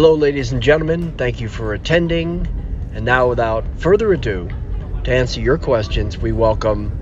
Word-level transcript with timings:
Hello, 0.00 0.14
ladies 0.14 0.52
and 0.52 0.62
gentlemen. 0.62 1.10
Thank 1.18 1.40
you 1.40 1.48
for 1.48 1.74
attending. 1.74 2.46
And 2.94 3.04
now, 3.04 3.28
without 3.28 3.64
further 3.78 4.12
ado, 4.12 4.48
to 5.02 5.12
answer 5.12 5.40
your 5.40 5.58
questions, 5.58 6.16
we 6.16 6.30
welcome 6.30 6.92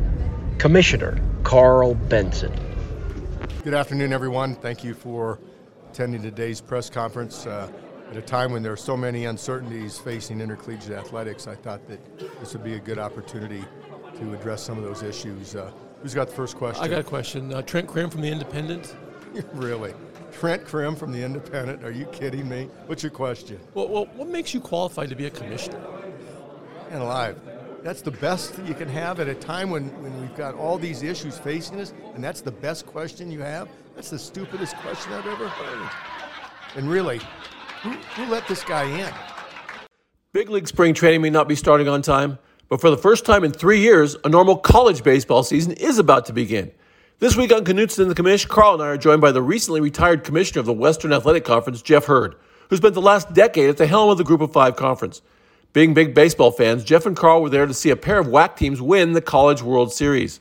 Commissioner 0.56 1.20
Karl 1.42 1.94
Benson. 1.94 2.50
Good 3.62 3.74
afternoon, 3.74 4.14
everyone. 4.14 4.54
Thank 4.54 4.82
you 4.82 4.94
for 4.94 5.38
attending 5.90 6.22
today's 6.22 6.62
press 6.62 6.88
conference. 6.88 7.44
Uh, 7.44 7.70
at 8.10 8.16
a 8.16 8.22
time 8.22 8.50
when 8.50 8.62
there 8.62 8.72
are 8.72 8.78
so 8.78 8.96
many 8.96 9.26
uncertainties 9.26 9.98
facing 9.98 10.40
intercollegiate 10.40 10.92
athletics, 10.92 11.46
I 11.46 11.54
thought 11.54 11.86
that 11.88 12.00
this 12.40 12.54
would 12.54 12.64
be 12.64 12.76
a 12.76 12.80
good 12.80 12.98
opportunity 12.98 13.66
to 14.20 14.32
address 14.32 14.62
some 14.62 14.78
of 14.78 14.84
those 14.84 15.02
issues. 15.02 15.54
Uh, 15.54 15.70
who's 16.00 16.14
got 16.14 16.28
the 16.28 16.34
first 16.34 16.56
question? 16.56 16.82
I 16.82 16.88
got 16.88 17.00
a 17.00 17.04
question. 17.04 17.52
Uh, 17.52 17.60
Trent 17.60 17.88
Crimm 17.88 18.08
from 18.08 18.22
The 18.22 18.32
Independent. 18.32 18.96
really? 19.52 19.92
Trent 20.38 20.66
Crimm 20.66 20.94
from 20.94 21.12
The 21.12 21.22
Independent? 21.22 21.82
Are 21.82 21.90
you 21.90 22.04
kidding 22.06 22.46
me? 22.46 22.68
What's 22.84 23.02
your 23.02 23.10
question? 23.10 23.58
Well, 23.72 23.88
well, 23.88 24.04
what 24.16 24.28
makes 24.28 24.52
you 24.52 24.60
qualified 24.60 25.08
to 25.08 25.16
be 25.16 25.24
a 25.24 25.30
commissioner? 25.30 25.82
And 26.90 27.02
alive. 27.02 27.40
That's 27.82 28.02
the 28.02 28.10
best 28.10 28.54
that 28.56 28.66
you 28.66 28.74
can 28.74 28.86
have 28.88 29.18
at 29.18 29.28
a 29.28 29.34
time 29.34 29.70
when, 29.70 29.84
when 30.02 30.20
we've 30.20 30.36
got 30.36 30.54
all 30.54 30.76
these 30.76 31.02
issues 31.02 31.38
facing 31.38 31.80
us, 31.80 31.94
and 32.14 32.22
that's 32.22 32.42
the 32.42 32.50
best 32.50 32.84
question 32.84 33.30
you 33.30 33.40
have? 33.40 33.68
That's 33.94 34.10
the 34.10 34.18
stupidest 34.18 34.76
question 34.76 35.14
I've 35.14 35.26
ever 35.26 35.48
heard. 35.48 35.90
And 36.74 36.90
really, 36.90 37.18
who, 37.82 37.92
who 37.92 38.26
let 38.26 38.46
this 38.46 38.62
guy 38.62 38.84
in? 38.84 39.14
Big 40.34 40.50
league 40.50 40.68
spring 40.68 40.92
training 40.92 41.22
may 41.22 41.30
not 41.30 41.48
be 41.48 41.54
starting 41.54 41.88
on 41.88 42.02
time, 42.02 42.38
but 42.68 42.82
for 42.82 42.90
the 42.90 42.98
first 42.98 43.24
time 43.24 43.42
in 43.42 43.52
three 43.52 43.80
years, 43.80 44.16
a 44.22 44.28
normal 44.28 44.58
college 44.58 45.02
baseball 45.02 45.42
season 45.42 45.72
is 45.72 45.98
about 45.98 46.26
to 46.26 46.34
begin. 46.34 46.72
This 47.18 47.34
week 47.34 47.50
on 47.50 47.64
Knutson 47.64 48.00
and 48.00 48.10
the 48.10 48.14
Commish, 48.14 48.46
Karl 48.46 48.74
and 48.74 48.82
I 48.82 48.88
are 48.88 48.98
joined 48.98 49.22
by 49.22 49.32
the 49.32 49.40
recently 49.40 49.80
retired 49.80 50.22
commissioner 50.22 50.60
of 50.60 50.66
the 50.66 50.74
Western 50.74 51.14
Athletic 51.14 51.46
Conference, 51.46 51.80
Jeff 51.80 52.04
Hurd, 52.04 52.36
who 52.68 52.76
spent 52.76 52.92
the 52.92 53.00
last 53.00 53.32
decade 53.32 53.70
at 53.70 53.78
the 53.78 53.86
helm 53.86 54.10
of 54.10 54.18
the 54.18 54.24
Group 54.24 54.42
of 54.42 54.52
Five 54.52 54.76
Conference. 54.76 55.22
Being 55.72 55.94
big 55.94 56.14
baseball 56.14 56.50
fans, 56.50 56.84
Jeff 56.84 57.06
and 57.06 57.16
Karl 57.16 57.40
were 57.40 57.48
there 57.48 57.64
to 57.64 57.72
see 57.72 57.88
a 57.88 57.96
pair 57.96 58.18
of 58.18 58.26
WAC 58.26 58.56
teams 58.58 58.82
win 58.82 59.14
the 59.14 59.22
College 59.22 59.62
World 59.62 59.94
Series. 59.94 60.40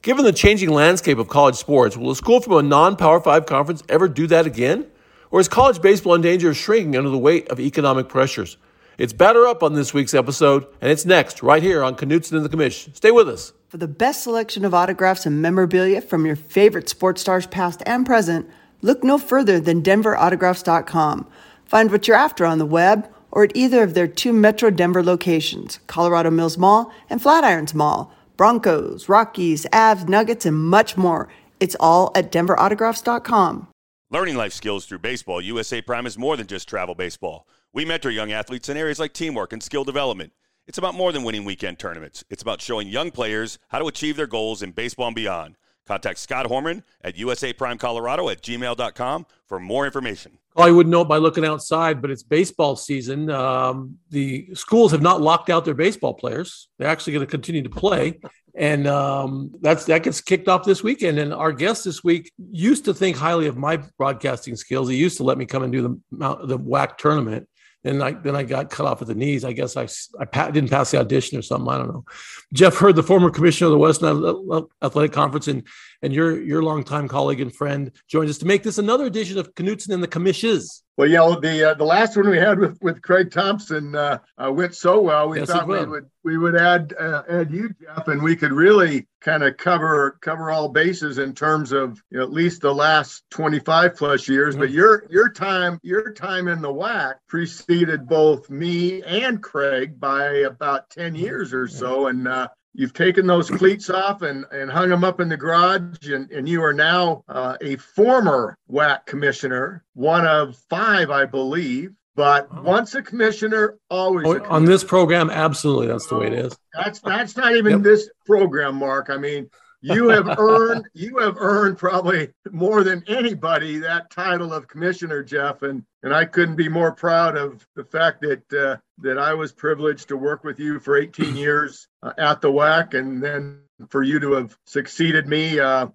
Given 0.00 0.24
the 0.24 0.32
changing 0.32 0.70
landscape 0.70 1.18
of 1.18 1.28
college 1.28 1.56
sports, 1.56 1.94
will 1.94 2.10
a 2.10 2.16
school 2.16 2.40
from 2.40 2.54
a 2.54 2.62
non 2.62 2.96
Power 2.96 3.20
5 3.20 3.44
conference 3.44 3.82
ever 3.90 4.08
do 4.08 4.26
that 4.28 4.46
again? 4.46 4.86
Or 5.30 5.40
is 5.40 5.48
college 5.48 5.82
baseball 5.82 6.14
in 6.14 6.22
danger 6.22 6.48
of 6.48 6.56
shrinking 6.56 6.96
under 6.96 7.10
the 7.10 7.18
weight 7.18 7.48
of 7.48 7.60
economic 7.60 8.08
pressures? 8.08 8.56
It's 8.98 9.12
Batter 9.12 9.46
Up 9.46 9.62
on 9.62 9.74
this 9.74 9.94
week's 9.94 10.12
episode, 10.12 10.66
and 10.80 10.90
it's 10.90 11.06
next, 11.06 11.40
right 11.40 11.62
here 11.62 11.84
on 11.84 11.94
Knutson 11.94 12.32
and 12.32 12.44
the 12.44 12.48
Commish. 12.48 12.92
Stay 12.96 13.12
with 13.12 13.28
us. 13.28 13.52
For 13.68 13.76
the 13.76 13.86
best 13.86 14.24
selection 14.24 14.64
of 14.64 14.74
autographs 14.74 15.24
and 15.24 15.40
memorabilia 15.40 16.00
from 16.00 16.26
your 16.26 16.34
favorite 16.34 16.88
sports 16.88 17.20
stars, 17.20 17.46
past 17.46 17.80
and 17.86 18.04
present, 18.04 18.50
look 18.82 19.04
no 19.04 19.16
further 19.16 19.60
than 19.60 19.84
DenverAutographs.com. 19.84 21.28
Find 21.64 21.92
what 21.92 22.08
you're 22.08 22.16
after 22.16 22.44
on 22.44 22.58
the 22.58 22.66
web 22.66 23.08
or 23.30 23.44
at 23.44 23.54
either 23.54 23.84
of 23.84 23.94
their 23.94 24.08
two 24.08 24.32
Metro 24.32 24.68
Denver 24.68 25.04
locations, 25.04 25.78
Colorado 25.86 26.32
Mills 26.32 26.58
Mall 26.58 26.92
and 27.08 27.22
Flatirons 27.22 27.74
Mall. 27.74 28.12
Broncos, 28.36 29.08
Rockies, 29.08 29.64
Avs, 29.66 30.08
Nuggets, 30.08 30.44
and 30.44 30.58
much 30.58 30.96
more. 30.96 31.28
It's 31.60 31.76
all 31.78 32.10
at 32.16 32.32
DenverAutographs.com. 32.32 33.68
Learning 34.10 34.34
life 34.34 34.52
skills 34.52 34.86
through 34.86 34.98
baseball, 34.98 35.40
USA 35.40 35.80
Prime 35.82 36.06
is 36.06 36.18
more 36.18 36.36
than 36.36 36.48
just 36.48 36.68
travel 36.68 36.96
baseball. 36.96 37.46
We 37.78 37.84
mentor 37.84 38.10
young 38.10 38.32
athletes 38.32 38.68
in 38.68 38.76
areas 38.76 38.98
like 38.98 39.12
teamwork 39.12 39.52
and 39.52 39.62
skill 39.62 39.84
development. 39.84 40.32
It's 40.66 40.78
about 40.78 40.96
more 40.96 41.12
than 41.12 41.22
winning 41.22 41.44
weekend 41.44 41.78
tournaments. 41.78 42.24
It's 42.28 42.42
about 42.42 42.60
showing 42.60 42.88
young 42.88 43.12
players 43.12 43.60
how 43.68 43.78
to 43.78 43.86
achieve 43.86 44.16
their 44.16 44.26
goals 44.26 44.64
in 44.64 44.72
baseball 44.72 45.06
and 45.06 45.14
beyond. 45.14 45.54
Contact 45.86 46.18
Scott 46.18 46.46
Horman 46.46 46.82
at 47.02 47.14
usaprimecolorado 47.14 48.32
at 48.32 48.42
gmail.com 48.42 49.26
for 49.46 49.60
more 49.60 49.86
information. 49.86 50.38
I 50.56 50.72
wouldn't 50.72 50.90
know 50.90 51.04
by 51.04 51.18
looking 51.18 51.44
outside, 51.44 52.02
but 52.02 52.10
it's 52.10 52.24
baseball 52.24 52.74
season. 52.74 53.30
Um, 53.30 53.96
the 54.10 54.52
schools 54.54 54.90
have 54.90 55.00
not 55.00 55.20
locked 55.20 55.48
out 55.48 55.64
their 55.64 55.74
baseball 55.74 56.14
players. 56.14 56.66
They're 56.78 56.88
actually 56.88 57.12
going 57.12 57.26
to 57.26 57.30
continue 57.30 57.62
to 57.62 57.70
play, 57.70 58.18
and 58.56 58.88
um, 58.88 59.52
that's 59.60 59.84
that 59.84 60.02
gets 60.02 60.20
kicked 60.20 60.48
off 60.48 60.64
this 60.64 60.82
weekend. 60.82 61.20
And 61.20 61.32
our 61.32 61.52
guest 61.52 61.84
this 61.84 62.02
week 62.02 62.32
used 62.50 62.84
to 62.86 62.92
think 62.92 63.16
highly 63.16 63.46
of 63.46 63.56
my 63.56 63.76
broadcasting 63.98 64.56
skills. 64.56 64.88
He 64.88 64.96
used 64.96 65.18
to 65.18 65.22
let 65.22 65.38
me 65.38 65.46
come 65.46 65.62
and 65.62 65.72
do 65.72 66.02
the 66.10 66.36
the 66.44 66.58
WAC 66.58 66.98
tournament, 66.98 67.48
and 67.84 68.02
I, 68.02 68.12
then 68.12 68.34
I 68.34 68.42
got 68.42 68.70
cut 68.70 68.86
off 68.86 69.00
at 69.02 69.08
the 69.08 69.14
knees. 69.14 69.44
I 69.44 69.52
guess 69.52 69.76
I, 69.76 69.86
I 70.20 70.50
didn't 70.50 70.70
pass 70.70 70.90
the 70.90 70.98
audition 70.98 71.38
or 71.38 71.42
something. 71.42 71.72
I 71.72 71.78
don't 71.78 71.88
know. 71.88 72.04
Jeff 72.52 72.76
Hurd, 72.76 72.96
the 72.96 73.02
former 73.02 73.30
commissioner 73.30 73.66
of 73.66 73.72
the 73.72 73.78
Western 73.78 74.68
Athletic 74.82 75.12
Conference, 75.12 75.48
and 75.48 75.62
and 76.02 76.12
your 76.12 76.40
your 76.40 76.62
longtime 76.62 77.08
colleague 77.08 77.40
and 77.40 77.54
friend, 77.54 77.92
joins 78.08 78.30
us 78.30 78.38
to 78.38 78.46
make 78.46 78.62
this 78.62 78.78
another 78.78 79.06
edition 79.06 79.38
of 79.38 79.54
Knutson 79.54 79.92
and 79.94 80.02
the 80.02 80.08
Commishes. 80.08 80.82
Well, 80.98 81.08
yeah, 81.08 81.36
the 81.40 81.70
uh, 81.70 81.74
the 81.74 81.84
last 81.84 82.16
one 82.16 82.28
we 82.28 82.38
had 82.38 82.58
with, 82.58 82.76
with 82.82 83.02
Craig 83.02 83.30
Thompson 83.30 83.94
uh, 83.94 84.18
uh, 84.36 84.50
went 84.50 84.74
so 84.74 85.00
well. 85.00 85.28
We 85.28 85.38
yes, 85.38 85.48
thought 85.48 85.68
we 85.68 85.84
would 85.84 86.10
we 86.24 86.36
would 86.36 86.56
add 86.56 86.92
uh, 86.98 87.22
add 87.28 87.52
you, 87.52 87.72
Jeff, 87.80 88.08
and 88.08 88.20
we 88.20 88.34
could 88.34 88.50
really 88.50 89.06
kind 89.20 89.44
of 89.44 89.56
cover 89.56 90.18
cover 90.20 90.50
all 90.50 90.68
bases 90.68 91.18
in 91.18 91.34
terms 91.34 91.70
of 91.70 92.02
you 92.10 92.18
know, 92.18 92.24
at 92.24 92.32
least 92.32 92.62
the 92.62 92.74
last 92.74 93.22
25 93.30 93.94
plus 93.94 94.28
years. 94.28 94.54
Mm-hmm. 94.54 94.62
But 94.62 94.70
your 94.70 95.04
your 95.08 95.28
time 95.28 95.78
your 95.84 96.12
time 96.12 96.48
in 96.48 96.60
the 96.60 96.72
WAC 96.72 97.14
preceded 97.28 98.08
both 98.08 98.50
me 98.50 99.00
and 99.04 99.40
Craig 99.40 100.00
by 100.00 100.24
about 100.38 100.90
10 100.90 101.14
years 101.14 101.54
or 101.54 101.68
so, 101.68 102.08
and 102.08 102.26
uh, 102.26 102.48
you've 102.74 102.92
taken 102.92 103.26
those 103.26 103.50
cleats 103.50 103.90
off 103.90 104.22
and, 104.22 104.44
and 104.52 104.70
hung 104.70 104.88
them 104.88 105.04
up 105.04 105.20
in 105.20 105.28
the 105.28 105.36
garage, 105.36 106.10
and, 106.10 106.30
and 106.30 106.48
you 106.48 106.62
are 106.62 106.72
now 106.72 107.24
uh, 107.28 107.56
a 107.60 107.76
former 107.76 108.56
WAC 108.70 109.04
commissioner, 109.06 109.84
one 109.94 110.26
of 110.26 110.56
five, 110.68 111.10
I 111.10 111.24
believe. 111.24 111.92
But 112.14 112.48
oh. 112.50 112.62
once 112.62 112.94
a 112.96 113.02
commissioner, 113.02 113.78
always 113.90 114.26
oh, 114.26 114.32
a 114.32 114.34
commissioner. 114.34 114.56
on 114.56 114.64
this 114.64 114.82
program. 114.82 115.30
Absolutely, 115.30 115.86
that's 115.86 116.08
the 116.08 116.18
way 116.18 116.26
it 116.26 116.32
is. 116.32 116.56
That's 116.74 117.00
that's 117.00 117.36
not 117.36 117.54
even 117.54 117.72
yep. 117.72 117.82
this 117.82 118.10
program, 118.26 118.74
Mark. 118.74 119.08
I 119.08 119.18
mean, 119.18 119.48
you 119.80 120.08
have 120.08 120.38
earned 120.38 120.88
you 120.94 121.18
have 121.18 121.36
earned 121.38 121.78
probably 121.78 122.28
more 122.50 122.82
than 122.82 123.04
anybody 123.06 123.78
that 123.78 124.10
title 124.10 124.52
of 124.52 124.66
commissioner 124.68 125.22
jeff 125.22 125.62
and 125.62 125.84
and 126.02 126.14
i 126.14 126.24
couldn't 126.24 126.56
be 126.56 126.68
more 126.68 126.92
proud 126.92 127.36
of 127.36 127.66
the 127.76 127.84
fact 127.84 128.20
that 128.20 128.52
uh, 128.52 128.76
that 128.98 129.18
i 129.18 129.34
was 129.34 129.52
privileged 129.52 130.08
to 130.08 130.16
work 130.16 130.44
with 130.44 130.58
you 130.58 130.80
for 130.80 130.96
18 130.96 131.36
years 131.36 131.88
uh, 132.02 132.12
at 132.18 132.40
the 132.40 132.50
wac 132.50 132.94
and 132.94 133.22
then 133.22 133.60
for 133.88 134.02
you 134.02 134.18
to 134.18 134.32
have 134.32 134.56
succeeded 134.66 135.28
me 135.28 135.60
uh, 135.60 135.86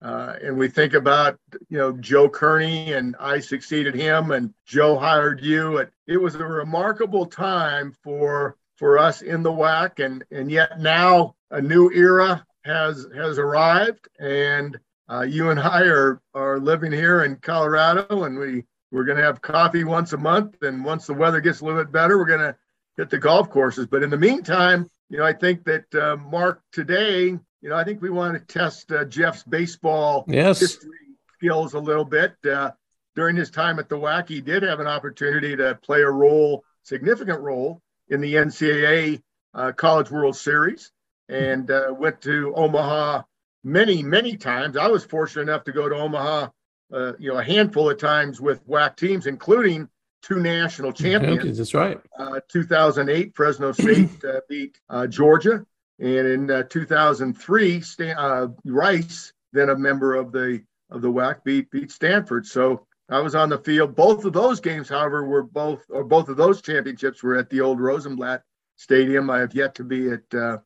uh, 0.00 0.36
and 0.42 0.56
we 0.56 0.68
think 0.68 0.94
about 0.94 1.38
you 1.68 1.78
know 1.78 1.92
joe 1.92 2.28
kearney 2.28 2.92
and 2.92 3.14
i 3.20 3.38
succeeded 3.38 3.94
him 3.94 4.30
and 4.30 4.52
joe 4.66 4.98
hired 4.98 5.42
you. 5.42 5.78
It, 5.78 5.90
it 6.06 6.16
was 6.16 6.34
a 6.34 6.44
remarkable 6.44 7.26
time 7.26 7.92
for 8.04 8.56
for 8.76 8.98
us 8.98 9.22
in 9.22 9.42
the 9.42 9.52
wac 9.52 9.98
and 9.98 10.24
and 10.30 10.50
yet 10.50 10.80
now 10.80 11.34
a 11.50 11.60
new 11.60 11.90
era 11.90 12.44
has 12.64 13.06
has 13.14 13.38
arrived, 13.38 14.08
and 14.18 14.78
uh, 15.10 15.22
you 15.22 15.50
and 15.50 15.60
I 15.60 15.82
are 15.82 16.20
are 16.34 16.58
living 16.58 16.92
here 16.92 17.24
in 17.24 17.36
Colorado, 17.36 18.24
and 18.24 18.38
we 18.38 18.64
we're 18.90 19.04
going 19.04 19.18
to 19.18 19.24
have 19.24 19.42
coffee 19.42 19.84
once 19.84 20.12
a 20.12 20.18
month, 20.18 20.62
and 20.62 20.84
once 20.84 21.06
the 21.06 21.14
weather 21.14 21.40
gets 21.40 21.60
a 21.60 21.64
little 21.64 21.82
bit 21.82 21.92
better, 21.92 22.16
we're 22.16 22.24
going 22.24 22.40
to 22.40 22.56
hit 22.96 23.10
the 23.10 23.18
golf 23.18 23.50
courses. 23.50 23.86
But 23.86 24.02
in 24.02 24.10
the 24.10 24.16
meantime, 24.16 24.88
you 25.10 25.18
know, 25.18 25.24
I 25.24 25.32
think 25.32 25.64
that 25.64 25.94
uh, 25.94 26.16
Mark 26.16 26.62
today, 26.72 27.26
you 27.26 27.68
know, 27.68 27.76
I 27.76 27.84
think 27.84 28.00
we 28.00 28.10
want 28.10 28.34
to 28.34 28.40
test 28.54 28.90
uh, 28.92 29.04
Jeff's 29.04 29.42
baseball 29.42 30.24
yes. 30.26 30.60
history 30.60 30.90
skills 31.36 31.74
a 31.74 31.78
little 31.78 32.04
bit. 32.04 32.34
Uh, 32.44 32.70
during 33.14 33.36
his 33.36 33.50
time 33.50 33.78
at 33.78 33.88
the 33.88 33.96
WAC, 33.96 34.28
he 34.28 34.40
did 34.40 34.62
have 34.62 34.80
an 34.80 34.86
opportunity 34.86 35.56
to 35.56 35.78
play 35.82 36.02
a 36.02 36.10
role, 36.10 36.64
significant 36.82 37.40
role, 37.40 37.82
in 38.08 38.20
the 38.20 38.34
NCAA 38.34 39.22
uh, 39.54 39.72
College 39.72 40.10
World 40.10 40.36
Series 40.36 40.92
and 41.28 41.70
uh, 41.70 41.94
went 41.96 42.20
to 42.22 42.52
Omaha 42.54 43.22
many, 43.64 44.02
many 44.02 44.36
times. 44.36 44.76
I 44.76 44.88
was 44.88 45.04
fortunate 45.04 45.42
enough 45.42 45.64
to 45.64 45.72
go 45.72 45.88
to 45.88 45.94
Omaha, 45.94 46.48
uh, 46.92 47.12
you 47.18 47.30
know, 47.32 47.38
a 47.38 47.44
handful 47.44 47.90
of 47.90 47.98
times 47.98 48.40
with 48.40 48.66
WAC 48.66 48.96
teams, 48.96 49.26
including 49.26 49.88
two 50.22 50.40
national 50.40 50.92
champions. 50.92 51.58
That's 51.58 51.74
right. 51.74 52.00
Uh, 52.18 52.40
2008, 52.48 53.34
Fresno 53.34 53.72
State 53.72 54.08
uh, 54.24 54.40
beat 54.48 54.80
uh, 54.88 55.06
Georgia, 55.06 55.64
and 56.00 56.08
in 56.08 56.50
uh, 56.50 56.62
2003, 56.64 57.80
Stan- 57.80 58.56
Rice, 58.64 59.32
then 59.52 59.70
a 59.70 59.76
member 59.76 60.14
of 60.14 60.32
the 60.32 60.62
of 60.90 61.02
the 61.02 61.12
WAC, 61.12 61.44
beat 61.44 61.70
beat 61.70 61.90
Stanford. 61.90 62.46
So. 62.46 62.84
I 63.10 63.20
was 63.20 63.34
on 63.34 63.48
the 63.48 63.56
field. 63.56 63.96
Both 63.96 64.26
of 64.26 64.34
those 64.34 64.60
games, 64.60 64.90
however, 64.90 65.24
were 65.24 65.42
both, 65.42 65.82
or 65.88 66.04
both 66.04 66.28
of 66.28 66.36
those 66.36 66.60
championships 66.60 67.22
were 67.22 67.38
at 67.38 67.48
the 67.48 67.62
old 67.62 67.80
Rosenblatt 67.80 68.42
Stadium. 68.76 69.30
I 69.30 69.38
have 69.38 69.54
yet 69.54 69.74
to 69.76 69.82
be 69.84 70.10
at 70.10 70.60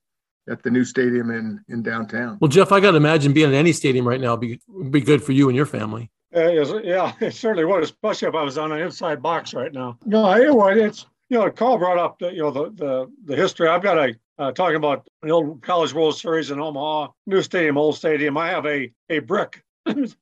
at 0.48 0.62
the 0.62 0.70
new 0.70 0.84
stadium 0.84 1.30
in 1.30 1.64
in 1.68 1.82
downtown. 1.82 2.38
Well, 2.40 2.48
Jeff, 2.48 2.72
I 2.72 2.80
got 2.80 2.92
to 2.92 2.96
imagine 2.96 3.32
being 3.32 3.48
in 3.48 3.54
any 3.54 3.72
stadium 3.72 4.06
right 4.06 4.20
now 4.20 4.36
be 4.36 4.60
be 4.90 5.00
good 5.00 5.22
for 5.22 5.32
you 5.32 5.48
and 5.48 5.56
your 5.56 5.66
family. 5.66 6.10
Uh, 6.34 6.50
yeah, 6.82 7.12
it 7.20 7.34
certainly 7.34 7.64
would, 7.64 7.82
especially 7.82 8.28
if 8.28 8.34
I 8.34 8.42
was 8.42 8.58
on 8.58 8.72
an 8.72 8.80
inside 8.80 9.22
box 9.22 9.54
right 9.54 9.72
now. 9.72 9.98
No, 10.04 10.26
anyway, 10.30 10.80
it's 10.80 11.06
you 11.28 11.38
know, 11.38 11.50
Karl 11.50 11.78
brought 11.78 11.98
up 11.98 12.18
the, 12.18 12.32
you 12.32 12.42
know 12.42 12.50
the 12.50 12.70
the, 12.70 13.12
the 13.24 13.36
history. 13.36 13.68
I've 13.68 13.82
got 13.82 13.98
a 13.98 14.14
uh, 14.38 14.52
talking 14.52 14.76
about 14.76 15.06
the 15.22 15.30
old 15.30 15.62
College 15.62 15.92
World 15.94 16.16
Series 16.16 16.50
in 16.50 16.58
Omaha, 16.58 17.08
new 17.26 17.42
stadium, 17.42 17.78
old 17.78 17.96
stadium. 17.96 18.36
I 18.36 18.48
have 18.48 18.66
a 18.66 18.92
a 19.10 19.20
brick 19.20 19.62
excuse 19.86 20.16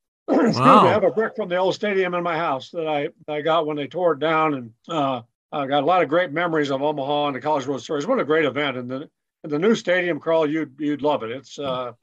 wow. 0.59 0.83
me, 0.83 0.89
I 0.89 0.93
have 0.93 1.03
a 1.03 1.11
brick 1.11 1.35
from 1.35 1.49
the 1.49 1.57
old 1.57 1.75
stadium 1.75 2.13
in 2.13 2.23
my 2.23 2.37
house 2.37 2.69
that 2.71 2.87
I 2.87 3.09
I 3.27 3.41
got 3.41 3.65
when 3.65 3.77
they 3.77 3.87
tore 3.87 4.13
it 4.13 4.19
down, 4.19 4.53
and 4.53 4.71
uh, 4.87 5.21
I 5.51 5.67
got 5.67 5.83
a 5.83 5.85
lot 5.85 6.01
of 6.01 6.09
great 6.09 6.31
memories 6.31 6.71
of 6.71 6.81
Omaha 6.81 7.27
and 7.27 7.35
the 7.35 7.41
College 7.41 7.67
World 7.67 7.83
Series. 7.83 8.07
What 8.07 8.19
a 8.19 8.25
great 8.25 8.45
event! 8.45 8.77
And 8.77 8.89
the 8.89 8.95
and 8.95 9.09
the 9.43 9.59
new 9.59 9.75
stadium, 9.75 10.19
Karl, 10.19 10.47
you'd 10.47 10.75
you'd 10.79 11.01
love 11.01 11.23
it. 11.23 11.31
It's 11.31 11.57
uh, 11.57 11.93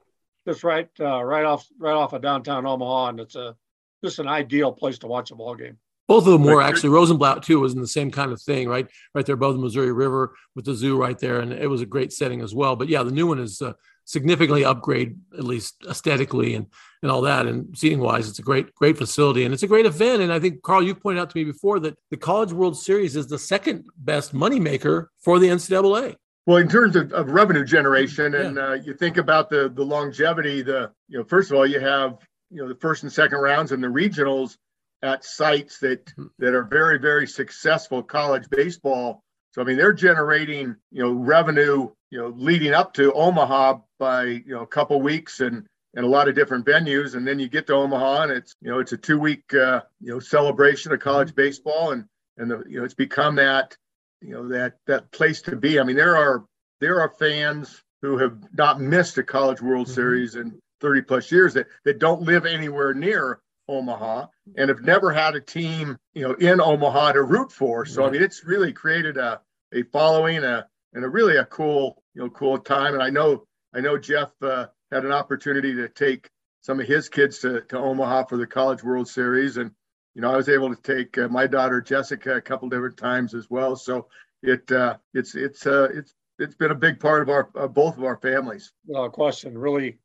just 0.47 0.63
right 0.63 0.89
uh, 0.99 1.23
right 1.23 1.45
off 1.45 1.67
right 1.77 1.93
off 1.93 2.13
of 2.13 2.21
downtown 2.21 2.65
Omaha, 2.65 3.09
and 3.09 3.19
it's 3.19 3.35
a 3.35 3.55
just 4.03 4.19
an 4.19 4.27
ideal 4.27 4.71
place 4.71 4.99
to 4.99 5.07
watch 5.07 5.31
a 5.31 5.35
ball 5.35 5.55
game. 5.55 5.77
Both 6.07 6.25
of 6.25 6.33
them 6.33 6.43
were 6.43 6.61
actually 6.61 6.89
Rosenblatt 6.89 7.43
too 7.43 7.59
was 7.59 7.75
in 7.75 7.81
the 7.81 7.87
same 7.87 8.09
kind 8.09 8.31
of 8.31 8.41
thing, 8.41 8.67
right? 8.67 8.87
Right 9.13 9.25
there 9.25 9.35
above 9.35 9.53
the 9.53 9.61
Missouri 9.61 9.91
River 9.91 10.33
with 10.55 10.65
the 10.65 10.73
zoo 10.73 10.97
right 10.97 11.17
there, 11.19 11.39
and 11.39 11.53
it 11.53 11.67
was 11.67 11.81
a 11.81 11.85
great 11.85 12.11
setting 12.11 12.41
as 12.41 12.55
well. 12.55 12.75
But 12.75 12.89
yeah, 12.89 13.03
the 13.03 13.11
new 13.11 13.27
one 13.27 13.37
is 13.37 13.61
uh, 13.61 13.73
significantly 14.05 14.65
upgrade, 14.65 15.19
at 15.37 15.43
least 15.43 15.75
aesthetically 15.87 16.55
and 16.55 16.65
and 17.01 17.11
all 17.11 17.21
that, 17.21 17.45
and 17.45 17.77
seating 17.77 17.99
wise, 17.99 18.27
it's 18.27 18.39
a 18.39 18.41
great 18.43 18.73
great 18.75 18.97
facility 18.97 19.45
and 19.45 19.53
it's 19.53 19.63
a 19.63 19.67
great 19.67 19.85
event. 19.85 20.21
And 20.21 20.33
I 20.33 20.39
think 20.39 20.63
Karl, 20.63 20.83
you've 20.83 20.99
pointed 20.99 21.21
out 21.21 21.29
to 21.29 21.37
me 21.37 21.43
before 21.43 21.79
that 21.81 21.97
the 22.09 22.17
College 22.17 22.51
World 22.51 22.77
Series 22.77 23.15
is 23.15 23.27
the 23.27 23.39
second 23.39 23.85
best 23.95 24.33
moneymaker 24.33 25.07
for 25.23 25.39
the 25.39 25.47
NCAA. 25.47 26.15
Well, 26.49 26.57
in 26.57 26.67
terms 26.67 26.95
of, 26.95 27.13
of 27.13 27.29
revenue 27.29 27.63
generation, 27.63 28.33
and 28.33 28.55
yeah. 28.55 28.69
uh, 28.69 28.73
you 28.73 28.95
think 28.95 29.17
about 29.17 29.51
the 29.51 29.69
the 29.69 29.85
longevity, 29.85 30.63
the 30.63 30.91
you 31.07 31.19
know, 31.19 31.23
first 31.23 31.51
of 31.51 31.57
all, 31.57 31.67
you 31.67 31.79
have 31.79 32.17
you 32.49 32.59
know 32.59 32.67
the 32.67 32.73
first 32.73 33.03
and 33.03 33.13
second 33.13 33.37
rounds 33.37 33.71
and 33.71 33.83
the 33.83 33.87
regionals 33.87 34.57
at 35.03 35.23
sites 35.23 35.77
that 35.81 36.11
hmm. 36.15 36.25
that 36.39 36.55
are 36.55 36.63
very 36.63 36.97
very 36.97 37.27
successful 37.27 38.01
college 38.01 38.49
baseball. 38.49 39.21
So 39.51 39.61
I 39.61 39.65
mean, 39.65 39.77
they're 39.77 39.93
generating 39.93 40.75
you 40.91 41.03
know 41.03 41.11
revenue 41.11 41.91
you 42.09 42.17
know 42.17 42.33
leading 42.35 42.73
up 42.73 42.95
to 42.95 43.13
Omaha 43.13 43.81
by 43.99 44.23
you 44.23 44.55
know 44.55 44.61
a 44.61 44.67
couple 44.67 44.99
weeks 45.03 45.41
and 45.41 45.67
and 45.93 46.03
a 46.03 46.09
lot 46.09 46.27
of 46.27 46.33
different 46.33 46.65
venues, 46.65 47.13
and 47.13 47.27
then 47.27 47.37
you 47.37 47.47
get 47.47 47.67
to 47.67 47.75
Omaha 47.75 48.23
and 48.23 48.31
it's 48.31 48.55
you 48.59 48.71
know 48.71 48.79
it's 48.79 48.93
a 48.93 48.97
two 48.97 49.19
week 49.19 49.53
uh, 49.53 49.81
you 50.01 50.11
know 50.11 50.19
celebration 50.19 50.93
of 50.93 50.99
college 50.99 51.29
hmm. 51.29 51.35
baseball 51.35 51.91
and 51.91 52.05
and 52.37 52.49
the 52.49 52.63
you 52.67 52.79
know 52.79 52.85
it's 52.85 52.95
become 52.95 53.35
that 53.35 53.77
you 54.21 54.31
know 54.31 54.47
that 54.49 54.77
that 54.87 55.11
place 55.11 55.41
to 55.43 55.55
be. 55.55 55.79
I 55.79 55.83
mean, 55.83 55.95
there 55.95 56.17
are 56.17 56.45
there 56.79 57.01
are 57.01 57.09
fans 57.09 57.83
who 58.01 58.17
have 58.17 58.37
not 58.57 58.79
missed 58.79 59.17
a 59.17 59.23
College 59.23 59.61
World 59.61 59.87
mm-hmm. 59.87 59.95
Series 59.95 60.35
in 60.35 60.59
30 60.81 61.01
plus 61.03 61.31
years 61.31 61.53
that 61.53 61.67
that 61.85 61.99
don't 61.99 62.21
live 62.21 62.45
anywhere 62.45 62.93
near 62.93 63.39
Omaha 63.67 64.27
and 64.55 64.69
have 64.69 64.81
never 64.81 65.11
had 65.11 65.35
a 65.35 65.41
team 65.41 65.97
you 66.13 66.27
know 66.27 66.33
in 66.33 66.59
Omaha 66.59 67.13
to 67.13 67.23
root 67.23 67.51
for. 67.51 67.85
So 67.85 68.05
I 68.05 68.09
mean, 68.09 68.23
it's 68.23 68.43
really 68.43 68.73
created 68.73 69.17
a 69.17 69.41
a 69.73 69.83
following 69.83 70.43
a 70.43 70.67
and 70.93 71.05
a 71.05 71.09
really 71.09 71.37
a 71.37 71.45
cool 71.45 72.03
you 72.15 72.21
know 72.21 72.29
cool 72.29 72.57
time. 72.57 72.93
And 72.93 73.03
I 73.03 73.09
know 73.09 73.45
I 73.73 73.81
know 73.81 73.97
Jeff 73.97 74.31
uh, 74.41 74.67
had 74.91 75.05
an 75.05 75.11
opportunity 75.11 75.75
to 75.75 75.87
take 75.87 76.29
some 76.61 76.79
of 76.79 76.87
his 76.87 77.07
kids 77.07 77.39
to, 77.39 77.61
to 77.61 77.77
Omaha 77.77 78.25
for 78.25 78.37
the 78.37 78.47
College 78.47 78.83
World 78.83 79.07
Series 79.07 79.57
and 79.57 79.71
you 80.15 80.21
know, 80.21 80.31
I 80.31 80.37
was 80.37 80.49
able 80.49 80.75
to 80.75 80.81
take 80.81 81.17
uh, 81.17 81.27
my 81.27 81.47
daughter 81.47 81.81
Jessica 81.81 82.35
a 82.35 82.41
couple 82.41 82.69
different 82.69 82.97
times 82.97 83.33
as 83.33 83.49
well. 83.49 83.75
So 83.75 84.07
it 84.41 84.71
uh, 84.71 84.97
it's 85.13 85.35
it's 85.35 85.65
uh, 85.65 85.89
it's 85.93 86.13
it's 86.39 86.55
been 86.55 86.71
a 86.71 86.75
big 86.75 86.99
part 86.99 87.21
of 87.21 87.29
our 87.29 87.49
uh, 87.55 87.67
both 87.67 87.97
of 87.97 88.03
our 88.03 88.17
families. 88.17 88.71
No 88.87 89.09
question, 89.09 89.57
really. 89.57 89.97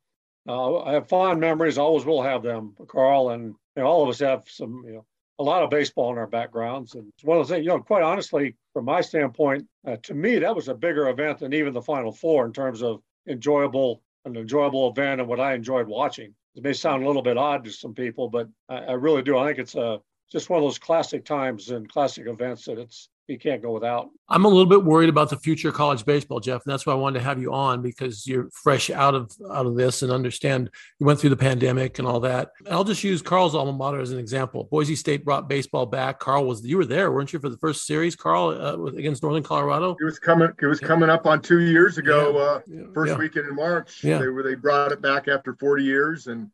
Uh, 0.47 0.83
I 0.83 0.93
have 0.93 1.09
fond 1.09 1.39
memories. 1.39 1.77
Always 1.77 2.05
will 2.05 2.21
have 2.21 2.43
them, 2.43 2.75
Karl, 2.87 3.31
and 3.31 3.55
you 3.75 3.83
know, 3.83 3.85
all 3.85 4.03
of 4.03 4.09
us 4.09 4.19
have 4.19 4.43
some, 4.47 4.83
you 4.85 4.93
know, 4.93 5.05
a 5.39 5.43
lot 5.43 5.63
of 5.63 5.69
baseball 5.69 6.11
in 6.11 6.17
our 6.17 6.27
backgrounds. 6.27 6.95
And 6.95 7.11
it's 7.15 7.23
one 7.23 7.39
of 7.39 7.47
the 7.47 7.53
things, 7.53 7.65
you 7.65 7.71
know, 7.71 7.79
quite 7.79 8.03
honestly, 8.03 8.55
from 8.73 8.85
my 8.85 9.01
standpoint, 9.01 9.67
uh, 9.87 9.97
to 10.03 10.13
me, 10.13 10.39
that 10.39 10.55
was 10.55 10.67
a 10.67 10.75
bigger 10.75 11.09
event 11.09 11.39
than 11.39 11.53
even 11.53 11.73
the 11.73 11.81
Final 11.81 12.11
Four 12.11 12.45
in 12.45 12.53
terms 12.53 12.83
of 12.83 13.01
enjoyable, 13.27 14.01
an 14.25 14.35
enjoyable 14.35 14.89
event 14.89 15.21
and 15.21 15.29
what 15.29 15.39
I 15.39 15.53
enjoyed 15.53 15.87
watching. 15.87 16.33
It 16.55 16.63
may 16.63 16.73
sound 16.73 17.03
a 17.03 17.07
little 17.07 17.21
bit 17.21 17.37
odd 17.37 17.63
to 17.65 17.71
some 17.71 17.93
people, 17.93 18.29
but 18.29 18.47
I, 18.69 18.77
I 18.77 18.91
really 18.93 19.21
do. 19.21 19.37
I 19.37 19.47
think 19.47 19.59
it's 19.59 19.75
a 19.75 19.99
just 20.31 20.49
one 20.49 20.57
of 20.57 20.63
those 20.63 20.79
classic 20.79 21.23
times 21.23 21.69
and 21.69 21.89
classic 21.89 22.27
events 22.27 22.65
that 22.65 22.79
it's 22.79 23.09
you 23.27 23.39
can't 23.39 23.61
go 23.61 23.71
without. 23.71 24.09
I'm 24.29 24.45
a 24.45 24.47
little 24.47 24.65
bit 24.65 24.83
worried 24.83 25.09
about 25.09 25.29
the 25.29 25.37
future 25.37 25.69
of 25.69 25.75
college 25.75 26.05
baseball, 26.05 26.39
Jeff, 26.39 26.63
and 26.65 26.71
that's 26.71 26.85
why 26.85 26.93
I 26.93 26.95
wanted 26.95 27.19
to 27.19 27.25
have 27.25 27.41
you 27.41 27.53
on 27.53 27.81
because 27.81 28.25
you're 28.27 28.49
fresh 28.51 28.89
out 28.89 29.15
of 29.15 29.31
out 29.51 29.65
of 29.65 29.75
this 29.75 30.01
and 30.01 30.11
understand 30.11 30.69
you 30.99 31.05
went 31.05 31.19
through 31.19 31.31
the 31.31 31.37
pandemic 31.37 31.99
and 31.99 32.07
all 32.07 32.19
that. 32.21 32.51
And 32.65 32.73
I'll 32.73 32.83
just 32.83 33.03
use 33.03 33.21
Karl's 33.21 33.55
alma 33.55 33.73
mater 33.73 33.99
as 33.99 34.11
an 34.11 34.19
example. 34.19 34.67
Boise 34.69 34.95
State 34.95 35.25
brought 35.25 35.49
baseball 35.49 35.85
back. 35.85 36.19
Karl 36.19 36.45
was 36.45 36.65
you 36.65 36.77
were 36.77 36.85
there, 36.85 37.11
weren't 37.11 37.33
you, 37.33 37.39
for 37.39 37.49
the 37.49 37.57
first 37.57 37.85
series, 37.85 38.15
Karl, 38.15 38.49
uh, 38.49 38.83
against 38.97 39.23
Northern 39.23 39.43
Colorado? 39.43 39.95
It 39.99 40.05
was 40.05 40.19
coming. 40.19 40.49
It 40.61 40.65
was 40.65 40.79
coming 40.79 41.09
up 41.09 41.25
on 41.25 41.41
two 41.41 41.61
years 41.61 41.97
ago. 41.97 42.37
Uh, 42.37 42.61
yeah. 42.67 42.83
First 42.93 43.13
yeah. 43.13 43.17
weekend 43.17 43.47
in 43.47 43.55
March. 43.55 44.03
Yeah. 44.03 44.19
They 44.19 44.27
were 44.27 44.43
they 44.43 44.55
brought 44.55 44.91
it 44.91 45.01
back 45.01 45.27
after 45.27 45.55
40 45.55 45.83
years 45.83 46.27
and 46.27 46.49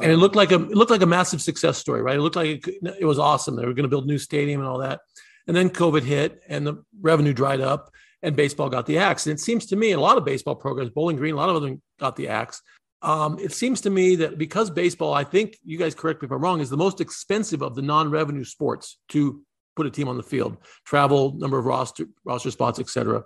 and 0.00 0.10
it 0.10 0.16
looked 0.16 0.36
like 0.36 0.52
a 0.52 0.56
it 0.56 0.76
looked 0.76 0.90
like 0.90 1.02
a 1.02 1.06
massive 1.06 1.42
success 1.42 1.78
story, 1.78 2.02
right? 2.02 2.16
It 2.16 2.20
looked 2.20 2.36
like 2.36 2.66
it, 2.66 2.96
it 3.00 3.04
was 3.04 3.18
awesome. 3.18 3.56
They 3.56 3.64
were 3.64 3.74
going 3.74 3.84
to 3.84 3.88
build 3.88 4.04
a 4.04 4.08
new 4.08 4.18
stadium 4.18 4.60
and 4.60 4.68
all 4.68 4.78
that, 4.78 5.00
and 5.46 5.56
then 5.56 5.70
COVID 5.70 6.02
hit, 6.02 6.42
and 6.48 6.66
the 6.66 6.84
revenue 7.00 7.32
dried 7.32 7.60
up, 7.60 7.90
and 8.22 8.36
baseball 8.36 8.68
got 8.68 8.86
the 8.86 8.98
axe. 8.98 9.26
And 9.26 9.34
it 9.34 9.40
seems 9.40 9.66
to 9.66 9.76
me, 9.76 9.92
a 9.92 10.00
lot 10.00 10.16
of 10.16 10.24
baseball 10.24 10.54
programs, 10.54 10.90
Bowling 10.90 11.16
Green, 11.16 11.34
a 11.34 11.36
lot 11.36 11.48
of 11.48 11.60
them 11.62 11.82
got 11.98 12.16
the 12.16 12.28
axe. 12.28 12.62
Um, 13.02 13.38
it 13.40 13.52
seems 13.52 13.80
to 13.82 13.90
me 13.90 14.16
that 14.16 14.38
because 14.38 14.70
baseball, 14.70 15.12
I 15.12 15.24
think 15.24 15.58
you 15.64 15.76
guys 15.76 15.94
correct 15.94 16.22
me 16.22 16.26
if 16.26 16.32
I'm 16.32 16.40
wrong, 16.40 16.60
is 16.60 16.70
the 16.70 16.76
most 16.76 17.00
expensive 17.00 17.62
of 17.62 17.74
the 17.74 17.82
non-revenue 17.82 18.44
sports 18.44 18.98
to 19.08 19.42
put 19.74 19.86
a 19.86 19.90
team 19.90 20.08
on 20.08 20.16
the 20.16 20.22
field, 20.22 20.56
travel, 20.84 21.34
number 21.36 21.58
of 21.58 21.66
roster 21.66 22.06
roster 22.24 22.50
spots, 22.50 22.78
etc. 22.78 23.24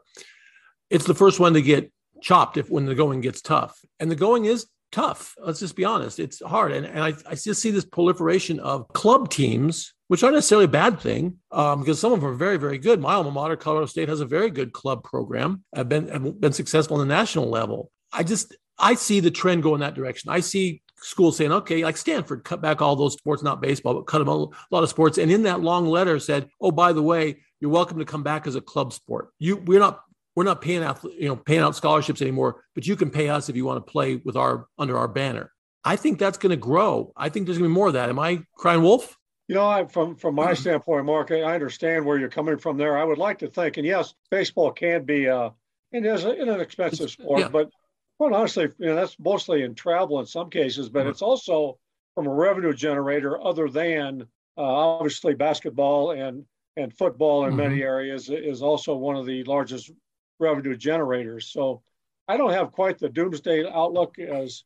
It's 0.89 1.05
the 1.05 1.15
first 1.15 1.41
one 1.41 1.53
to 1.55 1.63
get 1.63 1.93
chopped 2.23 2.57
if 2.57 2.71
when 2.71 2.87
the 2.87 2.95
going 2.95 3.21
gets 3.21 3.43
tough, 3.43 3.79
and 4.01 4.11
the 4.11 4.17
going 4.17 4.47
is 4.47 4.67
tough. 4.93 5.35
Let's 5.39 5.61
just 5.61 5.77
be 5.77 5.85
honest. 5.85 6.19
It's 6.19 6.41
hard. 6.41 6.73
And, 6.73 6.87
and 6.87 7.01
I, 7.01 7.15
I 7.29 7.35
just 7.35 7.61
see 7.61 7.71
this 7.71 7.85
proliferation 7.85 8.61
of 8.61 8.89
club 8.89 9.29
teams, 9.29 9.93
which 10.09 10.23
aren't 10.23 10.37
necessarily 10.37 10.67
a 10.67 10.69
bad 10.69 11.01
thing 11.01 11.39
um, 11.51 11.81
because 11.81 11.99
some 11.99 12.13
of 12.13 12.21
them 12.21 12.29
are 12.29 12.35
very, 12.35 12.57
very 12.57 12.79
good. 12.79 13.01
My 13.01 13.15
alma 13.15 13.31
mater, 13.31 13.57
Colorado 13.57 13.87
State, 13.87 14.09
has 14.09 14.21
a 14.21 14.27
very 14.27 14.51
good 14.51 14.73
club 14.73 15.03
program, 15.03 15.65
have 15.75 15.89
been, 15.89 16.09
have 16.09 16.41
been 16.41 16.53
successful 16.53 16.99
on 16.99 17.07
the 17.07 17.15
national 17.15 17.49
level. 17.49 17.91
I 18.13 18.23
just, 18.23 18.57
I 18.79 18.95
see 18.95 19.21
the 19.21 19.31
trend 19.31 19.63
go 19.63 19.75
in 19.75 19.81
that 19.81 19.95
direction. 19.95 20.31
I 20.31 20.41
see 20.41 20.83
schools 20.99 21.37
saying, 21.37 21.53
okay, 21.53 21.85
like 21.85 21.97
Stanford, 21.97 22.45
cut 22.45 22.63
back 22.63 22.81
all 22.81 22.97
those 22.97 23.15
sports, 23.15 23.43
not 23.43 23.61
baseball, 23.61 23.95
but 23.95 24.07
cut 24.07 24.19
them 24.19 24.29
a 24.29 24.37
lot 24.71 24.83
of 24.83 24.89
sports. 24.89 25.19
And 25.19 25.31
in 25.31 25.43
that 25.45 25.61
long 25.61 25.87
letter 25.87 26.19
said, 26.19 26.49
oh, 26.61 26.71
by 26.71 26.93
the 26.93 27.03
way, 27.03 27.39
you're 27.61 27.71
welcome 27.71 27.99
to 27.99 28.05
come 28.05 28.23
back 28.23 28.47
as 28.47 28.55
a 28.55 28.61
club 28.61 28.93
sport. 28.93 29.31
You, 29.39 29.57
we're 29.57 29.81
not 29.81 30.03
we're 30.37 30.45
not 30.45 30.61
paying 30.61 30.85
out, 30.85 31.03
you 31.03 31.29
know, 31.29 31.35
paying 31.35 31.63
out 31.63 31.75
scholarships 31.75 32.21
anymore, 32.21 32.63
but 32.75 32.87
you 32.87 32.95
can 32.95 33.11
pay 33.11 33.31
us 33.31 33.49
if 33.49 33.57
you 33.57 33.65
want 33.65 33.85
to 33.85 33.91
play 33.91 34.17
with 34.17 34.37
our 34.37 34.67
under 34.79 34.97
our 34.99 35.09
banner. 35.09 35.51
I 35.83 35.97
think 35.97 36.19
that's 36.19 36.37
going 36.37 36.51
to 36.51 36.57
grow. 36.57 37.13
I 37.17 37.31
think 37.31 37.47
there's 37.47 37.57
going 37.59 37.71
to 37.71 37.73
be 37.73 37.75
more 37.75 37.87
of 37.89 37.95
that. 37.95 38.11
Am 38.11 38.19
I 38.19 38.43
crying 38.55 38.83
wolf? 38.83 39.17
You 39.49 39.55
know, 39.55 39.69
I, 39.69 39.85
from 39.87 40.17
from 40.17 40.35
my 40.35 40.55
standpoint, 40.55 41.07
Mark, 41.07 41.31
I 41.31 41.43
understand 41.43 42.05
where 42.05 42.19
you're 42.19 42.29
coming 42.29 42.59
from 42.59 42.77
there. 42.77 42.99
I 42.99 43.05
would 43.05 43.19
like 43.19 43.39
to 43.41 43.49
think, 43.49 43.77
and 43.77 43.87
yes, 43.87 44.15
baseball 44.31 44.73
can 44.73 45.05
be 45.05 45.29
uh, 45.29 45.51
it 45.93 46.05
is 46.05 46.25
a, 46.25 46.31
an 46.31 46.61
expensive 46.61 47.11
sport, 47.11 47.41
yeah. 47.41 47.49
but 47.49 47.71
well, 48.19 48.35
honestly, 48.35 48.69
you 48.79 48.87
know, 48.87 48.97
that's 48.97 49.19
mostly 49.19 49.63
in 49.63 49.75
travel 49.75 50.21
in 50.21 50.27
some 50.27 50.51
cases, 50.51 50.89
but 50.89 51.01
mm-hmm. 51.01 51.11
it's 51.11 51.23
also 51.23 51.79
from 52.15 52.27
a 52.27 52.33
revenue 52.33 52.73
generator 52.73 53.41
other 53.41 53.69
than 53.69 54.23
uh, 54.57 54.63
obviously 54.63 55.35
basketball 55.35 56.13
and 56.13 56.45
and 56.77 56.97
football 56.97 57.45
in 57.45 57.51
mm-hmm. 57.51 57.59
many 57.59 57.83
areas 57.83 58.29
is 58.29 58.63
also 58.63 58.97
one 58.97 59.17
of 59.17 59.27
the 59.27 59.45
largest 59.45 59.91
revenue 60.39 60.77
generators. 60.77 61.51
So 61.51 61.83
I 62.29 62.37
don't 62.37 62.53
have 62.53 62.73
quite 62.73 62.99
the 62.99 63.09
doomsday 63.09 63.67
outlook 63.67 64.19
as 64.19 64.65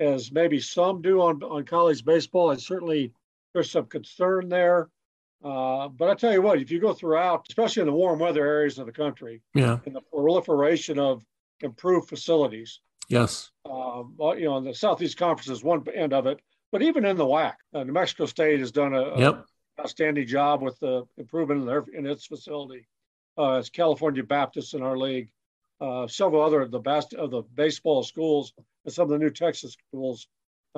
as 0.00 0.32
maybe 0.32 0.60
some 0.60 1.02
do 1.02 1.20
on, 1.20 1.42
on 1.42 1.64
college 1.64 2.04
baseball. 2.04 2.50
And 2.50 2.60
certainly 2.60 3.12
there's 3.54 3.70
some 3.70 3.86
concern 3.86 4.48
there. 4.48 4.90
Uh, 5.42 5.88
but 5.88 6.08
I 6.08 6.14
tell 6.14 6.32
you 6.32 6.42
what, 6.42 6.60
if 6.60 6.70
you 6.70 6.80
go 6.80 6.92
throughout, 6.92 7.46
especially 7.48 7.82
in 7.82 7.86
the 7.86 7.92
warm 7.92 8.18
weather 8.18 8.46
areas 8.46 8.78
of 8.78 8.86
the 8.86 8.92
country, 8.92 9.42
yeah, 9.54 9.78
and 9.86 9.94
the 9.94 10.00
proliferation 10.00 10.98
of 10.98 11.22
improved 11.60 12.08
facilities, 12.08 12.80
yes, 13.08 13.50
um, 13.70 14.14
you 14.38 14.44
know, 14.44 14.60
the 14.60 14.74
Southeast 14.74 15.18
Conference 15.18 15.50
is 15.50 15.62
one 15.62 15.84
end 15.94 16.12
of 16.14 16.26
it, 16.26 16.40
but 16.72 16.82
even 16.82 17.04
in 17.04 17.16
the 17.16 17.26
WAC, 17.26 17.54
uh, 17.74 17.84
New 17.84 17.92
Mexico 17.92 18.24
State 18.24 18.60
has 18.60 18.72
done 18.72 18.94
a, 18.94 19.18
yep. 19.18 19.46
a 19.78 19.82
outstanding 19.82 20.26
job 20.26 20.62
with 20.62 20.78
the 20.80 21.04
improvement 21.18 21.60
in 21.60 21.66
their 21.66 21.84
in 21.92 22.06
its 22.06 22.26
facility 22.26 22.86
uh, 23.36 23.56
as 23.56 23.68
California 23.68 24.22
Baptists 24.22 24.72
in 24.72 24.82
our 24.82 24.96
league, 24.96 25.28
uh, 25.80 26.06
several 26.06 26.42
other 26.42 26.62
of 26.62 26.70
the 26.70 26.78
best 26.78 27.12
of 27.12 27.30
the 27.30 27.42
baseball 27.54 28.02
schools, 28.02 28.54
and 28.84 28.94
some 28.94 29.04
of 29.04 29.10
the 29.10 29.18
new 29.18 29.30
Texas 29.30 29.76
schools 29.88 30.26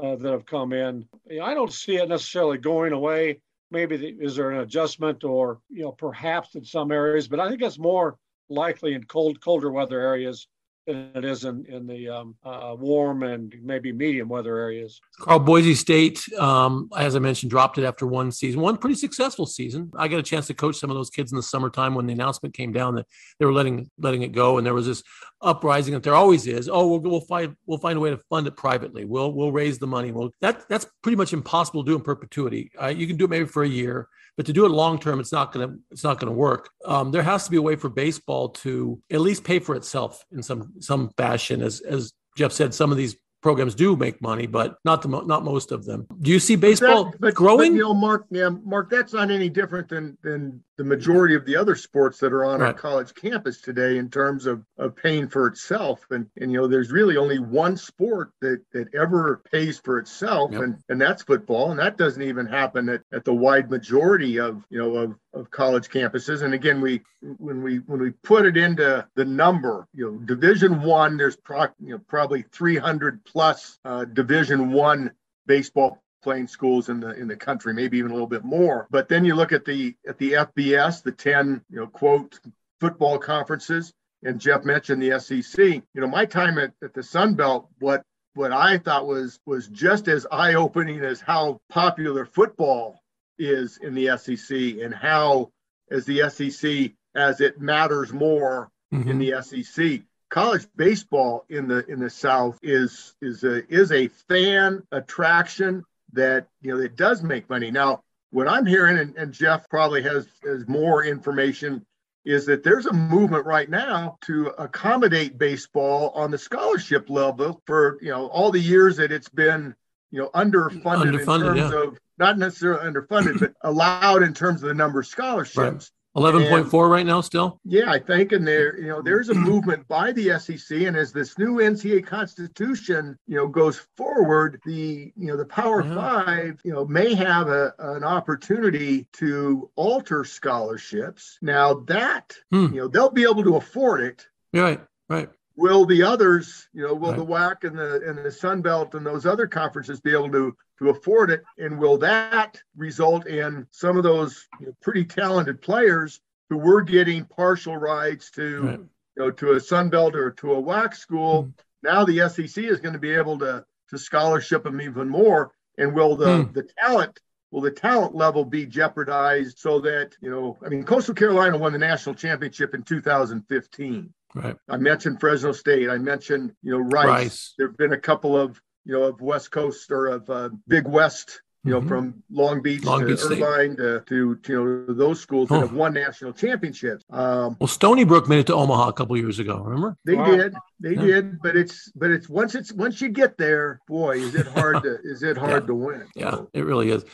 uh, 0.02 0.16
that 0.16 0.32
have 0.32 0.46
come 0.46 0.72
in. 0.72 1.06
I 1.42 1.54
don't 1.54 1.72
see 1.72 1.96
it 1.96 2.08
necessarily 2.08 2.58
going 2.58 2.92
away. 2.92 3.40
Maybe 3.70 3.96
the, 3.96 4.08
is 4.08 4.36
there 4.36 4.50
an 4.50 4.60
adjustment, 4.60 5.24
or 5.24 5.60
you 5.70 5.82
know, 5.82 5.92
perhaps 5.92 6.54
in 6.54 6.64
some 6.64 6.92
areas, 6.92 7.28
but 7.28 7.40
I 7.40 7.48
think 7.48 7.62
it's 7.62 7.78
more 7.78 8.16
likely 8.48 8.94
in 8.94 9.04
cold, 9.04 9.40
colder 9.40 9.72
weather 9.72 10.00
areas 10.00 10.46
than 10.86 11.10
it 11.14 11.24
is 11.24 11.44
in 11.44 11.64
in 11.66 11.86
the 11.86 12.08
um, 12.08 12.34
uh, 12.44 12.74
warm 12.78 13.22
and 13.22 13.54
maybe 13.62 13.92
medium 13.92 14.28
weather 14.28 14.56
areas. 14.56 15.00
Karl 15.20 15.38
Boise 15.38 15.74
State, 15.74 16.22
um, 16.38 16.88
as 16.96 17.16
I 17.16 17.18
mentioned, 17.18 17.50
dropped 17.50 17.78
it 17.78 17.84
after 17.84 18.06
one 18.06 18.30
season, 18.30 18.60
one 18.60 18.76
pretty 18.76 18.96
successful 18.96 19.46
season. 19.46 19.90
I 19.96 20.08
got 20.08 20.18
a 20.18 20.22
chance 20.22 20.46
to 20.46 20.54
coach 20.54 20.76
some 20.76 20.90
of 20.90 20.96
those 20.96 21.10
kids 21.10 21.32
in 21.32 21.36
the 21.36 21.42
summertime 21.42 21.94
when 21.94 22.06
the 22.06 22.12
announcement 22.12 22.54
came 22.54 22.72
down 22.72 22.94
that 22.94 23.06
they 23.38 23.46
were 23.46 23.52
letting 23.52 23.90
letting 23.98 24.22
it 24.22 24.32
go, 24.32 24.58
and 24.58 24.66
there 24.66 24.74
was 24.74 24.86
this 24.86 25.02
uprising 25.42 25.94
that 25.94 26.02
there 26.02 26.14
always 26.14 26.46
is. 26.46 26.68
Oh, 26.68 26.86
we'll, 26.86 27.00
we'll 27.00 27.20
find 27.20 27.56
we'll 27.66 27.78
find 27.78 27.96
a 27.96 28.00
way 28.00 28.10
to 28.10 28.20
fund 28.30 28.46
it 28.46 28.56
privately. 28.56 29.04
We'll 29.04 29.32
we'll 29.32 29.52
raise 29.52 29.78
the 29.78 29.86
money. 29.86 30.12
Well, 30.12 30.30
that 30.40 30.68
that's 30.68 30.86
pretty 31.02 31.16
much 31.16 31.32
impossible 31.32 31.84
to 31.84 31.90
do 31.90 31.96
in 31.96 32.02
perpetuity. 32.02 32.70
Uh, 32.80 32.88
you 32.88 33.06
can 33.06 33.16
do 33.16 33.24
it 33.24 33.30
maybe 33.30 33.46
for 33.46 33.64
a 33.64 33.68
year, 33.68 34.08
but 34.36 34.46
to 34.46 34.52
do 34.52 34.66
it 34.66 34.70
long 34.70 34.98
term, 34.98 35.18
it's 35.18 35.32
not 35.32 35.52
gonna 35.52 35.76
it's 35.90 36.04
not 36.04 36.20
gonna 36.20 36.32
work. 36.32 36.70
Um, 36.84 37.10
there 37.10 37.22
has 37.22 37.44
to 37.44 37.50
be 37.50 37.56
a 37.56 37.62
way 37.62 37.76
for 37.76 37.88
baseball 37.88 38.50
to 38.50 39.00
at 39.10 39.20
least 39.20 39.44
pay 39.44 39.58
for 39.58 39.74
itself 39.74 40.24
in 40.32 40.42
some 40.42 40.74
some 40.80 41.10
fashion. 41.16 41.62
As 41.62 41.80
as 41.80 42.12
Jeff 42.36 42.52
said, 42.52 42.74
some 42.74 42.90
of 42.90 42.98
these 42.98 43.16
programs 43.46 43.76
do 43.76 43.94
make 43.94 44.20
money, 44.20 44.48
but 44.48 44.76
not 44.84 45.02
the 45.02 45.08
not 45.08 45.44
most 45.44 45.70
of 45.70 45.84
them. 45.84 46.04
Do 46.20 46.32
you 46.32 46.40
see 46.40 46.56
baseball 46.56 47.04
but, 47.04 47.20
but 47.20 47.34
growing? 47.36 47.74
But, 47.74 47.76
you 47.76 47.82
know, 47.82 47.94
Mark, 47.94 48.26
yeah, 48.32 48.48
Mark, 48.48 48.90
that's 48.90 49.12
not 49.12 49.30
any 49.30 49.48
different 49.48 49.88
than 49.88 50.18
than 50.24 50.64
the 50.76 50.82
majority 50.82 51.36
of 51.36 51.46
the 51.46 51.56
other 51.56 51.74
sports 51.74 52.18
that 52.18 52.32
are 52.32 52.44
on 52.44 52.60
right. 52.60 52.70
a 52.70 52.74
college 52.74 53.14
campus 53.14 53.60
today 53.60 53.96
in 53.96 54.10
terms 54.10 54.44
of, 54.46 54.62
of 54.76 54.94
paying 54.94 55.28
for 55.28 55.46
itself. 55.46 56.04
And 56.10 56.26
and 56.40 56.50
you 56.50 56.60
know, 56.60 56.66
there's 56.66 56.90
really 56.90 57.16
only 57.16 57.38
one 57.38 57.76
sport 57.76 58.32
that 58.40 58.62
that 58.72 58.92
ever 58.92 59.42
pays 59.50 59.78
for 59.78 59.98
itself, 59.98 60.50
yep. 60.50 60.62
and 60.62 60.78
and 60.88 61.00
that's 61.00 61.22
football. 61.22 61.70
And 61.70 61.78
that 61.78 61.96
doesn't 61.96 62.22
even 62.22 62.46
happen 62.46 62.88
at, 62.88 63.02
at 63.12 63.24
the 63.24 63.34
wide 63.34 63.70
majority 63.70 64.40
of 64.40 64.64
you 64.70 64.78
know 64.78 64.96
of 64.96 65.14
of 65.32 65.50
college 65.50 65.88
campuses. 65.88 66.42
And 66.42 66.52
again, 66.52 66.80
we 66.80 67.00
when 67.20 67.62
we 67.62 67.76
when 67.78 68.00
we 68.00 68.10
put 68.10 68.44
it 68.46 68.56
into 68.56 69.06
the 69.14 69.24
number, 69.24 69.86
you 69.94 70.10
know, 70.10 70.18
Division 70.18 70.82
One, 70.82 71.16
there's 71.16 71.36
pro, 71.36 71.66
you 71.80 71.92
know 71.92 72.00
probably 72.08 72.42
300 72.52 73.24
plus 73.36 73.78
uh, 73.84 74.06
Division 74.06 74.72
One 74.72 75.12
baseball 75.46 76.02
playing 76.22 76.46
schools 76.46 76.88
in 76.88 77.00
the 77.00 77.10
in 77.10 77.28
the 77.28 77.36
country, 77.36 77.74
maybe 77.74 77.98
even 77.98 78.10
a 78.10 78.14
little 78.14 78.26
bit 78.26 78.44
more. 78.44 78.86
But 78.88 79.10
then 79.10 79.26
you 79.26 79.34
look 79.34 79.52
at 79.52 79.66
the 79.66 79.94
at 80.08 80.16
the 80.16 80.32
FBS, 80.32 81.02
the 81.02 81.12
10 81.12 81.60
you 81.68 81.80
know 81.80 81.86
quote 81.86 82.40
football 82.80 83.18
conferences, 83.18 83.92
and 84.24 84.40
Jeff 84.40 84.64
mentioned 84.64 85.02
the 85.02 85.20
SEC. 85.20 85.58
You 85.58 86.00
know, 86.00 86.06
my 86.06 86.24
time 86.24 86.56
at, 86.56 86.72
at 86.82 86.94
the 86.94 87.02
Sun 87.02 87.34
Belt, 87.34 87.68
what 87.78 88.02
what 88.32 88.52
I 88.52 88.78
thought 88.78 89.06
was 89.06 89.38
was 89.44 89.68
just 89.68 90.08
as 90.08 90.26
eye 90.32 90.54
opening 90.54 91.00
as 91.00 91.20
how 91.20 91.60
popular 91.68 92.24
football 92.24 93.02
is 93.38 93.76
in 93.82 93.94
the 93.94 94.16
SEC 94.16 94.56
and 94.82 94.94
how, 94.94 95.50
as 95.90 96.06
the 96.06 96.30
SEC, 96.30 96.92
as 97.14 97.42
it 97.42 97.60
matters 97.60 98.14
more 98.14 98.70
mm-hmm. 98.94 99.10
in 99.10 99.18
the 99.18 99.42
SEC. 99.42 100.00
College 100.28 100.66
baseball 100.74 101.44
in 101.48 101.68
the 101.68 101.86
in 101.86 102.00
the 102.00 102.10
South 102.10 102.58
is 102.62 103.14
is 103.22 103.44
a 103.44 103.66
is 103.72 103.92
a 103.92 104.08
fan 104.08 104.82
attraction 104.90 105.84
that 106.12 106.48
you 106.60 106.74
know 106.74 106.80
it 106.80 106.96
does 106.96 107.22
make 107.22 107.48
money. 107.48 107.70
Now, 107.70 108.02
what 108.30 108.48
I'm 108.48 108.66
hearing, 108.66 108.98
and, 108.98 109.16
and 109.16 109.32
Jeff 109.32 109.68
probably 109.68 110.02
has 110.02 110.26
has 110.44 110.66
more 110.66 111.04
information, 111.04 111.86
is 112.24 112.44
that 112.46 112.64
there's 112.64 112.86
a 112.86 112.92
movement 112.92 113.46
right 113.46 113.70
now 113.70 114.18
to 114.22 114.48
accommodate 114.58 115.38
baseball 115.38 116.10
on 116.10 116.30
the 116.32 116.38
scholarship 116.38 117.08
level 117.08 117.62
for 117.66 117.98
you 118.02 118.10
know 118.10 118.26
all 118.26 118.50
the 118.50 118.60
years 118.60 118.96
that 118.96 119.12
it's 119.12 119.28
been 119.28 119.74
you 120.10 120.20
know 120.20 120.30
underfunded, 120.34 121.12
underfunded 121.12 121.20
in 121.20 121.56
terms 121.56 121.72
yeah. 121.72 121.82
of 121.82 121.98
not 122.18 122.38
necessarily 122.38 122.90
underfunded, 122.90 123.40
but 123.40 123.52
allowed 123.62 124.22
in 124.22 124.34
terms 124.34 124.62
of 124.62 124.68
the 124.68 124.74
number 124.74 125.00
of 125.00 125.06
scholarships. 125.06 125.56
Right. 125.56 125.90
Eleven 126.16 126.46
point 126.48 126.70
four 126.70 126.88
right 126.88 127.04
now, 127.04 127.20
still. 127.20 127.60
Yeah, 127.64 127.90
I 127.90 127.98
think, 127.98 128.32
and 128.32 128.48
there, 128.48 128.78
you 128.78 128.88
know, 128.88 129.02
there's 129.02 129.28
a 129.28 129.34
movement 129.34 129.86
by 129.86 130.12
the 130.12 130.38
SEC, 130.38 130.78
and 130.82 130.96
as 130.96 131.12
this 131.12 131.38
new 131.38 131.56
NCAA 131.56 132.06
Constitution, 132.06 133.18
you 133.26 133.36
know, 133.36 133.46
goes 133.46 133.86
forward, 133.98 134.60
the, 134.64 135.12
you 135.14 135.26
know, 135.26 135.36
the 135.36 135.44
Power 135.44 135.84
yeah. 135.84 135.94
Five, 135.94 136.60
you 136.64 136.72
know, 136.72 136.86
may 136.86 137.14
have 137.14 137.48
a, 137.48 137.74
an 137.78 138.02
opportunity 138.02 139.06
to 139.14 139.70
alter 139.76 140.24
scholarships. 140.24 141.38
Now 141.42 141.74
that, 141.86 142.34
hmm. 142.50 142.72
you 142.72 142.80
know, 142.80 142.88
they'll 142.88 143.10
be 143.10 143.24
able 143.24 143.44
to 143.44 143.56
afford 143.56 144.00
it. 144.00 144.26
Right, 144.54 144.80
right 145.10 145.28
will 145.56 145.86
the 145.86 146.02
others, 146.02 146.68
you 146.72 146.86
know, 146.86 146.94
will 146.94 147.10
right. 147.10 147.18
the 147.18 147.24
WAC 147.24 147.64
and 147.64 147.78
the 147.78 148.02
and 148.08 148.18
the 148.18 148.30
Sun 148.30 148.62
Belt 148.62 148.94
and 148.94 149.04
those 149.04 149.26
other 149.26 149.46
conferences 149.46 150.00
be 150.00 150.12
able 150.12 150.30
to 150.30 150.56
to 150.78 150.90
afford 150.90 151.30
it? 151.30 151.42
And 151.58 151.78
will 151.78 151.98
that 151.98 152.60
result 152.76 153.26
in 153.26 153.66
some 153.70 153.96
of 153.96 154.02
those 154.02 154.46
you 154.60 154.66
know, 154.66 154.72
pretty 154.82 155.04
talented 155.04 155.60
players 155.60 156.20
who 156.48 156.58
were 156.58 156.82
getting 156.82 157.24
partial 157.24 157.76
rides 157.76 158.30
to 158.32 158.62
right. 158.62 158.78
you 158.78 158.88
know 159.16 159.30
to 159.32 159.52
a 159.52 159.60
Sun 159.60 159.90
Belt 159.90 160.14
or 160.14 160.30
to 160.32 160.52
a 160.52 160.62
WAC 160.62 160.94
school? 160.94 161.44
Mm. 161.44 161.52
Now 161.82 162.04
the 162.04 162.28
SEC 162.28 162.64
is 162.64 162.80
going 162.80 162.94
to 162.94 162.98
be 162.98 163.12
able 163.12 163.38
to 163.38 163.64
to 163.90 163.98
scholarship 163.98 164.64
them 164.64 164.80
even 164.80 165.08
more. 165.08 165.52
And 165.78 165.94
will 165.94 166.16
the 166.16 166.26
mm. 166.26 166.52
the 166.52 166.68
talent 166.78 167.18
will 167.50 167.60
the 167.60 167.70
talent 167.70 168.14
level 168.14 168.44
be 168.44 168.66
jeopardized 168.66 169.58
so 169.58 169.80
that 169.80 170.16
you 170.20 170.28
know 170.28 170.58
i 170.66 170.68
mean 170.68 170.82
coastal 170.82 171.14
carolina 171.14 171.56
won 171.56 171.72
the 171.72 171.78
national 171.78 172.14
championship 172.14 172.74
in 172.74 172.82
2015 172.82 174.12
Right. 174.36 174.56
I 174.68 174.76
mentioned 174.76 175.18
Fresno 175.18 175.52
State. 175.52 175.88
I 175.88 175.96
mentioned, 175.96 176.52
you 176.62 176.72
know, 176.72 176.78
Rice. 176.78 177.06
Rice. 177.06 177.54
There 177.56 177.68
have 177.68 177.76
been 177.78 177.94
a 177.94 177.98
couple 177.98 178.36
of, 178.36 178.60
you 178.86 178.92
know, 178.92 179.02
of 179.02 179.20
West 179.20 179.50
Coast 179.50 179.90
or 179.90 180.06
of 180.06 180.30
uh, 180.30 180.50
Big 180.68 180.86
West, 180.86 181.42
you 181.64 181.72
know, 181.72 181.80
mm-hmm. 181.80 181.88
from 181.88 182.22
Long 182.30 182.62
Beach 182.62 182.84
Long 182.84 183.00
to 183.00 183.06
Beach 183.06 183.20
Irvine 183.24 183.76
to, 183.76 184.00
to, 184.06 184.36
to, 184.36 184.52
you 184.52 184.84
know, 184.86 184.94
those 184.94 185.20
schools 185.20 185.48
that 185.48 185.58
have 185.58 185.72
won 185.72 185.92
national 185.92 186.32
championships. 186.32 187.04
Um, 187.10 187.56
well, 187.60 187.66
Stony 187.66 188.04
Brook 188.04 188.28
made 188.28 188.38
it 188.38 188.46
to 188.46 188.54
Omaha 188.54 188.88
a 188.88 188.92
couple 188.92 189.16
years 189.16 189.40
ago. 189.40 189.58
Remember? 189.58 189.96
They 190.04 190.14
wow. 190.14 190.36
did. 190.36 190.54
They 190.78 190.94
yeah. 190.94 191.02
did. 191.02 191.42
But 191.42 191.56
it's, 191.56 191.90
but 191.96 192.12
it's 192.12 192.28
once 192.28 192.54
it's 192.54 192.72
once 192.72 193.00
you 193.00 193.08
get 193.08 193.36
there, 193.36 193.80
boy, 193.88 194.18
is 194.18 194.36
it 194.36 194.46
hard 194.46 194.82
to 194.84 194.98
is 195.02 195.24
it 195.24 195.36
hard 195.36 195.64
yeah. 195.64 195.66
to 195.66 195.74
win? 195.74 196.06
Yeah, 196.14 196.38
it 196.52 196.64
really 196.64 196.90
is. 196.90 197.04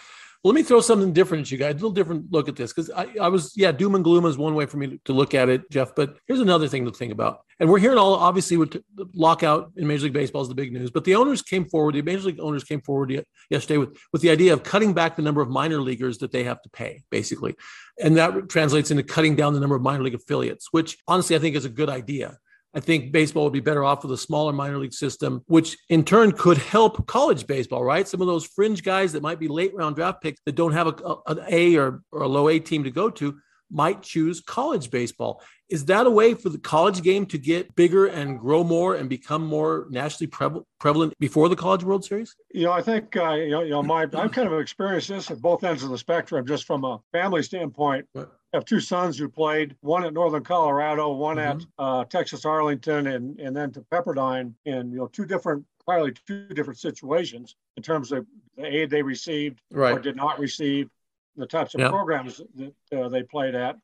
Let 0.44 0.56
me 0.56 0.64
throw 0.64 0.80
something 0.80 1.12
different 1.12 1.46
at 1.46 1.52
you 1.52 1.58
guys, 1.58 1.70
a 1.70 1.74
little 1.74 1.92
different 1.92 2.32
look 2.32 2.48
at 2.48 2.56
this 2.56 2.72
because 2.72 2.90
I, 2.90 3.06
I 3.20 3.28
was, 3.28 3.52
yeah, 3.56 3.70
doom 3.70 3.94
and 3.94 4.02
gloom 4.02 4.26
is 4.26 4.36
one 4.36 4.56
way 4.56 4.66
for 4.66 4.76
me 4.76 4.98
to 5.04 5.12
look 5.12 5.34
at 5.34 5.48
it, 5.48 5.70
Jeff. 5.70 5.94
But 5.94 6.16
here's 6.26 6.40
another 6.40 6.66
thing 6.66 6.84
to 6.84 6.90
think 6.90 7.12
about. 7.12 7.42
And 7.60 7.70
we're 7.70 7.78
hearing 7.78 7.98
all, 7.98 8.14
obviously, 8.14 8.56
with 8.56 8.72
the 8.72 8.82
lockout 9.14 9.70
in 9.76 9.86
Major 9.86 10.04
League 10.04 10.14
Baseball 10.14 10.42
is 10.42 10.48
the 10.48 10.56
big 10.56 10.72
news. 10.72 10.90
But 10.90 11.04
the 11.04 11.14
owners 11.14 11.42
came 11.42 11.64
forward, 11.66 11.94
the 11.94 12.02
Major 12.02 12.24
League 12.26 12.40
owners 12.40 12.64
came 12.64 12.80
forward 12.80 13.24
yesterday 13.50 13.78
with, 13.78 13.96
with 14.12 14.20
the 14.20 14.30
idea 14.30 14.52
of 14.52 14.64
cutting 14.64 14.92
back 14.94 15.14
the 15.14 15.22
number 15.22 15.42
of 15.42 15.48
minor 15.48 15.80
leaguers 15.80 16.18
that 16.18 16.32
they 16.32 16.42
have 16.42 16.60
to 16.62 16.70
pay, 16.70 17.04
basically. 17.08 17.54
And 18.02 18.16
that 18.16 18.48
translates 18.48 18.90
into 18.90 19.04
cutting 19.04 19.36
down 19.36 19.54
the 19.54 19.60
number 19.60 19.76
of 19.76 19.82
minor 19.82 20.02
league 20.02 20.14
affiliates, 20.14 20.72
which 20.72 20.98
honestly 21.06 21.36
I 21.36 21.38
think 21.38 21.54
is 21.54 21.64
a 21.64 21.70
good 21.70 21.88
idea. 21.88 22.38
I 22.74 22.80
think 22.80 23.12
baseball 23.12 23.44
would 23.44 23.52
be 23.52 23.60
better 23.60 23.84
off 23.84 24.02
with 24.02 24.12
a 24.12 24.16
smaller 24.16 24.52
minor 24.52 24.78
league 24.78 24.94
system, 24.94 25.42
which 25.46 25.76
in 25.90 26.04
turn 26.04 26.32
could 26.32 26.58
help 26.58 27.06
college 27.06 27.46
baseball, 27.46 27.84
right? 27.84 28.08
Some 28.08 28.20
of 28.20 28.26
those 28.26 28.46
fringe 28.46 28.82
guys 28.82 29.12
that 29.12 29.22
might 29.22 29.38
be 29.38 29.48
late 29.48 29.74
round 29.74 29.96
draft 29.96 30.22
picks 30.22 30.40
that 30.46 30.54
don't 30.54 30.72
have 30.72 30.86
a, 30.86 30.94
a, 31.04 31.22
an 31.26 31.40
A 31.48 31.76
or, 31.76 32.02
or 32.10 32.22
a 32.22 32.28
low 32.28 32.48
A 32.48 32.58
team 32.58 32.84
to 32.84 32.90
go 32.90 33.10
to 33.10 33.38
might 33.70 34.02
choose 34.02 34.40
college 34.40 34.90
baseball. 34.90 35.42
Is 35.70 35.86
that 35.86 36.06
a 36.06 36.10
way 36.10 36.34
for 36.34 36.50
the 36.50 36.58
college 36.58 37.02
game 37.02 37.24
to 37.26 37.38
get 37.38 37.74
bigger 37.74 38.06
and 38.06 38.38
grow 38.38 38.62
more 38.62 38.96
and 38.96 39.08
become 39.08 39.46
more 39.46 39.86
nationally 39.88 40.30
prevalent 40.78 41.14
before 41.18 41.48
the 41.48 41.56
College 41.56 41.82
World 41.82 42.04
Series? 42.04 42.36
You 42.52 42.64
know, 42.64 42.72
I 42.72 42.82
think 42.82 43.16
uh, 43.16 43.32
you, 43.32 43.50
know, 43.50 43.62
you 43.62 43.70
know, 43.70 43.82
my 43.82 44.02
I've 44.02 44.32
kind 44.32 44.46
of 44.46 44.60
experienced 44.60 45.08
this 45.08 45.30
at 45.30 45.40
both 45.40 45.64
ends 45.64 45.82
of 45.82 45.88
the 45.88 45.96
spectrum, 45.96 46.46
just 46.46 46.66
from 46.66 46.84
a 46.84 47.00
family 47.12 47.42
standpoint. 47.42 48.06
I 48.52 48.58
have 48.58 48.64
two 48.66 48.80
sons 48.80 49.16
who 49.16 49.28
played, 49.28 49.76
one 49.80 50.04
at 50.04 50.12
Northern 50.12 50.44
Colorado, 50.44 51.12
one 51.12 51.36
mm-hmm. 51.36 51.60
at 51.60 51.66
uh, 51.78 52.04
Texas 52.04 52.44
Arlington, 52.44 53.06
and 53.06 53.40
and 53.40 53.56
then 53.56 53.72
to 53.72 53.80
Pepperdine, 53.80 54.52
in 54.66 54.90
you 54.90 54.98
know 54.98 55.06
two 55.06 55.24
different, 55.24 55.64
entirely 55.86 56.12
two 56.26 56.46
different 56.48 56.78
situations 56.78 57.56
in 57.76 57.82
terms 57.82 58.12
of 58.12 58.26
the 58.56 58.66
aid 58.66 58.90
they 58.90 59.02
received 59.02 59.60
right. 59.70 59.92
or 59.92 59.98
did 59.98 60.16
not 60.16 60.38
receive 60.38 60.90
the 61.36 61.46
types 61.46 61.74
of 61.74 61.80
yep. 61.80 61.90
programs 61.90 62.42
that 62.54 62.74
uh, 62.92 63.08
they 63.08 63.22
played 63.22 63.54
at 63.54 63.76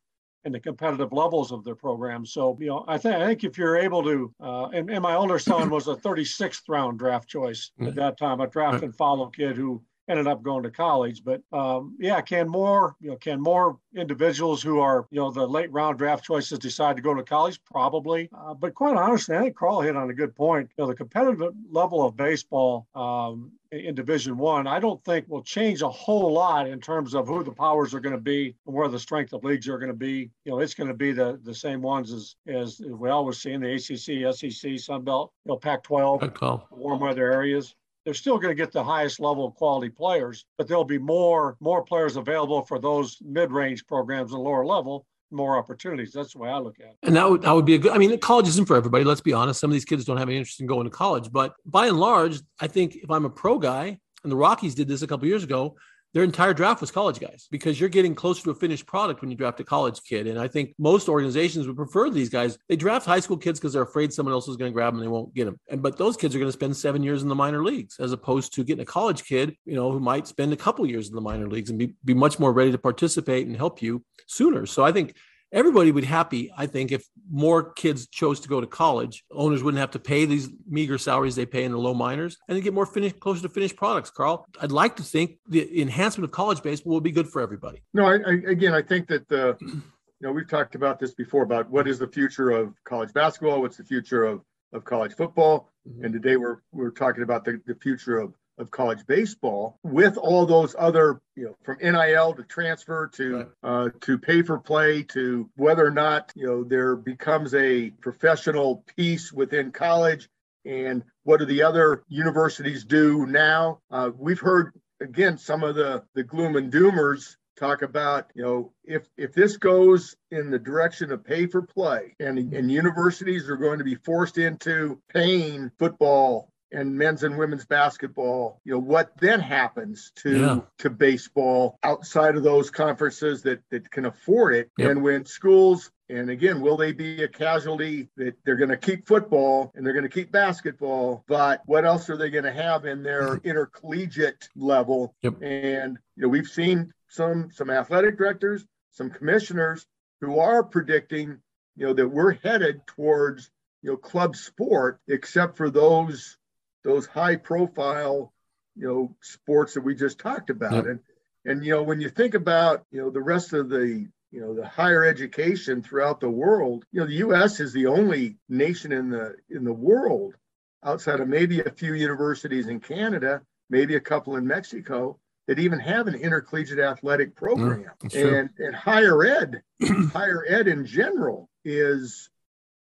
and 0.45 0.53
the 0.53 0.59
competitive 0.59 1.11
levels 1.11 1.51
of 1.51 1.63
their 1.63 1.75
programs. 1.75 2.31
So, 2.31 2.57
you 2.59 2.67
know, 2.67 2.85
I 2.87 2.97
think 2.97 3.15
I 3.15 3.25
think 3.25 3.43
if 3.43 3.57
you're 3.57 3.75
able 3.75 4.03
to, 4.03 4.33
uh, 4.41 4.65
and, 4.67 4.89
and 4.89 5.01
my 5.01 5.15
older 5.15 5.39
son 5.39 5.69
was 5.69 5.87
a 5.87 5.95
36th 5.95 6.61
round 6.69 6.99
draft 6.99 7.27
choice 7.27 7.71
at 7.81 7.95
that 7.95 8.17
time, 8.17 8.39
a 8.39 8.47
draft 8.47 8.83
and 8.83 8.95
follow 8.95 9.27
kid 9.27 9.57
who 9.57 9.81
ended 10.09 10.27
up 10.27 10.41
going 10.41 10.63
to 10.63 10.71
college. 10.71 11.23
But 11.23 11.41
um, 11.53 11.95
yeah, 11.99 12.19
can 12.21 12.49
more, 12.49 12.95
you 12.99 13.11
know, 13.11 13.15
can 13.15 13.39
more 13.39 13.77
individuals 13.95 14.61
who 14.61 14.79
are, 14.79 15.07
you 15.11 15.19
know, 15.19 15.31
the 15.31 15.47
late 15.47 15.71
round 15.71 15.99
draft 15.99 16.25
choices 16.25 16.57
decide 16.59 16.95
to 16.95 17.01
go 17.01 17.13
to 17.13 17.23
college? 17.23 17.63
Probably. 17.63 18.29
Uh, 18.35 18.55
but 18.55 18.73
quite 18.73 18.97
honestly, 18.97 19.37
I 19.37 19.41
think 19.41 19.55
Karl 19.55 19.81
hit 19.81 19.95
on 19.95 20.09
a 20.09 20.13
good 20.13 20.35
point. 20.35 20.71
You 20.77 20.83
know, 20.83 20.87
the 20.89 20.95
competitive 20.95 21.53
level 21.71 22.03
of 22.03 22.17
baseball 22.17 22.87
um, 22.95 23.51
in 23.71 23.93
Division 23.93 24.37
One, 24.37 24.65
I, 24.65 24.79
I 24.79 24.81
don't 24.81 25.03
think 25.03 25.25
will 25.27 25.43
change 25.43 25.81
a 25.81 25.89
whole 25.89 26.31
lot 26.31 26.69
in 26.69 26.79
terms 26.79 27.13
of 27.13 27.27
who 27.27 27.43
the 27.43 27.51
powers 27.51 27.93
are 27.93 27.99
going 27.99 28.15
to 28.15 28.21
be 28.21 28.55
and 28.65 28.73
where 28.73 28.87
the 28.87 28.97
strength 28.97 29.33
of 29.33 29.43
leagues 29.43 29.67
are 29.67 29.77
going 29.77 29.91
to 29.91 29.97
be. 29.97 30.31
You 30.45 30.53
know, 30.53 30.59
it's 30.59 30.73
going 30.73 30.87
to 30.87 30.93
be 30.93 31.11
the 31.11 31.37
the 31.43 31.53
same 31.53 31.81
ones 31.81 32.13
as 32.13 32.35
as 32.47 32.79
we 32.79 33.09
always 33.09 33.39
see 33.39 33.51
in 33.51 33.61
the 33.61 33.73
ACC, 33.73 34.33
SEC, 34.33 34.79
Sun 34.79 35.03
Belt, 35.03 35.33
you 35.43 35.51
know, 35.51 35.57
Pac-12, 35.57 36.21
Pac-12. 36.21 36.63
warm 36.71 37.01
weather 37.01 37.29
areas 37.31 37.75
they're 38.05 38.13
still 38.13 38.37
going 38.37 38.55
to 38.55 38.55
get 38.55 38.71
the 38.71 38.83
highest 38.83 39.19
level 39.19 39.45
of 39.45 39.55
quality 39.55 39.89
players, 39.89 40.45
but 40.57 40.67
there'll 40.67 40.83
be 40.83 40.97
more 40.97 41.57
more 41.59 41.83
players 41.83 42.15
available 42.15 42.61
for 42.63 42.79
those 42.79 43.17
mid-range 43.21 43.85
programs 43.87 44.33
and 44.33 44.41
lower 44.41 44.65
level 44.65 45.05
more 45.31 45.57
opportunities. 45.57 46.11
That's 46.11 46.33
the 46.33 46.39
way 46.39 46.49
I 46.49 46.57
look 46.57 46.79
at 46.79 46.87
it. 46.87 46.97
And 47.03 47.15
that 47.15 47.29
would, 47.29 47.41
that 47.43 47.51
would 47.51 47.65
be 47.65 47.75
a 47.75 47.77
good, 47.77 47.91
I 47.91 47.97
mean, 47.97 48.17
college 48.19 48.47
isn't 48.47 48.65
for 48.65 48.75
everybody. 48.75 49.03
Let's 49.03 49.21
be 49.21 49.33
honest. 49.33 49.59
Some 49.59 49.69
of 49.69 49.73
these 49.73 49.85
kids 49.85 50.05
don't 50.05 50.17
have 50.17 50.27
any 50.27 50.37
interest 50.37 50.59
in 50.59 50.67
going 50.67 50.85
to 50.85 50.89
college, 50.89 51.31
but 51.31 51.53
by 51.65 51.87
and 51.87 51.99
large, 51.99 52.39
I 52.59 52.67
think 52.67 52.95
if 52.95 53.11
I'm 53.11 53.25
a 53.25 53.29
pro 53.29 53.59
guy 53.59 53.99
and 54.23 54.31
the 54.31 54.35
Rockies 54.35 54.75
did 54.75 54.87
this 54.87 55.01
a 55.01 55.07
couple 55.07 55.27
years 55.27 55.43
ago, 55.43 55.75
their 56.13 56.23
entire 56.23 56.53
draft 56.53 56.81
was 56.81 56.89
college 56.89 57.19
guys 57.19 57.47
because 57.51 57.79
you're 57.79 57.89
getting 57.89 58.15
closer 58.15 58.43
to 58.43 58.49
a 58.49 58.55
finished 58.55 58.87
product 58.87 59.21
when 59.21 59.29
you 59.29 59.37
draft 59.37 59.59
a 59.59 59.63
college 59.63 60.01
kid. 60.03 60.25
And 60.27 60.39
I 60.39 60.47
think 60.47 60.73
most 60.79 61.07
organizations 61.07 61.67
would 61.67 61.75
prefer 61.75 62.09
these 62.09 62.29
guys. 62.29 62.57
They 62.67 62.75
draft 62.75 63.05
high 63.05 63.19
school 63.19 63.37
kids 63.37 63.59
because 63.59 63.73
they're 63.73 63.83
afraid 63.83 64.11
someone 64.11 64.33
else 64.33 64.47
is 64.47 64.55
going 64.55 64.71
to 64.71 64.73
grab 64.73 64.93
them 64.93 65.01
and 65.01 65.07
they 65.07 65.11
won't 65.11 65.33
get 65.35 65.45
them. 65.45 65.59
And 65.69 65.81
but 65.83 65.97
those 65.97 66.17
kids 66.17 66.35
are 66.35 66.39
going 66.39 66.49
to 66.49 66.57
spend 66.57 66.75
seven 66.75 67.03
years 67.03 67.21
in 67.21 67.29
the 67.29 67.35
minor 67.35 67.63
leagues 67.63 67.99
as 67.99 68.11
opposed 68.11 68.53
to 68.53 68.63
getting 68.63 68.81
a 68.81 68.85
college 68.85 69.23
kid, 69.23 69.55
you 69.65 69.75
know, 69.75 69.91
who 69.91 69.99
might 69.99 70.27
spend 70.27 70.51
a 70.51 70.57
couple 70.57 70.85
years 70.85 71.09
in 71.09 71.15
the 71.15 71.21
minor 71.21 71.47
leagues 71.47 71.69
and 71.69 71.77
be, 71.77 71.93
be 72.03 72.13
much 72.13 72.39
more 72.39 72.53
ready 72.53 72.71
to 72.71 72.77
participate 72.77 73.45
and 73.45 73.55
help 73.55 73.81
you 73.81 74.03
sooner. 74.27 74.65
So 74.65 74.83
I 74.83 74.91
think 74.91 75.15
everybody 75.51 75.91
would 75.91 76.01
be 76.01 76.07
happy, 76.07 76.51
I 76.57 76.65
think, 76.67 76.91
if 76.91 77.05
more 77.29 77.71
kids 77.73 78.07
chose 78.07 78.39
to 78.41 78.49
go 78.49 78.61
to 78.61 78.67
college. 78.67 79.23
Owners 79.31 79.63
wouldn't 79.63 79.79
have 79.79 79.91
to 79.91 79.99
pay 79.99 80.25
these 80.25 80.49
meager 80.67 80.97
salaries 80.97 81.35
they 81.35 81.45
pay 81.45 81.63
in 81.63 81.71
the 81.71 81.77
low 81.77 81.93
minors 81.93 82.37
and 82.47 82.57
they 82.57 82.61
get 82.61 82.73
more 82.73 82.85
finished, 82.85 83.19
closer 83.19 83.41
to 83.41 83.49
finished 83.49 83.75
products. 83.75 84.09
Karl, 84.09 84.45
I'd 84.61 84.71
like 84.71 84.95
to 84.97 85.03
think 85.03 85.37
the 85.47 85.81
enhancement 85.81 86.25
of 86.25 86.31
college 86.31 86.61
baseball 86.61 86.93
will 86.93 87.01
be 87.01 87.11
good 87.11 87.27
for 87.27 87.41
everybody. 87.41 87.83
No, 87.93 88.05
I, 88.05 88.15
I, 88.15 88.33
again, 88.47 88.73
I 88.73 88.81
think 88.81 89.07
that 89.07 89.27
the, 89.27 89.57
you 89.61 89.81
know, 90.21 90.31
we've 90.31 90.49
talked 90.49 90.75
about 90.75 90.99
this 90.99 91.13
before 91.13 91.43
about 91.43 91.69
what 91.69 91.87
is 91.87 91.99
the 91.99 92.07
future 92.07 92.51
of 92.51 92.73
college 92.83 93.13
basketball, 93.13 93.61
what's 93.61 93.77
the 93.77 93.85
future 93.85 94.23
of, 94.25 94.41
of 94.71 94.85
college 94.85 95.15
football, 95.15 95.71
mm-hmm. 95.87 96.05
and 96.05 96.13
today 96.13 96.37
we're 96.37 96.57
we're 96.71 96.91
talking 96.91 97.23
about 97.23 97.43
the, 97.43 97.59
the 97.65 97.73
future 97.73 98.19
of 98.19 98.35
of 98.59 98.69
college 98.71 99.05
baseball 99.07 99.77
with 99.83 100.17
all 100.17 100.45
those 100.45 100.75
other, 100.77 101.21
you 101.35 101.45
know, 101.45 101.55
from 101.63 101.77
NIL 101.81 102.33
to 102.33 102.43
transfer 102.43 103.07
to 103.13 103.37
right. 103.37 103.47
uh, 103.63 103.89
to 104.01 104.17
pay 104.17 104.41
for 104.41 104.59
play 104.59 105.03
to 105.03 105.49
whether 105.55 105.85
or 105.85 105.91
not 105.91 106.31
you 106.35 106.45
know 106.45 106.63
there 106.63 106.95
becomes 106.95 107.53
a 107.55 107.89
professional 108.01 108.83
piece 108.95 109.31
within 109.31 109.71
college 109.71 110.29
and 110.65 111.03
what 111.23 111.39
do 111.39 111.45
the 111.45 111.63
other 111.63 112.03
universities 112.09 112.83
do 112.83 113.25
now? 113.25 113.79
Uh, 113.89 114.11
we've 114.15 114.39
heard 114.39 114.73
again 115.01 115.37
some 115.37 115.63
of 115.63 115.75
the 115.75 116.03
the 116.13 116.23
gloom 116.23 116.55
and 116.55 116.71
doomers 116.71 117.37
talk 117.57 117.81
about 117.81 118.31
you 118.35 118.43
know 118.43 118.71
if 118.85 119.07
if 119.17 119.33
this 119.33 119.57
goes 119.57 120.15
in 120.31 120.49
the 120.49 120.59
direction 120.59 121.11
of 121.11 121.23
pay 121.23 121.45
for 121.45 121.61
play 121.61 122.15
and 122.19 122.53
and 122.53 122.71
universities 122.71 123.49
are 123.49 123.57
going 123.57 123.79
to 123.79 123.83
be 123.83 123.95
forced 123.95 124.37
into 124.37 125.01
paying 125.13 125.69
football 125.77 126.49
and 126.71 126.95
men's 126.95 127.23
and 127.23 127.37
women's 127.37 127.65
basketball 127.65 128.59
you 128.63 128.73
know 128.73 128.79
what 128.79 129.11
then 129.19 129.39
happens 129.39 130.11
to 130.15 130.39
yeah. 130.39 130.59
to 130.77 130.89
baseball 130.89 131.77
outside 131.83 132.35
of 132.35 132.43
those 132.43 132.69
conferences 132.69 133.43
that 133.43 133.61
that 133.69 133.89
can 133.89 134.05
afford 134.05 134.55
it 134.55 134.69
yep. 134.77 134.91
and 134.91 135.03
when 135.03 135.25
schools 135.25 135.91
and 136.09 136.31
again, 136.31 136.61
will 136.61 136.75
they 136.75 136.91
be 136.91 137.23
a 137.23 137.27
casualty 137.27 138.09
that 138.17 138.33
they're 138.43 138.55
going 138.55 138.71
to 138.71 138.77
keep 138.77 139.07
football 139.07 139.71
and 139.75 139.85
they're 139.85 139.93
going 139.93 140.03
to 140.03 140.09
keep 140.09 140.31
basketball, 140.31 141.23
but 141.27 141.61
what 141.67 141.85
else 141.85 142.09
are 142.09 142.17
they 142.17 142.31
going 142.31 142.45
to 142.45 142.51
have 142.51 142.85
in 142.85 143.03
their 143.03 143.35
mm-hmm. 143.35 143.47
intercollegiate 143.47 144.49
level? 144.55 145.13
Yep. 145.21 145.35
And 145.41 145.99
you 146.15 146.23
know, 146.23 146.29
we've 146.29 146.47
seen 146.47 146.91
some 147.09 147.49
some 147.51 147.69
athletic 147.69 148.17
directors, 148.17 148.65
some 148.91 149.11
commissioners 149.11 149.85
who 150.19 150.39
are 150.39 150.63
predicting, 150.63 151.37
you 151.75 151.85
know, 151.85 151.93
that 151.93 152.07
we're 152.07 152.33
headed 152.33 152.87
towards 152.87 153.51
you 153.83 153.91
know 153.91 153.97
club 153.97 154.35
sport, 154.35 154.99
except 155.07 155.57
for 155.57 155.69
those 155.69 156.38
those 156.83 157.05
high 157.05 157.35
profile, 157.35 158.33
you 158.75 158.87
know, 158.87 159.15
sports 159.21 159.73
that 159.73 159.81
we 159.81 159.95
just 159.95 160.19
talked 160.19 160.49
about. 160.49 160.73
Yep. 160.73 160.85
And 160.85 160.99
and 161.45 161.65
you 161.65 161.73
know, 161.73 161.83
when 161.83 162.01
you 162.01 162.09
think 162.09 162.33
about, 162.33 162.85
you 162.91 163.01
know, 163.01 163.09
the 163.09 163.21
rest 163.21 163.53
of 163.53 163.69
the 163.69 164.07
you 164.31 164.41
know 164.41 164.53
the 164.53 164.67
higher 164.67 165.03
education 165.03 165.81
throughout 165.81 166.19
the 166.19 166.29
world 166.29 166.85
you 166.91 166.99
know 166.99 167.07
the 167.07 167.15
us 167.15 167.59
is 167.59 167.73
the 167.73 167.87
only 167.87 168.37
nation 168.47 168.91
in 168.91 169.09
the 169.09 169.35
in 169.49 169.63
the 169.63 169.73
world 169.73 170.35
outside 170.83 171.19
of 171.19 171.27
maybe 171.27 171.59
a 171.61 171.71
few 171.71 171.93
universities 171.93 172.67
in 172.67 172.79
canada 172.79 173.41
maybe 173.69 173.95
a 173.95 173.99
couple 173.99 174.35
in 174.35 174.45
mexico 174.45 175.17
that 175.47 175.59
even 175.59 175.79
have 175.79 176.07
an 176.07 176.15
intercollegiate 176.15 176.79
athletic 176.79 177.35
program 177.35 177.85
mm, 178.03 178.37
and 178.39 178.49
and 178.59 178.75
higher 178.75 179.23
ed 179.23 179.63
higher 180.13 180.45
ed 180.47 180.67
in 180.67 180.85
general 180.85 181.49
is 181.65 182.29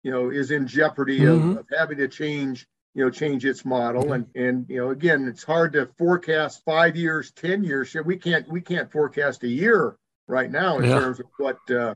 you 0.03 0.12
know 0.12 0.29
is 0.29 0.51
in 0.51 0.67
jeopardy 0.67 1.22
mm-hmm. 1.22 1.51
of, 1.51 1.58
of 1.60 1.65
having 1.75 1.98
to 1.98 2.08
change 2.08 2.67
you 2.99 3.05
know 3.05 3.09
change 3.09 3.45
its 3.45 3.63
model 3.63 4.11
and 4.11 4.25
and 4.35 4.65
you 4.67 4.75
know 4.75 4.89
again 4.89 5.25
it's 5.25 5.41
hard 5.41 5.71
to 5.71 5.87
forecast 5.97 6.61
five 6.65 6.97
years 6.97 7.31
ten 7.31 7.63
years 7.63 7.95
we 8.03 8.17
can't 8.17 8.45
we 8.49 8.59
can't 8.59 8.91
forecast 8.91 9.41
a 9.43 9.47
year 9.47 9.97
right 10.27 10.51
now 10.51 10.79
in 10.79 10.83
yeah. 10.83 10.99
terms 10.99 11.17
of 11.21 11.25
what 11.37 11.57
uh, 11.71 11.95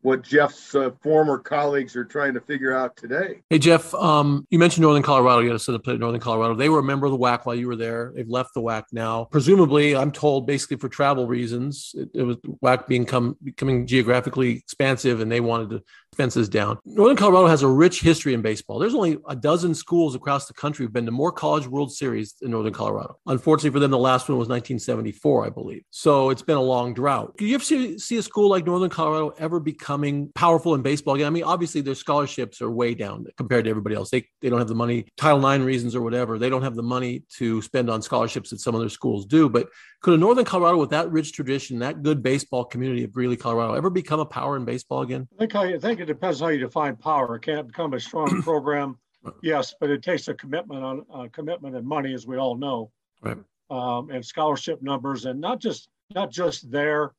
what 0.00 0.22
Jeff's 0.22 0.74
uh, 0.74 0.90
former 1.02 1.38
colleagues 1.38 1.96
are 1.96 2.04
trying 2.04 2.32
to 2.32 2.40
figure 2.40 2.72
out 2.72 2.96
today. 2.96 3.42
Hey, 3.50 3.58
Jeff, 3.58 3.92
um, 3.94 4.46
you 4.48 4.58
mentioned 4.58 4.82
Northern 4.82 5.02
Colorado. 5.02 5.40
You 5.40 5.50
had 5.50 5.60
a 5.60 5.72
that 5.72 5.80
played 5.80 5.98
Northern 5.98 6.20
Colorado. 6.20 6.54
They 6.54 6.68
were 6.68 6.78
a 6.78 6.84
member 6.84 7.06
of 7.06 7.12
the 7.12 7.18
WAC 7.18 7.44
while 7.44 7.56
you 7.56 7.66
were 7.66 7.76
there. 7.76 8.12
They've 8.14 8.28
left 8.28 8.54
the 8.54 8.62
WAC 8.62 8.84
now. 8.92 9.24
Presumably, 9.24 9.96
I'm 9.96 10.12
told 10.12 10.46
basically 10.46 10.76
for 10.76 10.88
travel 10.88 11.26
reasons, 11.26 11.96
it, 11.96 12.10
it 12.14 12.22
was 12.22 12.36
WAC 12.62 12.86
being 12.86 13.06
come, 13.06 13.36
becoming 13.42 13.88
geographically 13.88 14.52
expansive 14.52 15.20
and 15.20 15.30
they 15.30 15.40
wanted 15.40 15.70
to 15.70 15.82
fences 16.18 16.48
down. 16.48 16.78
Northern 16.84 17.16
Colorado 17.16 17.46
has 17.46 17.62
a 17.62 17.68
rich 17.68 18.02
history 18.02 18.34
in 18.34 18.42
baseball. 18.42 18.78
There's 18.78 18.94
only 18.94 19.16
a 19.28 19.36
dozen 19.36 19.74
schools 19.74 20.14
across 20.14 20.46
the 20.46 20.52
country 20.52 20.84
who've 20.84 20.92
been 20.92 21.06
to 21.06 21.12
more 21.12 21.32
college 21.32 21.66
World 21.66 21.92
Series 21.92 22.34
in 22.42 22.50
Northern 22.50 22.74
Colorado. 22.74 23.18
Unfortunately 23.26 23.70
for 23.70 23.78
them, 23.78 23.92
the 23.92 23.96
last 23.96 24.28
one 24.28 24.36
was 24.36 24.48
1974, 24.48 25.46
I 25.46 25.50
believe. 25.50 25.82
So 25.90 26.30
it's 26.30 26.42
been 26.42 26.56
a 26.56 26.62
long 26.62 26.92
drought. 26.92 27.36
Do 27.38 27.46
you 27.46 27.54
ever 27.54 27.64
see, 27.64 27.98
see 27.98 28.18
a 28.18 28.22
school 28.22 28.50
like 28.50 28.66
Northern 28.66 28.90
Colorado 28.90 29.32
ever 29.38 29.60
becoming 29.60 30.30
powerful 30.34 30.74
in 30.74 30.82
baseball 30.82 31.14
again? 31.14 31.28
I 31.28 31.30
mean, 31.30 31.44
obviously 31.44 31.80
their 31.80 31.94
scholarships 31.94 32.60
are 32.60 32.70
way 32.70 32.94
down 32.94 33.26
compared 33.36 33.64
to 33.64 33.70
everybody 33.70 33.94
else. 33.94 34.10
They, 34.10 34.26
they 34.42 34.50
don't 34.50 34.58
have 34.58 34.68
the 34.68 34.74
money, 34.74 35.06
Title 35.16 35.48
IX 35.48 35.64
reasons 35.64 35.94
or 35.94 36.02
whatever. 36.02 36.38
They 36.38 36.50
don't 36.50 36.62
have 36.62 36.74
the 36.74 36.82
money 36.82 37.22
to 37.36 37.62
spend 37.62 37.88
on 37.88 38.02
scholarships 38.02 38.50
that 38.50 38.60
some 38.60 38.74
other 38.74 38.88
schools 38.88 39.24
do. 39.24 39.48
But 39.48 39.68
could 40.00 40.14
a 40.14 40.16
Northern 40.16 40.44
Colorado 40.44 40.78
with 40.78 40.90
that 40.90 41.10
rich 41.10 41.32
tradition, 41.32 41.80
that 41.80 42.02
good 42.02 42.22
baseball 42.22 42.64
community 42.64 43.04
of 43.04 43.12
Greeley, 43.12 43.36
Colorado, 43.36 43.74
ever 43.74 43.90
become 43.90 44.20
a 44.20 44.26
power 44.26 44.56
in 44.56 44.64
baseball 44.64 45.02
again? 45.02 45.28
I 45.36 45.46
think, 45.46 45.54
I 45.54 45.78
think 45.78 46.07
depends 46.08 46.40
how 46.40 46.48
you 46.48 46.58
define 46.58 46.96
power. 46.96 47.36
It 47.36 47.42
can't 47.42 47.66
become 47.66 47.94
a 47.94 48.00
strong 48.00 48.42
program, 48.42 48.98
yes, 49.42 49.74
but 49.78 49.90
it 49.90 50.02
takes 50.02 50.28
a 50.28 50.34
commitment 50.34 50.82
on 50.82 51.06
uh, 51.12 51.28
commitment 51.32 51.76
and 51.76 51.86
money, 51.86 52.12
as 52.14 52.26
we 52.26 52.36
all 52.36 52.56
know, 52.56 52.90
right. 53.22 53.38
um, 53.70 54.10
and 54.10 54.24
scholarship 54.24 54.82
numbers, 54.82 55.24
and 55.24 55.40
not 55.40 55.60
just 55.60 55.88
not 56.14 56.30
just 56.30 56.70
there, 56.70 57.12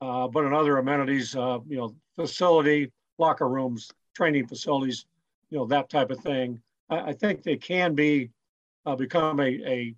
uh, 0.00 0.26
but 0.26 0.44
in 0.44 0.52
other 0.52 0.78
amenities. 0.78 1.36
Uh, 1.36 1.58
you 1.68 1.76
know, 1.76 1.94
facility, 2.16 2.90
locker 3.18 3.48
rooms, 3.48 3.90
training 4.14 4.46
facilities, 4.46 5.06
you 5.50 5.58
know, 5.58 5.66
that 5.66 5.88
type 5.88 6.10
of 6.10 6.20
thing. 6.20 6.60
I, 6.88 7.00
I 7.00 7.12
think 7.12 7.42
they 7.42 7.56
can 7.56 7.94
be 7.94 8.30
uh, 8.86 8.96
become 8.96 9.40
a, 9.40 9.48
a 9.66 9.94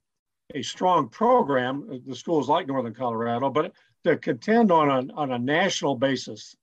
a 0.55 0.63
strong 0.63 1.09
program. 1.09 2.03
The 2.07 2.15
schools 2.15 2.49
like 2.49 2.67
Northern 2.67 2.95
Colorado, 2.95 3.49
but 3.51 3.73
to 4.05 4.17
contend 4.17 4.71
on 4.71 4.91
a, 4.91 5.13
on 5.15 5.33
a 5.33 5.39
national 5.39 5.95
basis 5.95 6.57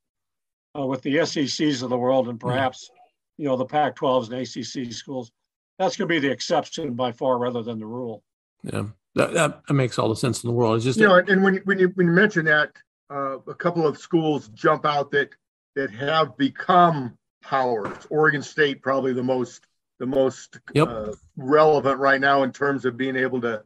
uh, 0.77 0.85
with 0.85 1.01
the 1.01 1.25
SECs 1.25 1.83
of 1.83 1.89
the 1.89 1.97
world 1.97 2.27
and 2.27 2.39
perhaps, 2.39 2.89
you 3.37 3.45
know, 3.45 3.55
the 3.55 3.65
Pac 3.65 3.95
12s 3.95 4.31
and 4.31 4.85
ACC 4.85 4.93
schools, 4.93 5.31
that's 5.77 5.95
going 5.95 6.07
to 6.07 6.13
be 6.13 6.19
the 6.19 6.31
exception 6.31 6.93
by 6.93 7.11
far 7.11 7.37
rather 7.37 7.63
than 7.63 7.79
the 7.79 7.85
rule. 7.85 8.23
Yeah, 8.63 8.83
that, 9.15 9.33
that 9.33 9.73
makes 9.73 9.97
all 9.97 10.09
the 10.09 10.15
sense 10.15 10.43
in 10.43 10.49
the 10.49 10.53
world. 10.53 10.75
It's 10.75 10.85
just, 10.85 10.99
you 10.99 11.07
know, 11.07 11.15
and 11.15 11.43
when 11.43 11.55
you, 11.55 11.61
when 11.63 11.79
you, 11.79 11.89
when 11.95 12.07
you 12.07 12.13
mention 12.13 12.45
that, 12.45 12.71
uh, 13.09 13.39
a 13.39 13.55
couple 13.55 13.87
of 13.87 13.97
schools 13.97 14.49
jump 14.49 14.85
out 14.85 15.11
that, 15.11 15.29
that 15.75 15.91
have 15.91 16.37
become 16.37 17.17
powers. 17.41 18.05
Oregon 18.09 18.41
State, 18.41 18.81
probably 18.81 19.13
the 19.13 19.23
most 19.23 19.65
the 19.99 20.05
most 20.05 20.59
yep. 20.73 20.87
uh, 20.87 21.11
relevant 21.35 21.99
right 21.99 22.21
now 22.21 22.43
in 22.43 22.53
terms 22.53 22.85
of 22.85 22.95
being 22.95 23.17
able 23.17 23.41
to 23.41 23.61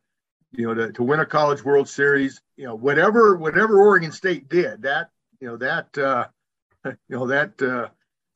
you 0.54 0.68
know, 0.68 0.74
to, 0.74 0.92
to 0.94 1.04
win 1.04 1.20
a 1.20 1.26
college 1.26 1.64
World 1.64 1.90
Series, 1.90 2.42
you 2.58 2.66
know, 2.66 2.76
whatever 2.76 3.36
whatever 3.36 3.80
Oregon 3.80 4.12
State 4.12 4.50
did, 4.50 4.84
that 4.84 5.10
you 5.40 5.48
know 5.48 5.58
that 5.58 5.98
uh, 5.98 6.28
you 6.86 6.96
know 7.10 7.28
that 7.28 7.62
uh, 7.62 7.90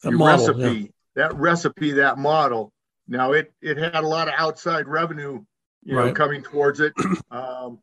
model, 0.09 0.55
recipe, 0.55 0.79
yeah. 0.79 0.87
that 1.15 1.35
recipe, 1.35 1.91
that 1.93 2.17
model. 2.17 2.71
Now 3.07 3.33
it 3.33 3.53
it 3.61 3.77
had 3.77 3.95
a 3.95 4.07
lot 4.07 4.27
of 4.27 4.33
outside 4.37 4.87
revenue, 4.87 5.43
you 5.83 5.95
know, 5.95 6.05
right. 6.05 6.15
coming 6.15 6.43
towards 6.43 6.79
it. 6.79 6.93
Um, 7.29 7.79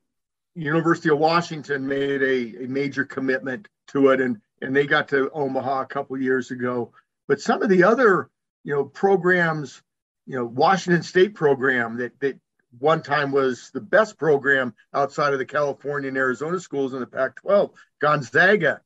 University 0.55 1.11
of 1.11 1.19
Washington 1.19 1.87
made 1.87 2.23
a, 2.23 2.65
a 2.65 2.69
major 2.69 3.05
commitment 3.05 3.69
to 3.89 4.11
it, 4.11 4.21
and 4.21 4.41
and 4.63 4.75
they 4.75 4.87
got 4.87 5.09
to 5.09 5.31
Omaha 5.31 5.83
a 5.83 5.87
couple 5.87 6.17
years 6.19 6.51
ago. 6.51 6.93
But 7.29 7.41
some 7.41 7.63
of 7.63 7.69
the 7.69 7.85
other 7.85 8.31
you 8.63 8.75
know 8.75 8.85
programs, 8.85 9.83
you 10.27 10.37
know, 10.37 10.45
Washington 10.45 11.03
State 11.03 11.35
program 11.35 11.99
that 11.99 12.19
that 12.21 12.39
one 12.79 13.03
time 13.03 13.33
was 13.33 13.71
the 13.73 13.81
best 13.81 14.19
program 14.19 14.75
outside 14.93 15.33
of 15.33 15.39
the 15.39 15.45
California 15.45 16.09
and 16.09 16.17
Arizona 16.17 16.59
schools 16.59 16.95
in 16.95 17.01
the 17.01 17.07
Pac 17.07 17.37
12. 17.37 17.71
Gonzaga, 18.01 18.81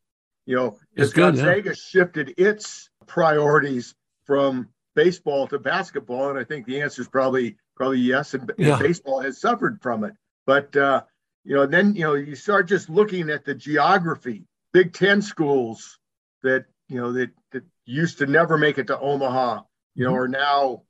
you 0.48 0.56
know, 0.56 0.78
as 0.96 1.12
Gonzaga 1.12 1.68
yeah. 1.68 1.74
shifted 1.74 2.32
its 2.38 2.88
priorities 3.06 3.94
from 4.24 4.70
baseball 4.94 5.46
to 5.48 5.58
basketball. 5.58 6.30
And 6.30 6.38
I 6.38 6.44
think 6.44 6.64
the 6.64 6.80
answer 6.80 7.02
is 7.02 7.08
probably 7.08 7.56
probably 7.76 7.98
yes. 7.98 8.32
And, 8.32 8.50
yeah. 8.56 8.72
and 8.72 8.82
baseball 8.82 9.20
has 9.20 9.38
suffered 9.38 9.78
from 9.82 10.04
it. 10.04 10.14
But, 10.46 10.74
uh, 10.74 11.02
you 11.44 11.54
know, 11.54 11.66
then, 11.66 11.94
you 11.94 12.04
know, 12.04 12.14
you 12.14 12.34
start 12.34 12.66
just 12.66 12.88
looking 12.88 13.28
at 13.28 13.44
the 13.44 13.54
geography, 13.54 14.46
Big 14.72 14.94
Ten 14.94 15.20
schools 15.20 15.98
that 16.42 16.64
you 16.88 16.98
know, 16.98 17.12
that, 17.12 17.30
that 17.52 17.64
used 17.84 18.16
to 18.18 18.26
never 18.26 18.56
make 18.56 18.78
it 18.78 18.86
to 18.86 18.98
Omaha, 18.98 19.60
you 19.94 20.04
know, 20.04 20.12
mm-hmm. 20.12 20.18
are 20.18 20.28
now, 20.28 20.82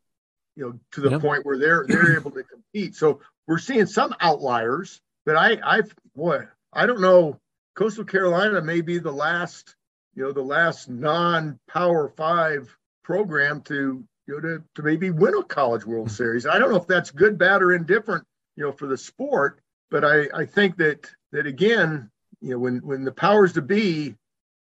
you 0.54 0.66
know, 0.66 0.80
to 0.92 1.00
the 1.00 1.10
yep. 1.10 1.20
point 1.20 1.44
where 1.44 1.58
they're 1.58 1.84
they're 1.88 2.16
able 2.16 2.30
to 2.30 2.44
compete. 2.44 2.94
So 2.94 3.22
we're 3.48 3.58
seeing 3.58 3.86
some 3.86 4.14
outliers, 4.20 5.00
but 5.26 5.34
I 5.34 5.58
I've 5.64 5.92
boy, 6.14 6.44
I 6.72 6.86
don't 6.86 7.00
know. 7.00 7.40
Coastal 7.78 8.04
Carolina 8.04 8.60
may 8.60 8.80
be 8.80 8.98
the 8.98 9.12
last, 9.12 9.76
you 10.16 10.24
know, 10.24 10.32
the 10.32 10.42
last 10.42 10.88
non-power 10.88 12.08
five 12.16 12.76
program 13.04 13.60
to 13.60 14.04
you 14.26 14.34
know 14.34 14.40
to, 14.40 14.64
to 14.74 14.82
maybe 14.82 15.12
win 15.12 15.34
a 15.38 15.44
college 15.44 15.86
world 15.86 16.10
series. 16.10 16.44
I 16.44 16.58
don't 16.58 16.72
know 16.72 16.76
if 16.78 16.88
that's 16.88 17.12
good, 17.12 17.38
bad, 17.38 17.62
or 17.62 17.72
indifferent, 17.72 18.24
you 18.56 18.64
know, 18.64 18.72
for 18.72 18.88
the 18.88 18.98
sport, 18.98 19.60
but 19.92 20.04
I, 20.04 20.26
I 20.34 20.44
think 20.44 20.78
that 20.78 21.08
that 21.30 21.46
again, 21.46 22.10
you 22.40 22.50
know, 22.50 22.58
when 22.58 22.78
when 22.78 23.04
the 23.04 23.12
powers 23.12 23.52
to 23.52 23.62
be 23.62 24.16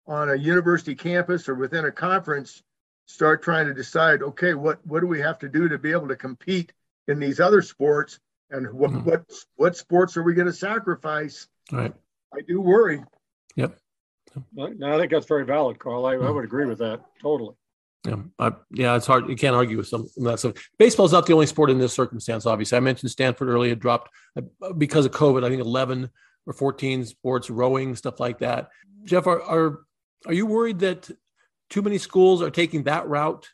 on 0.06 0.28
a 0.28 0.36
university 0.36 0.94
campus 0.94 1.48
or 1.48 1.54
within 1.54 1.86
a 1.86 1.92
conference 1.92 2.62
start 3.06 3.42
trying 3.42 3.66
to 3.68 3.72
decide, 3.72 4.22
okay, 4.22 4.52
what 4.52 4.86
what 4.86 5.00
do 5.00 5.06
we 5.06 5.22
have 5.22 5.38
to 5.38 5.48
do 5.48 5.70
to 5.70 5.78
be 5.78 5.92
able 5.92 6.08
to 6.08 6.16
compete 6.16 6.70
in 7.08 7.18
these 7.18 7.40
other 7.40 7.62
sports, 7.62 8.20
and 8.50 8.70
what 8.74 8.90
mm-hmm. 8.90 9.08
what 9.08 9.24
what 9.54 9.74
sports 9.74 10.18
are 10.18 10.22
we 10.22 10.34
going 10.34 10.48
to 10.48 10.52
sacrifice? 10.52 11.48
Right. 11.72 11.94
I 12.34 12.40
do 12.46 12.60
worry. 12.60 13.02
Yep. 13.56 13.78
No, 14.52 14.66
I 14.66 14.98
think 14.98 15.10
that's 15.10 15.26
very 15.26 15.46
valid, 15.46 15.78
Karl. 15.78 16.04
I, 16.04 16.14
I 16.14 16.30
would 16.30 16.44
agree 16.44 16.66
with 16.66 16.78
that 16.78 17.00
totally. 17.20 17.54
Yeah, 18.06 18.16
I, 18.38 18.52
yeah, 18.70 18.94
it's 18.94 19.06
hard. 19.06 19.28
You 19.28 19.34
can't 19.34 19.56
argue 19.56 19.78
with 19.78 19.88
some 19.88 20.02
of 20.02 20.24
that 20.24 20.38
stuff. 20.38 20.52
Baseball's 20.78 21.12
not 21.12 21.26
the 21.26 21.32
only 21.32 21.46
sport 21.46 21.70
in 21.70 21.78
this 21.78 21.94
circumstance. 21.94 22.46
Obviously, 22.46 22.76
I 22.76 22.80
mentioned 22.80 23.10
Stanford 23.10 23.48
earlier 23.48 23.74
dropped 23.74 24.10
uh, 24.36 24.72
because 24.74 25.06
of 25.06 25.12
COVID. 25.12 25.44
I 25.44 25.48
think 25.48 25.60
eleven 25.60 26.10
or 26.46 26.52
fourteen 26.52 27.04
sports, 27.04 27.50
rowing, 27.50 27.96
stuff 27.96 28.20
like 28.20 28.38
that. 28.40 28.68
Jeff, 29.04 29.26
are 29.26 29.42
are, 29.42 29.80
are 30.26 30.32
you 30.32 30.46
worried 30.46 30.80
that 30.80 31.10
too 31.70 31.82
many 31.82 31.98
schools 31.98 32.42
are 32.42 32.50
taking 32.50 32.84
that 32.84 33.08
route? 33.08 33.48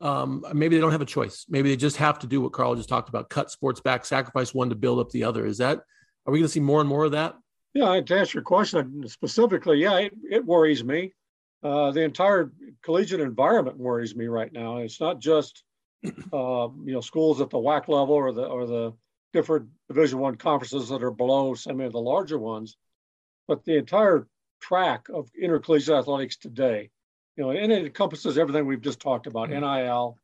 Um, 0.00 0.44
maybe 0.54 0.76
they 0.76 0.80
don't 0.80 0.92
have 0.92 1.02
a 1.02 1.06
choice. 1.06 1.44
Maybe 1.48 1.68
they 1.68 1.76
just 1.76 1.96
have 1.96 2.20
to 2.20 2.26
do 2.26 2.40
what 2.40 2.52
Karl 2.52 2.76
just 2.76 2.88
talked 2.88 3.08
about: 3.08 3.28
cut 3.28 3.50
sports 3.50 3.80
back, 3.80 4.06
sacrifice 4.06 4.54
one 4.54 4.70
to 4.70 4.76
build 4.76 5.00
up 5.00 5.10
the 5.10 5.24
other. 5.24 5.44
Is 5.44 5.58
that? 5.58 5.80
Are 6.24 6.32
we 6.32 6.38
going 6.38 6.46
to 6.46 6.52
see 6.52 6.60
more 6.60 6.80
and 6.80 6.88
more 6.88 7.04
of 7.04 7.12
that? 7.12 7.34
Yeah, 7.74 8.00
to 8.00 8.18
answer 8.18 8.38
your 8.38 8.44
question 8.44 9.06
specifically, 9.08 9.80
yeah, 9.80 9.98
it, 9.98 10.14
it 10.30 10.44
worries 10.44 10.82
me. 10.82 11.12
Uh, 11.62 11.90
the 11.90 12.02
entire 12.02 12.52
collegiate 12.82 13.20
environment 13.20 13.78
worries 13.78 14.14
me 14.14 14.26
right 14.26 14.52
now. 14.52 14.78
It's 14.78 15.00
not 15.00 15.20
just 15.20 15.64
uh, 16.04 16.08
you 16.32 16.92
know 16.92 17.00
schools 17.00 17.40
at 17.40 17.50
the 17.50 17.58
WAC 17.58 17.88
level 17.88 18.14
or 18.14 18.32
the 18.32 18.44
or 18.44 18.66
the 18.66 18.92
different 19.32 19.68
Division 19.88 20.18
One 20.18 20.36
conferences 20.36 20.88
that 20.88 21.02
are 21.02 21.10
below 21.10 21.54
some 21.54 21.80
of 21.80 21.92
the 21.92 22.00
larger 22.00 22.38
ones, 22.38 22.76
but 23.46 23.64
the 23.64 23.76
entire 23.76 24.26
track 24.60 25.08
of 25.08 25.28
intercollegiate 25.40 25.96
athletics 25.96 26.36
today. 26.36 26.90
You 27.36 27.44
know, 27.44 27.50
and 27.50 27.70
it 27.72 27.86
encompasses 27.86 28.38
everything 28.38 28.66
we've 28.66 28.80
just 28.80 29.00
talked 29.00 29.26
about: 29.26 29.50
mm-hmm. 29.50 29.60
NIL, 29.60 30.18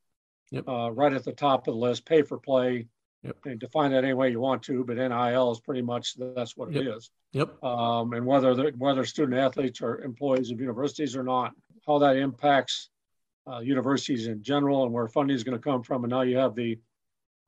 yep. 0.50 0.68
uh, 0.68 0.90
right 0.92 1.12
at 1.12 1.24
the 1.24 1.32
top 1.32 1.66
of 1.66 1.74
the 1.74 1.80
list, 1.80 2.06
pay 2.06 2.22
for 2.22 2.38
play, 2.38 2.86
Yep. 3.24 3.36
And 3.46 3.58
define 3.58 3.92
that 3.92 4.04
any 4.04 4.12
way 4.12 4.30
you 4.30 4.38
want 4.38 4.62
to, 4.64 4.84
but 4.84 4.96
NIL 4.96 5.50
is 5.50 5.60
pretty 5.60 5.80
much 5.80 6.14
that's 6.18 6.56
what 6.58 6.68
it 6.68 6.84
yep. 6.84 6.96
is. 6.96 7.10
Yep. 7.32 7.64
Um, 7.64 8.12
and 8.12 8.26
whether 8.26 8.70
whether 8.72 9.04
student 9.06 9.38
athletes 9.38 9.80
are 9.80 10.02
employees 10.02 10.50
of 10.50 10.60
universities 10.60 11.16
or 11.16 11.22
not, 11.22 11.52
how 11.86 11.98
that 12.00 12.16
impacts 12.16 12.90
uh, 13.50 13.60
universities 13.60 14.26
in 14.26 14.42
general 14.42 14.84
and 14.84 14.92
where 14.92 15.08
funding 15.08 15.34
is 15.34 15.44
going 15.44 15.56
to 15.56 15.62
come 15.62 15.82
from. 15.82 16.04
And 16.04 16.10
now 16.10 16.22
you 16.22 16.36
have 16.36 16.54
the, 16.54 16.78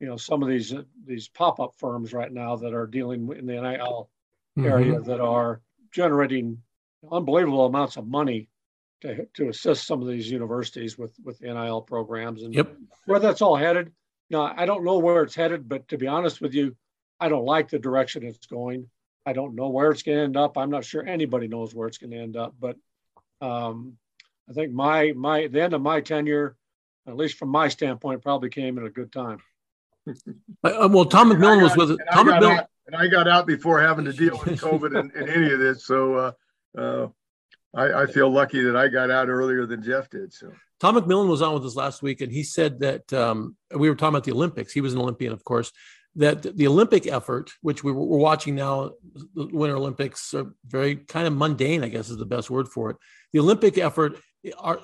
you 0.01 0.07
know, 0.07 0.17
some 0.17 0.43
of 0.43 0.49
these 0.49 0.73
uh, 0.73 0.83
these 1.05 1.29
pop 1.29 1.61
up 1.61 1.75
firms 1.77 2.15
right 2.15 2.33
now 2.33 2.57
that 2.57 2.73
are 2.73 2.87
dealing 2.87 3.31
in 3.37 3.47
the 3.47 3.61
NIL 3.61 4.11
mm-hmm. 4.59 4.67
area 4.67 5.01
that 5.01 5.21
are 5.21 5.61
generating 5.93 6.63
unbelievable 7.11 7.67
amounts 7.67 7.97
of 7.97 8.07
money 8.07 8.49
to, 9.03 9.27
to 9.35 9.49
assist 9.49 9.87
some 9.87 10.01
of 10.01 10.09
these 10.09 10.31
universities 10.31 10.97
with 10.97 11.15
with 11.23 11.41
NIL 11.43 11.83
programs 11.83 12.43
and 12.43 12.55
yep. 12.55 12.75
where 13.05 13.21
that's 13.21 13.43
all 13.43 13.57
headed 13.57 13.93
now, 14.31 14.53
I 14.57 14.67
don't 14.67 14.85
know 14.85 14.99
where 14.99 15.23
it's 15.23 15.35
headed, 15.35 15.69
but 15.69 15.89
to 15.89 15.99
be 15.99 16.07
honest 16.07 16.41
with 16.41 16.55
you, 16.55 16.77
I 17.21 17.29
don't 17.29 17.45
like 17.45 17.69
the 17.69 17.79
direction 17.79 18.25
it's 18.25 18.47
going. 18.47 18.89
I 19.25 19.33
don't 19.33 19.55
know 19.55 19.69
where 19.69 19.91
it's 19.91 20.03
going 20.03 20.19
to 20.19 20.25
end 20.25 20.37
up. 20.37 20.59
I'm 20.59 20.71
not 20.71 20.85
sure 20.85 21.07
anybody 21.07 21.49
knows 21.49 21.75
where 21.75 21.89
it's 21.89 21.99
going 21.99 22.11
to 22.11 22.19
end 22.19 22.37
up, 22.37 22.55
but 22.59 22.77
um, 23.41 23.97
I 24.49 24.53
think 24.53 24.73
my 24.73 25.13
my 25.13 25.49
the 25.49 25.63
end 25.63 25.75
of 25.75 25.83
my 25.83 26.01
tenure, 26.01 26.57
at 27.09 27.17
least 27.17 27.37
from 27.37 27.49
my 27.49 27.69
standpoint, 27.69 28.23
probably 28.23 28.51
came 28.51 28.79
at 28.79 28.85
a 28.85 28.91
good 28.91 29.13
time. 29.13 29.39
Uh, 30.63 30.89
well, 30.91 31.05
Tom 31.05 31.33
McMillan 31.33 31.63
was 31.63 31.77
with 31.77 31.91
it. 31.91 31.99
Tom 32.13 32.29
McMillan, 32.29 32.67
and 32.87 32.97
I 32.97 33.09
got 33.09 33.27
out 33.27 33.47
before 33.47 33.81
having 33.81 34.05
to 34.05 34.13
deal 34.13 34.41
with 34.45 34.61
COVID 34.61 34.99
and, 34.99 35.11
and, 35.13 35.29
any 35.29 35.53
of 35.53 35.59
this, 35.59 35.85
so 35.85 36.15
uh, 36.15 36.33
uh, 36.79 37.09
I, 37.77 38.03
I, 38.03 38.07
feel 38.07 38.31
lucky 38.31 38.63
that 38.63 38.75
I 38.75 38.89
got 38.89 39.11
out 39.11 39.29
earlier 39.29 39.67
than 39.67 39.83
Jeff 39.83 40.09
did. 40.09 40.33
So 40.33 40.51
Tom 40.81 40.97
McMillan 40.97 41.29
was 41.29 41.43
on 41.43 41.55
with 41.55 41.65
us 41.65 41.77
last 41.77 42.03
week, 42.03 42.21
and 42.21 42.33
he 42.33 42.43
said 42.43 42.81
that 42.81 43.13
um, 43.13 43.57
we 43.75 43.89
were 43.89 43.95
talking 43.95 44.15
about 44.15 44.25
the 44.25 44.33
Olympics. 44.33 44.73
He 44.73 44.81
was 44.81 44.95
an 44.95 45.01
Olympian, 45.01 45.33
of 45.33 45.45
course. 45.45 45.73
That 46.17 46.57
the 46.57 46.67
Olympic 46.67 47.07
effort, 47.07 47.53
which 47.61 47.85
we 47.85 47.93
we're 47.93 48.19
watching 48.19 48.55
now, 48.55 48.93
the 49.35 49.47
Winter 49.53 49.77
Olympics 49.77 50.33
are 50.33 50.55
very 50.65 50.97
kind 50.97 51.27
of 51.27 51.35
mundane, 51.37 51.85
I 51.85 51.89
guess 51.89 52.09
is 52.09 52.17
the 52.17 52.25
best 52.25 52.49
word 52.49 52.69
for 52.69 52.91
it. 52.91 52.97
The 53.35 53.41
Olympic 53.41 53.77
effort, 53.77 54.19
are, 54.59 54.81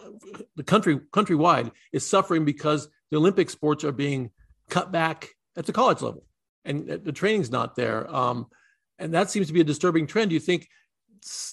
the 0.57 0.63
country 0.63 0.99
countrywide 1.13 1.71
is 1.93 2.09
suffering 2.09 2.45
because 2.45 2.89
the 3.11 3.17
Olympic 3.17 3.49
sports 3.49 3.83
are 3.85 3.93
being 3.93 4.31
cut 4.69 4.93
back 4.93 5.31
at 5.57 5.65
the 5.65 5.73
college 5.73 6.03
level, 6.03 6.25
and 6.67 6.87
the 6.87 7.13
training's 7.13 7.51
not 7.51 7.77
there. 7.77 8.15
Um, 8.15 8.47
and 8.99 9.15
that 9.15 9.31
seems 9.31 9.47
to 9.47 9.53
be 9.53 9.61
a 9.61 9.65
disturbing 9.65 10.07
trend. 10.07 10.31
Do 10.31 10.35
you 10.35 10.41
think 10.41 10.69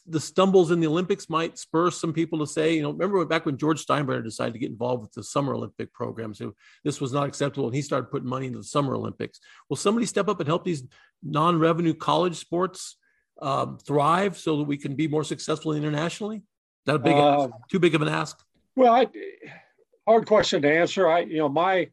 the 0.08 0.20
stumbles 0.20 0.72
in 0.72 0.80
the 0.80 0.88
Olympics 0.88 1.30
might 1.30 1.58
spur 1.58 1.92
some 1.92 2.12
people 2.12 2.40
to 2.40 2.48
say, 2.48 2.74
you 2.76 2.82
know, 2.82 2.92
remember 2.92 3.24
back 3.26 3.46
when 3.46 3.58
George 3.58 3.86
Steinbrenner 3.86 4.24
decided 4.24 4.54
to 4.54 4.60
get 4.60 4.72
involved 4.72 5.02
with 5.02 5.14
the 5.14 5.24
Summer 5.24 5.54
Olympic 5.54 5.94
program, 5.94 6.34
so 6.34 6.56
this 6.84 7.00
was 7.00 7.14
not 7.14 7.28
acceptable, 7.28 7.68
and 7.68 7.76
he 7.76 7.82
started 7.82 8.10
putting 8.10 8.28
money 8.28 8.48
into 8.48 8.60
the 8.60 8.64
Summer 8.64 8.96
Olympics. 8.96 9.40
Will 9.70 9.78
somebody 9.78 10.06
step 10.06 10.28
up 10.28 10.40
and 10.40 10.48
help 10.48 10.64
these 10.64 10.84
non-revenue 11.22 11.94
college 11.94 12.38
sports 12.38 12.98
um, 13.42 13.78
thrive 13.78 14.38
so 14.38 14.58
that 14.58 14.64
we 14.64 14.78
can 14.78 14.96
be 14.96 15.08
more 15.08 15.24
successful 15.24 15.74
internationally? 15.74 16.38
Is 16.38 16.44
that 16.86 16.96
a 16.96 17.00
big, 17.00 17.16
uh, 17.16 17.50
too 17.70 17.80
big 17.80 17.94
of 17.94 18.02
an 18.02 18.08
ask? 18.08 18.40
Well, 18.76 18.94
I, 18.94 19.08
hard 20.08 20.26
question 20.26 20.62
to 20.64 20.74
answer. 20.74 21.08
I, 21.08 21.20
you 21.20 21.38
know, 21.38 21.50
my, 21.50 21.90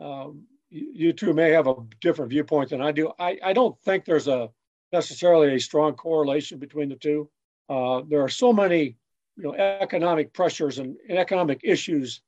um, 0.00 0.42
you 0.70 1.12
two 1.12 1.32
may 1.32 1.50
have 1.50 1.68
a 1.68 1.74
different 2.00 2.30
viewpoint 2.30 2.70
than 2.70 2.82
I 2.82 2.90
do. 2.90 3.12
I, 3.18 3.38
I 3.42 3.52
don't 3.52 3.80
think 3.82 4.04
there's 4.04 4.26
a 4.26 4.50
necessarily 4.92 5.54
a 5.54 5.60
strong 5.60 5.94
correlation 5.94 6.58
between 6.58 6.88
the 6.88 6.96
two. 6.96 7.28
Uh, 7.68 8.02
there 8.08 8.22
are 8.22 8.28
so 8.28 8.52
many, 8.52 8.96
you 9.36 9.42
know, 9.42 9.54
economic 9.54 10.32
pressures 10.32 10.78
and, 10.78 10.96
and, 11.08 11.18
economic 11.18 11.60
issues 11.64 12.20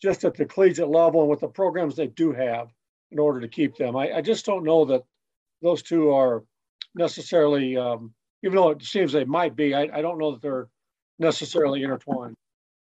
just 0.00 0.24
at 0.24 0.34
the 0.34 0.44
collegiate 0.44 0.88
level 0.88 1.22
and 1.22 1.30
with 1.30 1.40
the 1.40 1.48
programs 1.48 1.96
they 1.96 2.06
do 2.06 2.32
have 2.32 2.68
in 3.10 3.18
order 3.18 3.40
to 3.40 3.48
keep 3.48 3.76
them. 3.76 3.96
I, 3.96 4.14
I 4.14 4.20
just 4.20 4.46
don't 4.46 4.64
know 4.64 4.84
that 4.86 5.02
those 5.62 5.82
two 5.82 6.10
are 6.10 6.44
necessarily, 6.94 7.76
um, 7.76 8.12
even 8.42 8.56
though 8.56 8.70
it 8.70 8.82
seems 8.82 9.12
they 9.12 9.24
might 9.24 9.56
be, 9.56 9.74
I, 9.74 9.88
I 9.92 10.02
don't 10.02 10.18
know 10.18 10.32
that 10.32 10.42
they're 10.42 10.68
necessarily 11.18 11.82
intertwined. 11.82 12.34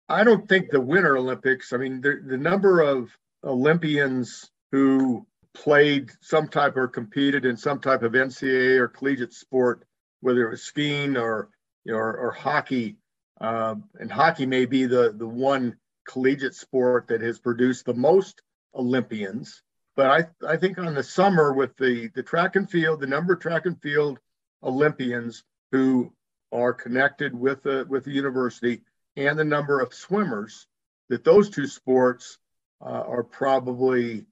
I 0.10 0.24
don't 0.24 0.48
think 0.50 0.70
the 0.70 0.82
Winter 0.82 1.18
Olympics, 1.18 1.72
I 1.72 1.78
mean, 1.78 2.02
the, 2.02 2.22
the 2.26 2.38
number 2.38 2.82
of 2.82 3.16
Olympians 3.44 4.50
who 4.72 5.26
played 5.54 6.12
some 6.22 6.48
type 6.48 6.76
or 6.76 6.88
competed 6.88 7.46
in 7.46 7.58
some 7.58 7.80
type 7.80 8.04
of 8.04 8.13
NCAA 8.13 8.78
or 8.80 8.88
collegiate 8.88 9.34
sport, 9.34 9.86
whether 10.22 10.46
it 10.48 10.52
was 10.52 10.63
skiing 10.63 11.18
or 11.18 11.50
you 11.84 11.94
know, 11.94 11.98
or, 11.98 12.18
or 12.18 12.32
hockey. 12.32 12.98
Uh, 13.39 13.76
and 14.00 14.12
hockey 14.12 14.46
may 14.46 14.66
be 14.66 14.86
the 14.86 15.13
the 15.18 15.28
one 15.28 15.76
collegiate 16.08 16.56
sport 16.56 17.08
that 17.08 17.22
has 17.22 17.39
produced 17.39 17.86
the 17.86 17.94
most 17.94 18.42
Olympians. 18.76 19.62
But 19.96 20.08
I 20.08 20.48
I 20.54 20.58
think 20.58 20.78
on 20.78 20.94
the 20.94 21.04
summer 21.04 21.54
with 21.54 21.76
the 21.78 22.10
the 22.16 22.24
track 22.24 22.56
and 22.56 22.70
field, 22.70 23.00
the 23.00 23.08
number 23.08 23.34
of 23.34 23.39
track 23.39 23.66
and 23.66 23.80
field 23.82 24.20
Olympians 24.63 25.44
who 25.72 26.13
are 26.52 26.74
connected 26.74 27.38
with 27.38 27.63
the 27.63 27.86
with 27.89 28.06
the 28.06 28.12
university 28.12 28.82
and 29.16 29.38
the 29.38 29.44
number 29.44 29.80
of 29.80 29.94
swimmers, 29.94 30.68
that 31.10 31.24
those 31.24 31.50
two 31.50 31.68
sports 31.68 32.39
uh, 32.82 33.04
are 33.08 33.24
probably 33.24 34.26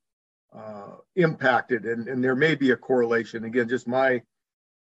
uh, 0.55 0.95
impacted, 1.15 1.85
and, 1.85 2.07
and 2.07 2.23
there 2.23 2.35
may 2.35 2.55
be 2.55 2.71
a 2.71 2.77
correlation. 2.77 3.45
Again, 3.45 3.69
just 3.69 3.87
my 3.87 4.21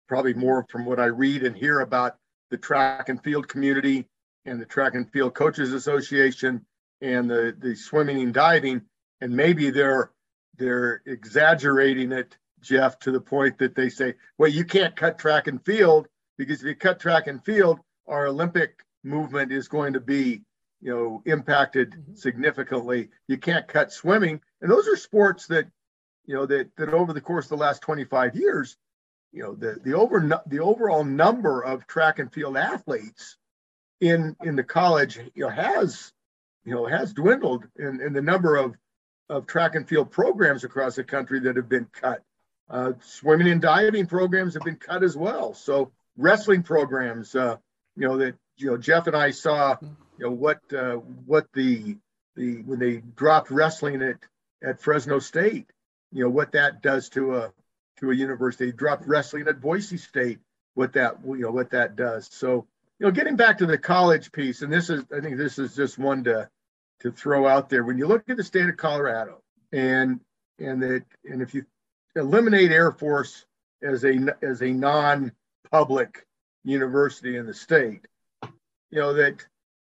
probably 0.09 0.35
more 0.35 0.67
from 0.71 0.85
what 0.85 1.01
I 1.01 1.07
read 1.07 1.43
and 1.43 1.57
hear 1.57 1.81
about 1.81 2.17
the 2.51 2.59
track 2.59 3.09
and 3.09 3.23
field 3.23 3.49
community 3.49 4.07
and 4.45 4.61
the 4.61 4.67
track 4.67 4.95
and 4.95 5.11
field 5.11 5.35
coaches 5.35 5.73
association 5.73 6.65
and 7.01 7.29
the 7.29 7.55
the 7.59 7.75
swimming 7.75 8.23
and 8.23 8.33
diving, 8.33 8.83
and 9.21 9.35
maybe 9.35 9.71
they're 9.71 10.11
they're 10.59 11.03
exaggerating 11.07 12.13
it, 12.13 12.37
Jeff, 12.61 12.99
to 13.01 13.11
the 13.11 13.21
point 13.21 13.59
that 13.59 13.75
they 13.75 13.89
say, 13.89 14.15
well, 14.39 14.51
you 14.51 14.65
can't 14.65 14.97
cut 14.97 15.19
track 15.19 15.47
and 15.47 15.65
field 15.65 16.09
because 16.39 16.61
if 16.61 16.67
you 16.67 16.75
cut 16.75 17.01
track 17.01 17.27
and 17.27 17.45
field, 17.45 17.81
our 18.07 18.27
Olympic 18.27 18.83
movement 19.05 19.53
is 19.53 19.69
going 19.69 19.93
to 19.93 20.01
be 20.01 20.43
you 20.81 20.95
know 20.95 21.23
impacted 21.27 21.91
mm-hmm. 21.91 22.15
significantly. 22.15 23.11
You 23.29 23.39
can't 23.39 23.67
cut 23.67 23.93
swimming, 23.93 24.41
and 24.61 24.71
those 24.71 24.89
are 24.89 24.97
sports 24.97 25.47
that 25.49 25.67
you 26.27 26.35
know 26.35 26.47
that 26.47 26.75
that 26.77 26.93
over 26.93 27.13
the 27.13 27.21
course 27.21 27.47
of 27.47 27.51
the 27.51 27.57
last 27.57 27.83
25 27.83 28.37
years, 28.37 28.77
you 29.33 29.43
know 29.43 29.55
the 29.55 29.79
the 29.83 29.95
over 29.95 30.43
the 30.47 30.61
overall 30.61 31.05
number 31.05 31.63
of 31.63 31.87
track 31.87 32.19
and 32.19 32.33
field 32.33 32.57
athletes 32.57 33.37
in 34.01 34.37
in 34.43 34.57
the 34.57 34.65
college, 34.65 35.19
you 35.35 35.45
know, 35.45 35.49
has 35.49 36.13
you 36.65 36.75
know 36.75 36.87
has 36.87 37.13
dwindled 37.13 37.65
in, 37.77 38.01
in 38.01 38.13
the 38.13 38.23
number 38.23 38.57
of 38.57 38.75
of 39.29 39.47
track 39.47 39.75
and 39.75 39.89
field 39.89 40.11
programs 40.11 40.65
across 40.65 40.97
the 40.97 41.05
country 41.05 41.41
that 41.41 41.57
have 41.57 41.69
been 41.69 41.87
cut. 41.93 42.23
Uh, 42.69 42.93
swimming 43.01 43.49
and 43.49 43.63
diving 43.63 44.07
programs 44.07 44.55
have 44.55 44.65
been 44.65 44.77
cut 44.77 45.03
as 45.05 45.17
well. 45.17 45.55
So 45.55 45.93
wrestling 46.17 46.63
programs, 46.63 47.35
uh, 47.35 47.57
you 47.97 48.07
know, 48.09 48.19
that 48.19 48.35
you 48.57 48.71
know 48.71 48.77
Jeff 48.77 49.07
and 49.07 49.17
I 49.17 49.31
saw, 49.31 49.77
you 49.81 49.97
know, 50.19 50.31
what 50.31 50.61
uh, 50.73 50.97
what 50.97 51.47
the 51.53 51.97
the 52.35 52.63
when 52.63 52.79
they 52.79 52.97
dropped 52.97 53.51
wrestling 53.51 54.03
at 54.03 54.17
at 54.63 54.81
Fresno 54.81 55.19
State, 55.19 55.71
you 56.13 56.25
know, 56.25 56.31
what 56.31 56.53
that 56.53 56.83
does 56.83 57.09
to 57.11 57.37
a 57.37 57.53
to 57.99 58.11
a 58.11 58.15
university. 58.15 58.67
They 58.67 58.73
dropped 58.73 59.07
wrestling 59.07 59.49
at 59.49 59.61
Boise 59.61 59.97
State, 59.97 60.39
what 60.75 60.93
that 60.95 61.17
you 61.25 61.39
know 61.39 61.51
what 61.51 61.71
that 61.71 61.97
does. 61.97 62.29
So 62.31 62.67
you 62.99 63.07
know, 63.07 63.13
getting 63.13 63.37
back 63.37 63.59
to 63.59 63.67
the 63.67 63.79
college 63.79 64.33
piece, 64.33 64.63
and 64.63 64.73
this 64.73 64.91
is 64.91 65.05
I 65.15 65.21
think 65.21 65.37
this 65.37 65.59
is 65.59 65.75
just 65.75 65.99
one 65.99 66.25
to 66.25 66.49
to 67.01 67.13
throw 67.13 67.47
out 67.47 67.69
there. 67.69 67.85
When 67.85 67.99
you 67.99 68.07
look 68.07 68.29
at 68.29 68.37
the 68.37 68.45
state 68.45 68.69
of 68.69 68.77
Colorado, 68.77 69.43
and 69.73 70.21
and 70.59 70.83
that 70.83 71.05
and 71.25 71.43
if 71.43 71.55
you 71.55 71.67
eliminate 72.15 72.71
Air 72.71 72.93
Force 72.93 73.45
as 73.83 74.05
a 74.05 74.37
as 74.43 74.63
a 74.63 74.71
non-public 74.71 76.27
university 76.65 77.37
in 77.37 77.47
the 77.47 77.55
state, 77.55 78.07
you 78.91 79.01
know 79.01 79.15
that 79.15 79.45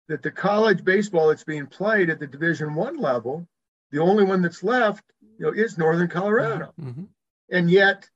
that 0.08 0.24
the 0.24 0.32
college 0.32 0.84
baseball 0.84 1.28
that's 1.28 1.44
being 1.44 1.68
played 1.68 2.10
at 2.10 2.20
the 2.20 2.28
Division 2.28 2.74
One 2.74 2.98
level, 2.98 3.48
the 3.92 4.00
only 4.00 4.24
one 4.24 4.42
that's 4.42 4.64
left, 4.64 5.04
you 5.40 5.46
know, 5.46 5.52
is 5.52 5.78
Northern 5.78 6.08
Colorado, 6.08 6.74
mm-hmm. 6.80 7.04
and 7.52 7.70
yet 7.70 8.10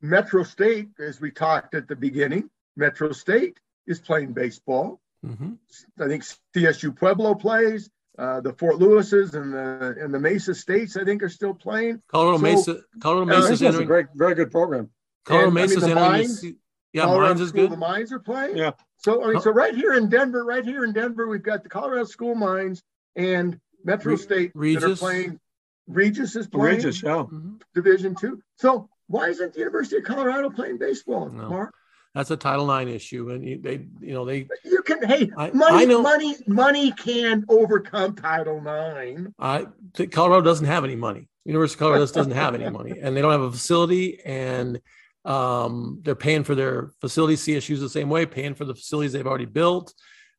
Metro 0.00 0.42
State, 0.42 0.88
as 0.98 1.20
we 1.20 1.30
talked 1.30 1.74
at 1.74 1.88
the 1.88 1.96
beginning, 1.96 2.50
Metro 2.76 3.12
State 3.12 3.58
is 3.86 4.00
playing 4.00 4.32
baseball. 4.32 5.00
Mm-hmm. 5.24 5.54
I 6.00 6.08
think 6.08 6.24
CSU 6.54 6.94
Pueblo 6.96 7.34
plays. 7.34 7.90
Uh, 8.16 8.40
the 8.40 8.52
Fort 8.52 8.78
Lewis's 8.78 9.34
and 9.34 9.52
the 9.52 9.96
and 10.00 10.14
the 10.14 10.20
Mesa 10.20 10.54
States, 10.54 10.96
I 10.96 11.04
think, 11.04 11.22
are 11.22 11.28
still 11.28 11.54
playing. 11.54 12.00
Colorado 12.06 12.36
so, 12.36 12.42
Mesa, 12.42 12.80
Colorado 13.00 13.24
Mesa's 13.24 13.62
uh, 13.62 13.80
a 13.80 13.84
great, 13.84 14.06
very 14.14 14.34
good 14.36 14.52
program. 14.52 14.90
Colorado 15.24 15.46
and, 15.46 15.54
Mesa's 15.54 15.82
I 15.82 15.86
mean, 15.88 15.94
mines, 15.96 16.44
yeah, 16.92 17.04
Colorado 17.06 17.28
mines 17.28 17.40
is 17.40 17.52
good. 17.52 17.72
The 17.72 17.76
mines 17.76 18.12
are 18.12 18.20
playing. 18.20 18.56
Yeah. 18.56 18.72
So 18.98 19.24
I 19.24 19.32
mean, 19.32 19.40
so 19.40 19.50
right 19.50 19.74
here 19.74 19.94
in 19.94 20.08
Denver, 20.08 20.44
right 20.44 20.64
here 20.64 20.84
in 20.84 20.92
Denver, 20.92 21.26
we've 21.26 21.42
got 21.42 21.64
the 21.64 21.68
Colorado 21.68 22.04
School 22.04 22.36
Mines 22.36 22.82
and 23.16 23.58
Metro 23.84 24.12
Re- 24.12 24.18
State 24.18 24.52
Regis. 24.54 24.82
that 24.82 24.90
are 24.92 24.96
playing. 24.96 25.40
Regis 25.86 26.34
is 26.34 26.46
playing. 26.46 26.76
Regis, 26.76 27.02
yeah. 27.02 27.10
Mm-hmm. 27.10 27.56
Division 27.74 28.14
two. 28.14 28.40
So 28.56 28.88
why 29.06 29.28
isn't 29.28 29.52
the 29.52 29.60
University 29.60 29.98
of 29.98 30.04
Colorado 30.04 30.50
playing 30.50 30.78
baseball, 30.78 31.28
no. 31.28 31.48
Mark? 31.48 31.74
That's 32.14 32.30
a 32.30 32.36
Title 32.36 32.72
IX 32.72 32.90
issue, 32.92 33.30
and 33.30 33.44
you, 33.44 33.60
they, 33.60 33.86
you 34.00 34.14
know, 34.14 34.24
they. 34.24 34.46
You 34.62 34.82
can, 34.82 35.02
hey, 35.04 35.30
I, 35.36 35.50
money, 35.50 35.82
I 35.82 35.84
know, 35.84 36.00
money, 36.00 36.36
money 36.46 36.92
can 36.92 37.44
overcome 37.48 38.14
Title 38.14 38.58
IX. 38.58 39.32
I 39.38 39.66
Colorado 40.12 40.42
doesn't 40.42 40.66
have 40.66 40.84
any 40.84 40.94
money. 40.94 41.28
University 41.44 41.74
of 41.74 41.80
Colorado 41.80 42.06
doesn't 42.06 42.32
have 42.32 42.54
any 42.54 42.70
money, 42.70 43.00
and 43.02 43.16
they 43.16 43.20
don't 43.20 43.32
have 43.32 43.40
a 43.40 43.50
facility, 43.50 44.20
and 44.24 44.80
um, 45.24 46.00
they're 46.02 46.14
paying 46.14 46.44
for 46.44 46.54
their 46.54 46.92
facility. 47.00 47.34
CSU's 47.34 47.80
the 47.80 47.88
same 47.88 48.08
way, 48.08 48.26
paying 48.26 48.54
for 48.54 48.64
the 48.64 48.76
facilities 48.76 49.12
they've 49.12 49.26
already 49.26 49.44
built. 49.44 49.92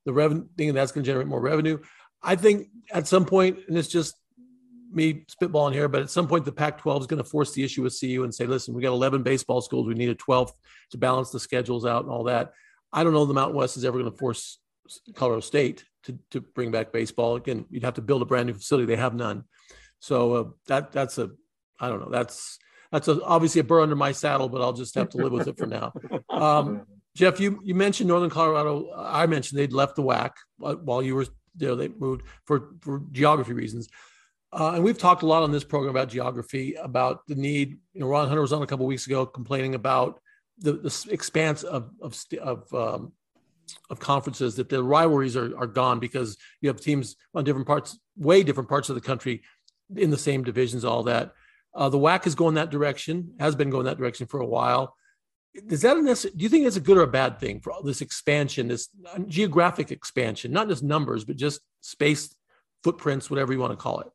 The 0.05 0.13
revenue, 0.13 0.45
thinking 0.55 0.75
that's 0.75 0.93
going 0.93 1.03
to 1.03 1.07
generate 1.07 1.27
more 1.27 1.41
revenue. 1.41 1.79
I 2.25 2.35
think 2.35 2.67
at 2.91 3.07
some 3.07 3.25
point, 3.25 3.59
and 3.67 3.77
it's 3.77 3.87
just 3.87 4.15
me 4.91 5.25
spitballing 5.41 5.73
here, 5.73 5.87
but 5.87 6.01
at 6.01 6.09
some 6.09 6.27
point 6.27 6.45
the 6.45 6.51
Pac-12 6.51 7.01
is 7.01 7.07
going 7.07 7.23
to 7.23 7.29
force 7.29 7.53
the 7.53 7.63
issue 7.63 7.83
with 7.83 7.97
CU 7.99 8.23
and 8.23 8.33
say, 8.33 8.45
listen, 8.45 8.73
we 8.73 8.81
got 8.81 8.89
11 8.89 9.23
baseball 9.23 9.61
schools, 9.61 9.87
we 9.87 9.93
need 9.93 10.09
a 10.09 10.15
12th 10.15 10.51
to 10.91 10.97
balance 10.97 11.31
the 11.31 11.39
schedules 11.39 11.85
out 11.85 12.03
and 12.03 12.11
all 12.11 12.23
that. 12.25 12.53
I 12.91 13.03
don't 13.03 13.13
know 13.13 13.25
the 13.25 13.33
Mountain 13.33 13.57
West 13.57 13.77
is 13.77 13.85
ever 13.85 13.99
going 13.99 14.11
to 14.11 14.17
force 14.17 14.59
Colorado 15.13 15.41
State 15.41 15.83
to, 16.03 16.17
to 16.31 16.41
bring 16.41 16.71
back 16.71 16.91
baseball. 16.91 17.35
Again, 17.35 17.65
you'd 17.69 17.83
have 17.83 17.95
to 17.95 18.01
build 18.01 18.21
a 18.21 18.25
brand 18.25 18.47
new 18.47 18.53
facility. 18.53 18.85
They 18.85 18.95
have 18.95 19.13
none. 19.13 19.43
So 19.99 20.33
uh, 20.33 20.43
that 20.67 20.91
that's 20.91 21.17
a 21.17 21.31
I 21.79 21.89
don't 21.89 21.99
know. 21.99 22.09
That's 22.09 22.59
that's 22.91 23.07
a, 23.07 23.21
obviously 23.23 23.61
a 23.61 23.63
burr 23.63 23.81
under 23.81 23.95
my 23.95 24.11
saddle, 24.11 24.47
but 24.47 24.61
I'll 24.61 24.73
just 24.73 24.95
have 24.95 25.09
to 25.09 25.17
live 25.17 25.31
with 25.31 25.47
it 25.47 25.57
for 25.57 25.67
now. 25.67 25.93
Um, 26.29 26.85
Jeff, 27.15 27.39
you 27.39 27.61
you 27.63 27.75
mentioned 27.75 28.09
Northern 28.09 28.29
Colorado. 28.29 28.91
I 28.93 29.25
mentioned 29.25 29.57
they'd 29.57 29.71
left 29.71 29.95
the 29.95 30.03
WAC 30.03 30.31
while 30.57 31.01
you 31.01 31.15
were 31.15 31.25
there. 31.55 31.75
They 31.75 31.89
moved 31.89 32.23
for 32.45 32.69
for 32.81 33.01
geography 33.11 33.53
reasons. 33.53 33.89
Uh, 34.51 34.71
and 34.75 34.83
we've 34.83 34.97
talked 34.97 35.21
a 35.21 35.25
lot 35.25 35.43
on 35.43 35.51
this 35.51 35.65
program 35.65 35.89
about 35.89 36.07
geography, 36.07 36.75
about 36.75 37.27
the 37.27 37.35
need. 37.35 37.77
You 37.93 38.01
know, 38.01 38.07
Ron 38.07 38.27
Hunter 38.27 38.41
was 38.41 38.53
on 38.53 38.61
a 38.61 38.67
couple 38.67 38.85
weeks 38.85 39.05
ago 39.05 39.25
complaining 39.25 39.75
about 39.75 40.21
the, 40.59 40.73
the 40.73 41.07
expanse 41.11 41.63
of 41.63 41.91
of 42.01 42.17
of, 42.41 42.73
um, 42.73 43.11
of 43.89 43.99
conferences 43.99 44.55
that 44.55 44.69
the 44.69 44.81
rivalries 44.81 45.35
are, 45.35 45.57
are 45.57 45.67
gone 45.67 45.99
because 45.99 46.37
you 46.61 46.69
have 46.69 46.79
teams 46.79 47.17
on 47.33 47.43
different 47.43 47.67
parts, 47.67 47.99
way 48.15 48.43
different 48.43 48.69
parts 48.69 48.89
of 48.89 48.95
the 48.95 49.01
country, 49.01 49.43
in 49.95 50.09
the 50.09 50.17
same 50.17 50.43
divisions. 50.43 50.85
All 50.85 51.03
that. 51.03 51.33
Uh, 51.73 51.89
the 51.89 51.99
WAC 51.99 52.25
is 52.25 52.35
going 52.35 52.55
that 52.55 52.69
direction. 52.69 53.33
Has 53.39 53.55
been 53.55 53.69
going 53.69 53.85
that 53.85 53.97
direction 53.97 54.27
for 54.27 54.39
a 54.39 54.47
while. 54.47 54.95
Is 55.69 55.81
that 55.83 55.97
a 55.97 56.29
do 56.31 56.43
you 56.43 56.49
think 56.49 56.65
that's 56.65 56.75
a 56.75 56.81
good 56.81 56.97
or 56.97 57.03
a 57.03 57.07
bad 57.07 57.39
thing 57.39 57.61
for 57.61 57.71
all 57.71 57.81
this 57.81 58.01
expansion, 58.01 58.67
this 58.67 58.89
geographic 59.27 59.89
expansion, 59.89 60.51
not 60.51 60.67
just 60.67 60.83
numbers, 60.83 61.23
but 61.23 61.37
just 61.37 61.61
space 61.79 62.35
footprints, 62.83 63.29
whatever 63.29 63.53
you 63.53 63.59
want 63.59 63.71
to 63.71 63.77
call 63.77 64.01
it? 64.01 64.07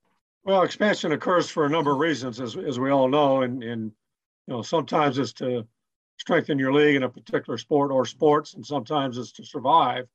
Well, 0.44 0.62
expansion 0.62 1.12
occurs 1.12 1.48
for 1.48 1.64
a 1.64 1.70
number 1.70 1.92
of 1.92 1.98
reasons, 1.98 2.40
as, 2.40 2.56
as 2.56 2.78
we 2.78 2.90
all 2.90 3.08
know, 3.08 3.42
and, 3.42 3.62
and 3.62 3.92
you 4.46 4.54
know 4.54 4.62
sometimes 4.62 5.16
it's 5.16 5.32
to 5.34 5.66
strengthen 6.18 6.58
your 6.58 6.74
league 6.74 6.96
in 6.96 7.04
a 7.04 7.08
particular 7.08 7.56
sport 7.56 7.90
or 7.90 8.04
sports, 8.04 8.54
and 8.54 8.64
sometimes 8.64 9.16
it's 9.16 9.32
to 9.32 9.44
survive. 9.44 10.06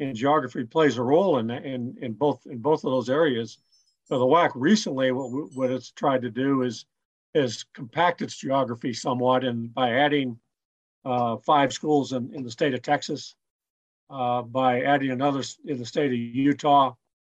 And 0.00 0.14
geography 0.14 0.64
plays 0.64 0.96
a 0.96 1.02
role 1.02 1.38
in 1.38 1.50
in, 1.50 1.96
in 2.00 2.12
both 2.14 2.46
in 2.46 2.58
both 2.58 2.84
of 2.84 2.90
those 2.90 3.10
areas. 3.10 3.58
So 4.06 4.18
the 4.18 4.26
WAC 4.26 4.50
recently, 4.54 5.12
what 5.12 5.52
what 5.54 5.70
it's 5.70 5.92
tried 5.92 6.22
to 6.22 6.30
do 6.30 6.62
is 6.62 6.84
is 7.34 7.64
compact 7.74 8.22
its 8.22 8.36
geography 8.36 8.92
somewhat, 8.92 9.44
and 9.44 9.72
by 9.72 9.90
adding 9.90 10.32
uh, 10.32 10.47
five 11.38 11.72
schools 11.72 12.12
in, 12.12 12.32
in 12.34 12.42
the 12.42 12.50
state 12.50 12.74
of 12.74 12.82
Texas, 12.82 13.34
uh, 14.10 14.42
by 14.42 14.82
adding 14.82 15.10
another 15.10 15.42
in 15.64 15.78
the 15.78 15.86
state 15.86 16.12
of 16.12 16.18
Utah. 16.18 16.94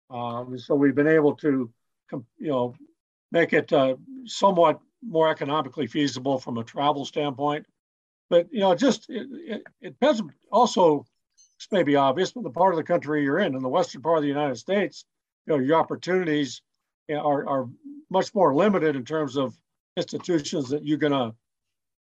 Um, 0.09 0.57
so 0.57 0.75
we've 0.75 0.95
been 0.95 1.07
able 1.07 1.35
to 1.37 1.71
you 2.11 2.25
know, 2.39 2.75
make 3.31 3.53
it 3.53 3.71
uh, 3.73 3.95
somewhat 4.25 4.79
more 5.05 5.29
economically 5.29 5.87
feasible 5.87 6.39
from 6.39 6.57
a 6.57 6.63
travel 6.63 7.05
standpoint. 7.05 7.65
But 8.29 8.47
you 8.51 8.61
know, 8.61 8.73
just 8.75 9.09
it, 9.09 9.27
it, 9.31 9.63
it 9.81 9.89
depends. 9.99 10.21
Also, 10.51 11.05
this 11.35 11.67
may 11.71 11.83
be 11.83 11.95
obvious, 11.95 12.31
but 12.31 12.43
the 12.43 12.49
part 12.49 12.73
of 12.73 12.77
the 12.77 12.83
country 12.83 13.23
you're 13.23 13.39
in, 13.39 13.55
in 13.55 13.61
the 13.61 13.69
western 13.69 14.01
part 14.01 14.17
of 14.17 14.23
the 14.23 14.29
United 14.29 14.55
States, 14.55 15.05
you 15.45 15.53
know, 15.53 15.59
your 15.59 15.79
opportunities 15.79 16.61
are 17.09 17.47
are 17.47 17.69
much 18.09 18.33
more 18.33 18.55
limited 18.55 18.95
in 18.95 19.03
terms 19.03 19.37
of 19.37 19.57
institutions 19.97 20.69
that 20.69 20.85
you're 20.85 20.97
gonna, 20.97 21.33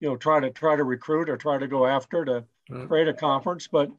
you 0.01 0.09
know, 0.09 0.17
try 0.17 0.41
to 0.41 0.51
try 0.51 0.77
to 0.77 0.85
recruit 0.85 1.29
or 1.29 1.37
try 1.37 1.59
to 1.59 1.67
go 1.67 1.87
after 1.87 2.25
to 2.25 2.45
create 2.87 3.09
a 3.09 3.15
conference. 3.15 3.69
But 3.69 3.91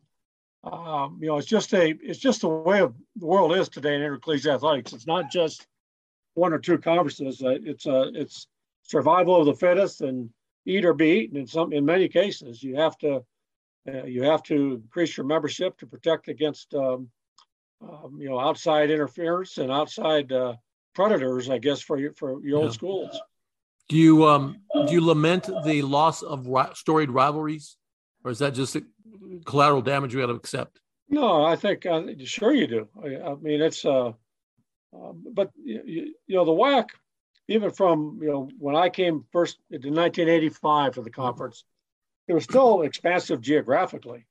um, 0.63 1.17
you 1.21 1.27
know, 1.27 1.37
it's 1.37 1.47
just 1.47 1.73
a 1.73 1.89
it's 2.01 2.19
just 2.19 2.41
the 2.41 2.49
way 2.49 2.81
of 2.81 2.93
the 3.15 3.25
world 3.25 3.55
is 3.55 3.69
today 3.69 3.95
in 3.95 4.01
intercollegiate 4.01 4.53
athletics. 4.53 4.93
It's 4.93 5.07
not 5.07 5.31
just 5.31 5.65
one 6.33 6.53
or 6.53 6.59
two 6.59 6.77
conferences. 6.77 7.41
Uh, 7.41 7.57
it's 7.63 7.85
a 7.85 7.93
uh, 7.93 8.11
it's 8.13 8.47
survival 8.83 9.39
of 9.39 9.45
the 9.45 9.53
fittest 9.53 10.01
and 10.01 10.29
eat 10.65 10.85
or 10.85 10.93
be 10.93 11.21
eaten. 11.21 11.37
In 11.37 11.47
some 11.47 11.71
in 11.73 11.85
many 11.85 12.07
cases, 12.07 12.61
you 12.61 12.75
have 12.75 12.97
to 12.99 13.23
uh, 13.87 14.03
you 14.03 14.23
have 14.23 14.43
to 14.43 14.81
increase 14.83 15.15
your 15.15 15.25
membership 15.25 15.77
to 15.77 15.87
protect 15.87 16.27
against 16.27 16.73
um, 16.73 17.09
um, 17.81 18.17
you 18.19 18.29
know 18.29 18.39
outside 18.39 18.91
interference 18.91 19.57
and 19.57 19.71
outside 19.71 20.31
uh, 20.31 20.55
predators. 20.93 21.49
I 21.49 21.57
guess 21.59 21.81
for 21.81 21.97
your 21.97 22.13
for 22.13 22.41
your 22.43 22.59
yeah. 22.59 22.65
old 22.65 22.73
schools. 22.73 23.17
Do 23.89 23.97
you 23.97 24.25
um 24.25 24.61
do 24.87 24.93
you 24.93 25.03
lament 25.03 25.49
the 25.65 25.81
loss 25.81 26.21
of 26.21 26.47
ri- 26.47 26.73
storied 26.75 27.09
rivalries, 27.09 27.75
or 28.23 28.31
is 28.31 28.39
that 28.39 28.53
just 28.53 28.77
collateral 29.45 29.81
damage 29.81 30.13
we 30.13 30.21
got 30.21 30.27
to 30.27 30.33
accept? 30.33 30.79
No, 31.09 31.43
I 31.43 31.55
think 31.55 31.87
uh, 31.87 32.03
sure 32.23 32.53
you 32.53 32.67
do. 32.67 32.87
I, 33.03 33.31
I 33.31 33.35
mean, 33.35 33.61
it's 33.61 33.83
uh, 33.83 34.11
um, 34.93 35.23
but 35.33 35.49
you, 35.63 36.13
you, 36.27 36.35
know 36.35 36.45
the 36.45 36.51
WAC, 36.51 36.89
even 37.47 37.71
from 37.71 38.19
you 38.21 38.29
know 38.29 38.49
when 38.59 38.75
I 38.75 38.89
came 38.89 39.25
first 39.31 39.57
in 39.71 39.81
1985 39.81 40.93
for 40.93 41.01
the 41.01 41.09
conference, 41.09 41.63
it 42.27 42.33
was 42.33 42.43
still 42.43 42.83
expansive 42.83 43.41
geographically. 43.41 44.27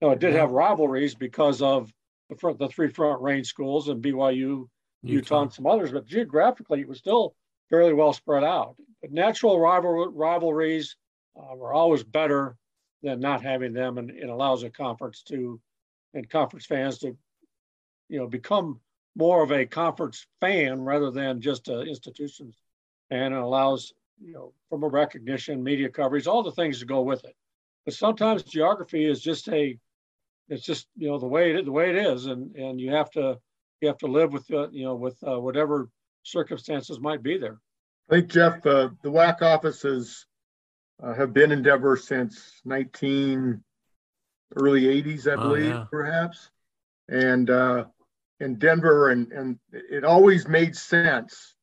You 0.00 0.08
know, 0.08 0.12
it 0.12 0.20
did 0.20 0.34
have 0.34 0.50
rivalries 0.50 1.14
because 1.14 1.60
of 1.60 1.92
the, 2.30 2.36
front, 2.36 2.58
the 2.58 2.68
three 2.68 2.88
Front 2.88 3.20
Range 3.20 3.46
schools 3.46 3.88
and 3.88 4.02
BYU, 4.02 4.32
Utah. 4.32 4.68
Utah, 5.02 5.42
and 5.42 5.52
some 5.52 5.66
others, 5.66 5.92
but 5.92 6.06
geographically 6.06 6.80
it 6.80 6.88
was 6.88 6.98
still 6.98 7.34
fairly 7.68 7.92
well 7.92 8.14
spread 8.14 8.42
out. 8.42 8.76
But 9.02 9.12
natural 9.12 9.58
rival, 9.60 10.06
rivalries 10.12 10.96
uh, 11.36 11.56
were 11.56 11.74
always 11.74 12.04
better 12.04 12.56
than 13.02 13.20
not 13.20 13.42
having 13.42 13.72
them, 13.72 13.98
and 13.98 14.10
it 14.10 14.28
allows 14.28 14.62
a 14.62 14.70
conference 14.70 15.22
to 15.24 15.60
and 16.14 16.28
conference 16.28 16.66
fans 16.66 16.98
to 16.98 17.16
you 18.08 18.18
know 18.18 18.26
become 18.26 18.80
more 19.16 19.42
of 19.42 19.52
a 19.52 19.66
conference 19.66 20.26
fan 20.40 20.80
rather 20.80 21.10
than 21.10 21.40
just 21.40 21.68
an 21.68 21.86
institutions 21.86 22.56
and 23.12 23.34
it 23.34 23.40
allows 23.40 23.92
you 24.20 24.32
know 24.32 24.52
from 24.68 24.82
a 24.82 24.88
recognition 24.88 25.62
media 25.62 25.88
coverage 25.88 26.26
all 26.26 26.42
the 26.42 26.52
things 26.52 26.78
to 26.80 26.86
go 26.86 27.02
with 27.02 27.24
it. 27.24 27.36
But 27.84 27.94
sometimes 27.94 28.42
geography 28.44 29.04
is 29.04 29.20
just 29.20 29.48
a 29.48 29.78
it's 30.48 30.64
just 30.64 30.86
you 30.96 31.08
know 31.08 31.18
the 31.18 31.26
way 31.26 31.52
it 31.52 31.64
the 31.64 31.72
way 31.72 31.90
it 31.90 31.96
is, 31.96 32.26
and 32.26 32.54
and 32.56 32.80
you 32.80 32.90
have 32.92 33.10
to 33.12 33.38
you 33.80 33.88
have 33.88 33.98
to 33.98 34.06
live 34.06 34.32
with 34.32 34.50
uh, 34.50 34.70
you 34.70 34.84
know 34.84 34.94
with 34.94 35.16
uh, 35.26 35.38
whatever 35.38 35.90
circumstances 36.22 37.00
might 37.00 37.22
be 37.22 37.36
there. 37.36 37.58
I 38.12 38.16
think 38.16 38.28
Jeff, 38.28 38.66
uh, 38.66 38.90
the 39.02 39.10
WAC 39.10 39.40
offices 39.40 40.26
uh, 41.02 41.14
have 41.14 41.32
been 41.32 41.50
in 41.50 41.62
Denver 41.62 41.96
since 41.96 42.60
19 42.62 43.64
early 44.54 44.82
80s, 44.82 45.32
I 45.32 45.36
believe, 45.36 45.72
oh, 45.72 45.78
yeah. 45.78 45.84
perhaps, 45.90 46.50
and 47.08 47.48
uh, 47.48 47.86
in 48.38 48.56
Denver, 48.56 49.08
and 49.08 49.32
and 49.32 49.58
it 49.72 50.04
always 50.04 50.46
made 50.46 50.76
sense 50.76 51.54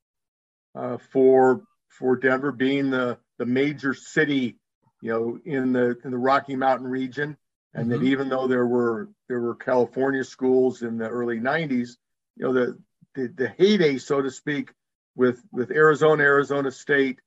uh, 0.73 0.97
for 1.11 1.61
for 1.87 2.15
Denver 2.15 2.51
being 2.51 2.89
the 2.89 3.19
the 3.37 3.45
major 3.45 3.93
city, 3.93 4.57
you 5.03 5.11
know, 5.11 5.39
in 5.45 5.71
the 5.71 5.99
in 6.03 6.09
the 6.09 6.17
Rocky 6.17 6.55
Mountain 6.55 6.87
region, 6.87 7.37
and 7.75 7.91
mm-hmm. 7.91 8.01
that 8.01 8.07
even 8.07 8.27
though 8.27 8.47
there 8.47 8.65
were 8.65 9.07
there 9.27 9.39
were 9.39 9.53
California 9.53 10.23
schools 10.23 10.81
in 10.81 10.97
the 10.97 11.09
early 11.09 11.37
90s, 11.37 11.89
you 12.37 12.45
know, 12.45 12.53
the 12.53 12.79
the, 13.13 13.27
the 13.27 13.49
heyday, 13.49 13.99
so 13.99 14.19
to 14.19 14.31
speak, 14.31 14.71
with 15.19 15.43
with 15.51 15.69
Arizona, 15.69 16.23
Arizona 16.23 16.71
State, 16.71 17.19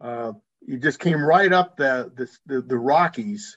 uh, 0.00 0.32
you 0.66 0.78
just 0.78 0.98
came 0.98 1.24
right 1.24 1.52
up 1.52 1.76
the, 1.76 2.10
the 2.44 2.60
the 2.60 2.76
Rockies, 2.76 3.56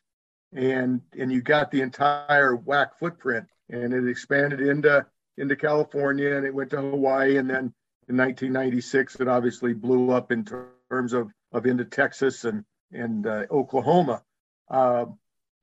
and 0.53 1.01
and 1.17 1.31
you 1.31 1.41
got 1.41 1.71
the 1.71 1.81
entire 1.81 2.55
WAC 2.55 2.89
footprint, 2.99 3.47
and 3.67 3.91
it 3.91 4.07
expanded 4.07 4.61
into 4.61 5.05
into 5.37 5.55
California, 5.55 6.35
and 6.35 6.45
it 6.45 6.53
went 6.53 6.69
to 6.69 6.77
Hawaii, 6.77 7.37
and 7.37 7.49
then 7.49 7.73
in 8.07 8.17
1996, 8.17 9.15
it 9.15 9.27
obviously 9.27 9.73
blew 9.73 10.11
up 10.11 10.31
in 10.31 10.45
terms 10.45 11.13
of 11.13 11.31
of 11.51 11.65
into 11.65 11.85
Texas 11.85 12.45
and 12.45 12.63
and 12.91 13.25
uh, 13.25 13.45
Oklahoma. 13.49 14.21
Uh, 14.69 15.05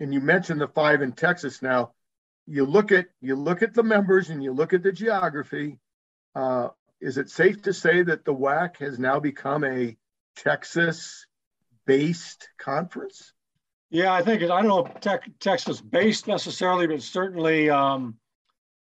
and 0.00 0.12
you 0.12 0.20
mentioned 0.20 0.60
the 0.60 0.68
five 0.68 1.00
in 1.00 1.12
Texas. 1.12 1.62
Now, 1.62 1.92
you 2.48 2.66
look 2.66 2.90
at 2.90 3.06
you 3.20 3.36
look 3.36 3.62
at 3.62 3.72
the 3.72 3.84
members 3.84 4.30
and 4.30 4.42
you 4.42 4.52
look 4.52 4.72
at 4.72 4.82
the 4.82 4.92
geography. 4.92 5.78
Uh, 6.34 6.68
is 7.00 7.18
it 7.18 7.30
safe 7.30 7.62
to 7.62 7.72
say 7.72 8.02
that 8.02 8.24
the 8.24 8.34
WAC 8.34 8.78
has 8.78 8.98
now 8.98 9.20
become 9.20 9.62
a 9.64 9.96
Texas-based 10.36 12.48
conference? 12.58 13.32
Yeah, 13.90 14.12
I 14.12 14.22
think 14.22 14.42
I 14.42 14.46
don't 14.46 14.66
know 14.66 14.90
tech, 15.00 15.28
Texas-based 15.38 16.26
necessarily, 16.26 16.86
but 16.86 17.02
certainly 17.02 17.68
um, 17.70 18.16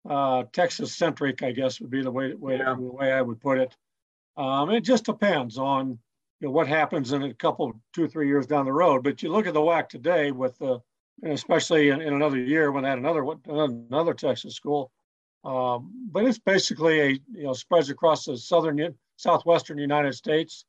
uh, 0.08 0.44
Texas-centric. 0.52 1.42
I 1.42 1.52
guess 1.52 1.80
would 1.80 1.90
be 1.90 2.02
the 2.02 2.10
way 2.10 2.34
way, 2.34 2.58
yeah. 2.58 2.74
the 2.74 2.80
way 2.80 3.12
I 3.12 3.22
would 3.22 3.40
put 3.40 3.58
it. 3.58 3.76
Um, 4.36 4.70
it 4.70 4.82
just 4.82 5.04
depends 5.04 5.58
on 5.58 5.98
you 6.40 6.48
know, 6.48 6.52
what 6.52 6.66
happens 6.66 7.12
in 7.12 7.22
a 7.22 7.34
couple, 7.34 7.72
two, 7.94 8.08
three 8.08 8.28
years 8.28 8.46
down 8.46 8.64
the 8.64 8.72
road. 8.72 9.04
But 9.04 9.22
you 9.22 9.30
look 9.30 9.46
at 9.46 9.54
the 9.54 9.60
WAC 9.60 9.88
today 9.88 10.32
with 10.32 10.58
the, 10.58 10.80
especially 11.24 11.90
in, 11.90 12.00
in 12.00 12.14
another 12.14 12.38
year 12.38 12.72
when 12.72 12.84
they 12.84 12.90
had 12.90 12.98
another 12.98 13.24
another 13.46 14.14
Texas 14.14 14.54
school. 14.54 14.90
Um, 15.44 16.08
but 16.10 16.24
it's 16.24 16.38
basically 16.38 17.00
a 17.00 17.08
you 17.08 17.44
know 17.44 17.52
spreads 17.52 17.90
across 17.90 18.24
the 18.24 18.36
southern 18.36 18.94
southwestern 19.16 19.78
United 19.78 20.14
States 20.14 20.64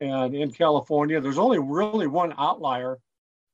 and 0.00 0.34
in 0.34 0.50
California. 0.50 1.20
There's 1.20 1.38
only 1.38 1.58
really 1.58 2.06
one 2.06 2.34
outlier, 2.38 2.98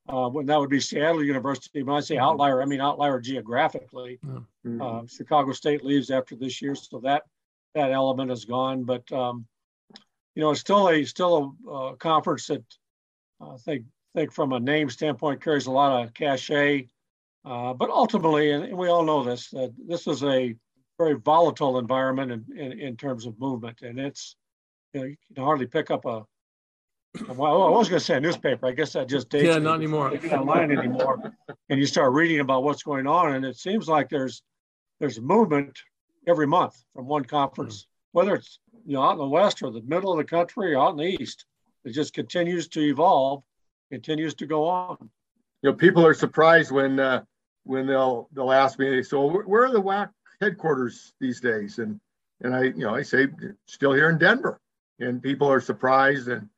uh, 0.09 0.29
when 0.29 0.46
that 0.46 0.59
would 0.59 0.70
be 0.70 0.81
Seattle 0.81 1.22
University. 1.22 1.83
When 1.83 1.96
I 1.96 2.00
say 2.00 2.16
mm-hmm. 2.16 2.24
outlier, 2.24 2.62
I 2.62 2.64
mean 2.64 2.81
outlier 2.81 3.20
geographically. 3.20 4.18
Mm-hmm. 4.24 4.81
Uh, 4.81 5.07
Chicago 5.07 5.53
State 5.53 5.85
leaves 5.85 6.11
after 6.11 6.37
this 6.37 6.62
year, 6.62 6.74
so 6.74 6.98
that 7.00 7.22
that 7.74 7.90
element 7.90 8.31
is 8.31 8.44
gone. 8.44 8.85
But 8.85 9.11
um, 9.12 9.46
you 10.35 10.42
know, 10.42 10.50
it's 10.50 10.61
still 10.61 10.88
a 10.88 11.05
still 11.05 11.57
a 11.66 11.70
uh, 11.70 11.92
conference 11.94 12.46
that 12.46 12.64
I 13.40 13.57
think 13.59 13.85
think 14.14 14.33
from 14.33 14.53
a 14.53 14.61
name 14.61 14.88
standpoint 14.90 15.42
carries 15.42 15.66
a 15.66 15.70
lot 15.70 16.05
of 16.05 16.14
cachet. 16.14 16.88
Uh, 17.44 17.74
but 17.74 17.90
ultimately, 17.90 18.52
and 18.52 18.76
we 18.76 18.88
all 18.88 19.04
know 19.04 19.22
this, 19.22 19.50
that 19.50 19.72
this 19.87 20.07
is 20.07 20.22
a 20.24 20.54
very 20.98 21.14
volatile 21.14 21.78
environment 21.78 22.33
in, 22.33 22.59
in, 22.59 22.80
in 22.80 22.96
terms 22.96 23.26
of 23.26 23.38
movement, 23.38 23.83
and 23.83 23.98
it's 23.98 24.37
you, 24.92 25.00
know, 25.00 25.07
you 25.07 25.16
can 25.35 25.44
hardly 25.44 25.66
pick 25.66 25.90
up 25.90 26.04
a. 26.04 26.24
Well, 27.28 27.62
I 27.62 27.68
was 27.68 27.88
going 27.88 28.00
to 28.00 28.04
say 28.04 28.16
a 28.16 28.20
newspaper. 28.20 28.66
I 28.66 28.72
guess 28.72 28.94
that 28.94 29.09
just 29.09 29.28
dates. 29.28 29.44
Yeah, 29.44 29.59
not 29.59 29.76
anymore. 29.76 30.11
Not 30.11 30.33
online 30.33 30.76
anymore. 30.76 31.33
and 31.68 31.78
you 31.78 31.87
start 31.87 32.12
reading 32.12 32.40
about 32.40 32.64
what's 32.64 32.83
going 32.83 33.07
on, 33.07 33.35
and 33.35 33.44
it 33.44 33.57
seems 33.57 33.88
like 33.88 34.09
there's 34.09 34.42
there's 34.98 35.20
movement 35.20 35.78
every 36.26 36.46
month 36.46 36.74
from 36.94 37.07
one 37.07 37.24
conference, 37.24 37.83
mm-hmm. 37.83 38.18
whether 38.18 38.35
it's 38.35 38.59
you 38.87 38.94
know, 38.94 39.02
out 39.02 39.12
in 39.12 39.18
the 39.18 39.26
west 39.26 39.62
or 39.62 39.70
the 39.70 39.83
middle 39.83 40.12
of 40.12 40.18
the 40.18 40.24
country 40.24 40.74
or 40.74 40.80
out 40.80 40.90
in 40.90 40.96
the 40.96 41.22
east. 41.22 41.44
It 41.85 41.92
just 41.92 42.14
continues 42.14 42.68
to 42.68 42.80
evolve, 42.80 43.42
continues 43.90 44.35
to 44.37 44.46
go 44.46 44.66
on. 44.66 44.96
You 45.62 45.70
know, 45.70 45.76
people 45.76 46.04
are 46.07 46.14
surprised 46.14 46.70
when 46.70 46.98
uh, 46.98 47.22
when 47.64 47.87
they'll 47.87 48.29
they'll 48.33 48.53
ask 48.53 48.79
me, 48.79 49.03
so 49.03 49.42
where 49.42 49.64
are 49.64 49.72
the 49.72 49.83
WAC 49.83 50.11
headquarters 50.40 51.12
these 51.20 51.40
days? 51.40 51.79
And 51.79 52.00
and 52.40 52.55
I 52.55 52.64
you 52.64 52.85
know 52.85 52.94
I 52.94 53.03
say 53.03 53.27
still 53.66 53.92
here 53.92 54.11
in 54.11 54.18
Denver, 54.18 54.61
and 55.00 55.22
people 55.22 55.50
are 55.50 55.61
surprised 55.61 56.29
and 56.29 56.48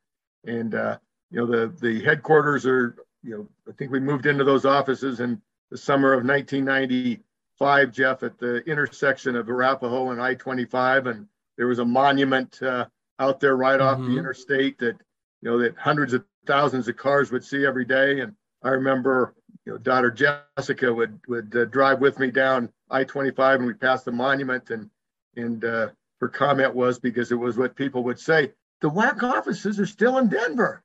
and 0.45 0.75
uh, 0.75 0.97
you 1.31 1.39
know 1.39 1.45
the 1.45 1.73
the 1.81 2.03
headquarters 2.03 2.65
are 2.65 2.95
you 3.23 3.37
know 3.37 3.47
I 3.67 3.75
think 3.75 3.91
we 3.91 3.99
moved 3.99 4.25
into 4.25 4.43
those 4.43 4.65
offices 4.65 5.19
in 5.19 5.41
the 5.71 5.77
summer 5.77 6.13
of 6.13 6.23
1995, 6.23 7.91
Jeff, 7.91 8.23
at 8.23 8.37
the 8.37 8.57
intersection 8.69 9.35
of 9.35 9.49
Arapahoe 9.49 10.11
and 10.11 10.21
I-25, 10.21 11.09
and 11.09 11.27
there 11.57 11.67
was 11.67 11.79
a 11.79 11.85
monument 11.85 12.61
uh, 12.61 12.85
out 13.19 13.39
there 13.39 13.57
right 13.57 13.79
off 13.79 13.97
mm-hmm. 13.97 14.13
the 14.13 14.19
interstate 14.19 14.77
that 14.79 14.95
you 15.41 15.49
know 15.49 15.59
that 15.59 15.77
hundreds 15.77 16.13
of 16.13 16.23
thousands 16.45 16.87
of 16.87 16.97
cars 16.97 17.31
would 17.31 17.43
see 17.43 17.65
every 17.65 17.85
day. 17.85 18.21
And 18.21 18.33
I 18.63 18.69
remember, 18.69 19.33
you 19.65 19.73
know, 19.73 19.77
daughter 19.77 20.11
Jessica 20.11 20.93
would 20.93 21.19
would 21.27 21.55
uh, 21.55 21.65
drive 21.65 21.99
with 21.99 22.19
me 22.19 22.31
down 22.31 22.69
I-25, 22.89 23.55
and 23.55 23.65
we 23.65 23.73
passed 23.73 24.05
the 24.05 24.11
monument, 24.11 24.69
and 24.69 24.89
and 25.35 25.63
uh, 25.63 25.89
her 26.19 26.29
comment 26.29 26.73
was 26.73 26.99
because 26.99 27.31
it 27.31 27.35
was 27.35 27.57
what 27.57 27.75
people 27.75 28.03
would 28.03 28.19
say: 28.19 28.51
the 28.81 28.89
WAC 28.89 29.23
offices 29.23 29.79
are 29.79 29.85
still 29.85 30.17
in 30.17 30.29
Denver, 30.29 30.83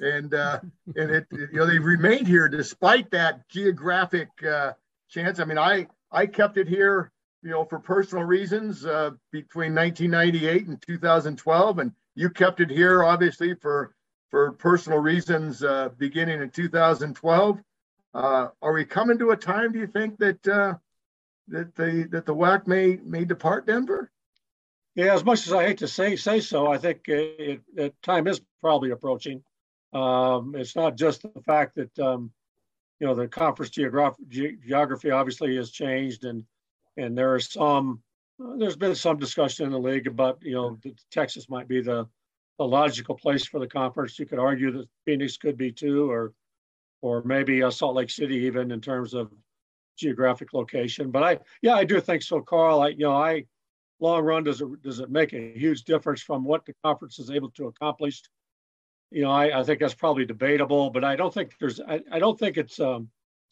and 0.00 0.32
uh, 0.34 0.60
and 0.96 1.10
it, 1.10 1.26
you 1.30 1.48
know 1.52 1.66
they've 1.66 1.84
remained 1.84 2.26
here 2.26 2.48
despite 2.48 3.10
that 3.10 3.48
geographic 3.48 4.28
uh, 4.44 4.72
chance. 5.08 5.40
I 5.40 5.44
mean, 5.44 5.58
I 5.58 5.86
I 6.12 6.26
kept 6.26 6.56
it 6.56 6.68
here 6.68 7.12
you 7.42 7.50
know, 7.50 7.64
for 7.64 7.78
personal 7.78 8.24
reasons 8.24 8.84
uh, 8.84 9.10
between 9.30 9.74
1998 9.74 10.66
and 10.66 10.82
2012, 10.82 11.78
and 11.78 11.92
you 12.14 12.30
kept 12.30 12.60
it 12.60 12.70
here, 12.70 13.04
obviously, 13.04 13.54
for 13.54 13.94
for 14.30 14.52
personal 14.52 14.98
reasons 14.98 15.62
uh, 15.62 15.90
beginning 15.98 16.42
in 16.42 16.50
2012. 16.50 17.58
Uh, 18.14 18.48
are 18.62 18.72
we 18.72 18.84
coming 18.84 19.18
to 19.18 19.30
a 19.30 19.36
time? 19.36 19.72
Do 19.72 19.78
you 19.78 19.86
think 19.86 20.18
that 20.18 20.46
uh, 20.48 20.74
that 21.48 21.74
the 21.74 22.08
that 22.10 22.26
the 22.26 22.34
WAC 22.34 22.66
may 22.66 22.98
may 23.04 23.24
depart 23.24 23.66
Denver? 23.66 24.10
Yeah, 24.94 25.14
as 25.14 25.24
much 25.24 25.46
as 25.46 25.52
I 25.52 25.66
hate 25.66 25.78
to 25.78 25.88
say 25.88 26.16
say 26.16 26.40
so, 26.40 26.72
I 26.72 26.78
think 26.78 27.08
it, 27.08 27.60
it 27.76 27.94
time 28.02 28.26
is 28.26 28.40
probably 28.60 28.90
approaching. 28.90 29.42
Um, 29.92 30.54
it's 30.56 30.76
not 30.76 30.96
just 30.96 31.22
the 31.22 31.42
fact 31.42 31.76
that 31.76 31.98
um, 31.98 32.32
you 32.98 33.06
know 33.06 33.14
the 33.14 33.28
conference 33.28 33.70
geography 33.70 34.58
geography 34.66 35.10
obviously 35.10 35.56
has 35.56 35.70
changed 35.70 36.24
and 36.24 36.44
and 36.96 37.16
there 37.16 37.34
are 37.34 37.40
some. 37.40 38.02
Uh, 38.42 38.56
there's 38.56 38.76
been 38.76 38.94
some 38.94 39.18
discussion 39.18 39.66
in 39.66 39.72
the 39.72 39.78
league 39.78 40.06
about 40.06 40.38
you 40.42 40.54
know 40.54 40.78
Texas 41.10 41.48
might 41.48 41.68
be 41.68 41.80
the 41.80 42.08
the 42.58 42.66
logical 42.66 43.14
place 43.14 43.46
for 43.46 43.60
the 43.60 43.66
conference. 43.66 44.18
You 44.18 44.26
could 44.26 44.38
argue 44.38 44.72
that 44.72 44.88
Phoenix 45.04 45.36
could 45.36 45.56
be 45.56 45.72
too, 45.72 46.10
or 46.10 46.32
or 47.00 47.22
maybe 47.22 47.62
uh, 47.62 47.70
Salt 47.70 47.94
Lake 47.94 48.10
City 48.10 48.36
even 48.36 48.72
in 48.72 48.80
terms 48.80 49.14
of 49.14 49.32
geographic 49.96 50.52
location. 50.52 51.10
But 51.10 51.22
I 51.22 51.38
yeah 51.62 51.74
I 51.74 51.84
do 51.84 52.00
think 52.00 52.22
so, 52.22 52.40
Karl. 52.40 52.80
I 52.80 52.88
you 52.88 53.00
know 53.00 53.16
I 53.16 53.44
long 54.00 54.22
run 54.22 54.44
does 54.44 54.60
it 54.60 54.82
does 54.82 55.00
it 55.00 55.10
make 55.10 55.32
a 55.32 55.52
huge 55.56 55.84
difference 55.84 56.22
from 56.22 56.44
what 56.44 56.64
the 56.66 56.74
conference 56.84 57.18
is 57.18 57.30
able 57.30 57.50
to 57.52 57.66
accomplish? 57.66 58.22
You 59.10 59.22
know 59.22 59.30
I, 59.30 59.60
I 59.60 59.62
think 59.62 59.80
that's 59.80 59.94
probably 59.94 60.24
debatable, 60.24 60.90
but 60.90 61.04
I 61.04 61.16
don't 61.16 61.32
think 61.32 61.54
there's 61.60 61.80
I, 61.80 62.00
I 62.10 62.18
don't 62.18 62.38
think 62.38 62.56
it's 62.56 62.80
um 62.80 63.08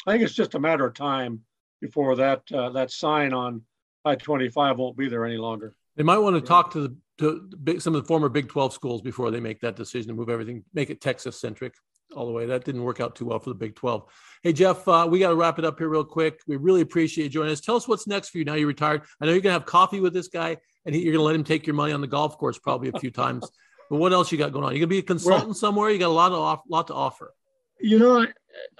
I 0.06 0.12
think 0.12 0.22
it's 0.22 0.34
just 0.34 0.54
a 0.54 0.60
matter 0.60 0.86
of 0.86 0.94
time 0.94 1.42
before 1.80 2.16
that 2.16 2.42
uh, 2.52 2.70
that 2.70 2.90
sign 2.90 3.32
on 3.32 3.62
I-25 4.04 4.76
won't 4.76 4.96
be 4.96 5.08
there 5.08 5.24
any 5.24 5.36
longer. 5.36 5.74
They 5.96 6.02
might 6.02 6.18
want 6.18 6.36
to 6.36 6.42
talk 6.42 6.72
to 6.72 6.80
the 6.80 6.96
to 7.18 7.48
big, 7.62 7.80
some 7.80 7.94
of 7.94 8.02
the 8.02 8.06
former 8.06 8.28
Big 8.28 8.48
12 8.48 8.72
schools 8.72 9.02
before 9.02 9.30
they 9.30 9.40
make 9.40 9.60
that 9.60 9.76
decision 9.76 10.08
to 10.08 10.14
move 10.14 10.28
everything, 10.28 10.64
make 10.74 10.90
it 10.90 11.00
Texas 11.00 11.40
centric 11.40 11.74
all 12.14 12.26
the 12.26 12.32
way. 12.32 12.46
That 12.46 12.64
didn't 12.64 12.82
work 12.82 13.00
out 13.00 13.16
too 13.16 13.26
well 13.26 13.38
for 13.38 13.50
the 13.50 13.54
Big 13.54 13.74
12. 13.74 14.04
Hey 14.42 14.52
Jeff, 14.52 14.86
uh, 14.86 15.06
we 15.10 15.18
got 15.18 15.30
to 15.30 15.34
wrap 15.34 15.58
it 15.58 15.64
up 15.64 15.78
here 15.78 15.88
real 15.88 16.04
quick. 16.04 16.40
We 16.46 16.56
really 16.56 16.82
appreciate 16.82 17.24
you 17.24 17.30
joining 17.30 17.52
us. 17.52 17.60
Tell 17.60 17.76
us 17.76 17.88
what's 17.88 18.06
next 18.06 18.30
for 18.30 18.38
you 18.38 18.44
now 18.44 18.54
you're 18.54 18.68
retired. 18.68 19.02
I 19.20 19.26
know 19.26 19.32
you're 19.32 19.40
gonna 19.40 19.54
have 19.54 19.66
coffee 19.66 20.00
with 20.00 20.12
this 20.12 20.28
guy, 20.28 20.58
and 20.84 20.94
he, 20.94 21.02
you're 21.02 21.12
gonna 21.12 21.24
let 21.24 21.34
him 21.34 21.44
take 21.44 21.66
your 21.66 21.74
money 21.74 21.92
on 21.92 22.00
the 22.00 22.06
golf 22.06 22.36
course 22.38 22.58
probably 22.58 22.90
a 22.94 22.98
few 22.98 23.10
times. 23.24 23.50
But 23.88 23.96
what 23.96 24.12
else 24.12 24.30
you 24.30 24.38
got 24.38 24.52
going 24.52 24.64
on? 24.64 24.72
You're 24.72 24.80
gonna 24.80 24.88
be 24.88 24.98
a 24.98 25.02
consultant 25.02 25.46
well, 25.46 25.54
somewhere? 25.54 25.90
You 25.90 25.98
got 25.98 26.08
a 26.08 26.08
lot 26.08 26.32
of 26.32 26.38
off, 26.38 26.60
lot 26.68 26.88
to 26.88 26.94
offer. 26.94 27.32
You 27.80 27.98
know, 27.98 28.26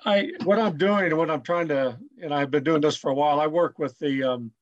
I 0.05 0.30
what 0.45 0.59
I'm 0.59 0.76
doing 0.76 1.07
and 1.07 1.16
what 1.16 1.30
I'm 1.30 1.43
trying 1.43 1.68
to, 1.68 1.99
and 2.22 2.34
I've 2.34 2.51
been 2.51 2.64
doing 2.64 2.80
this 2.80 2.97
for 2.97 3.11
a 3.11 3.14
while. 3.14 3.40
I 3.40 3.47
work 3.47 3.78
with 3.78 3.99
the 3.99 4.22
um, 4.24 4.53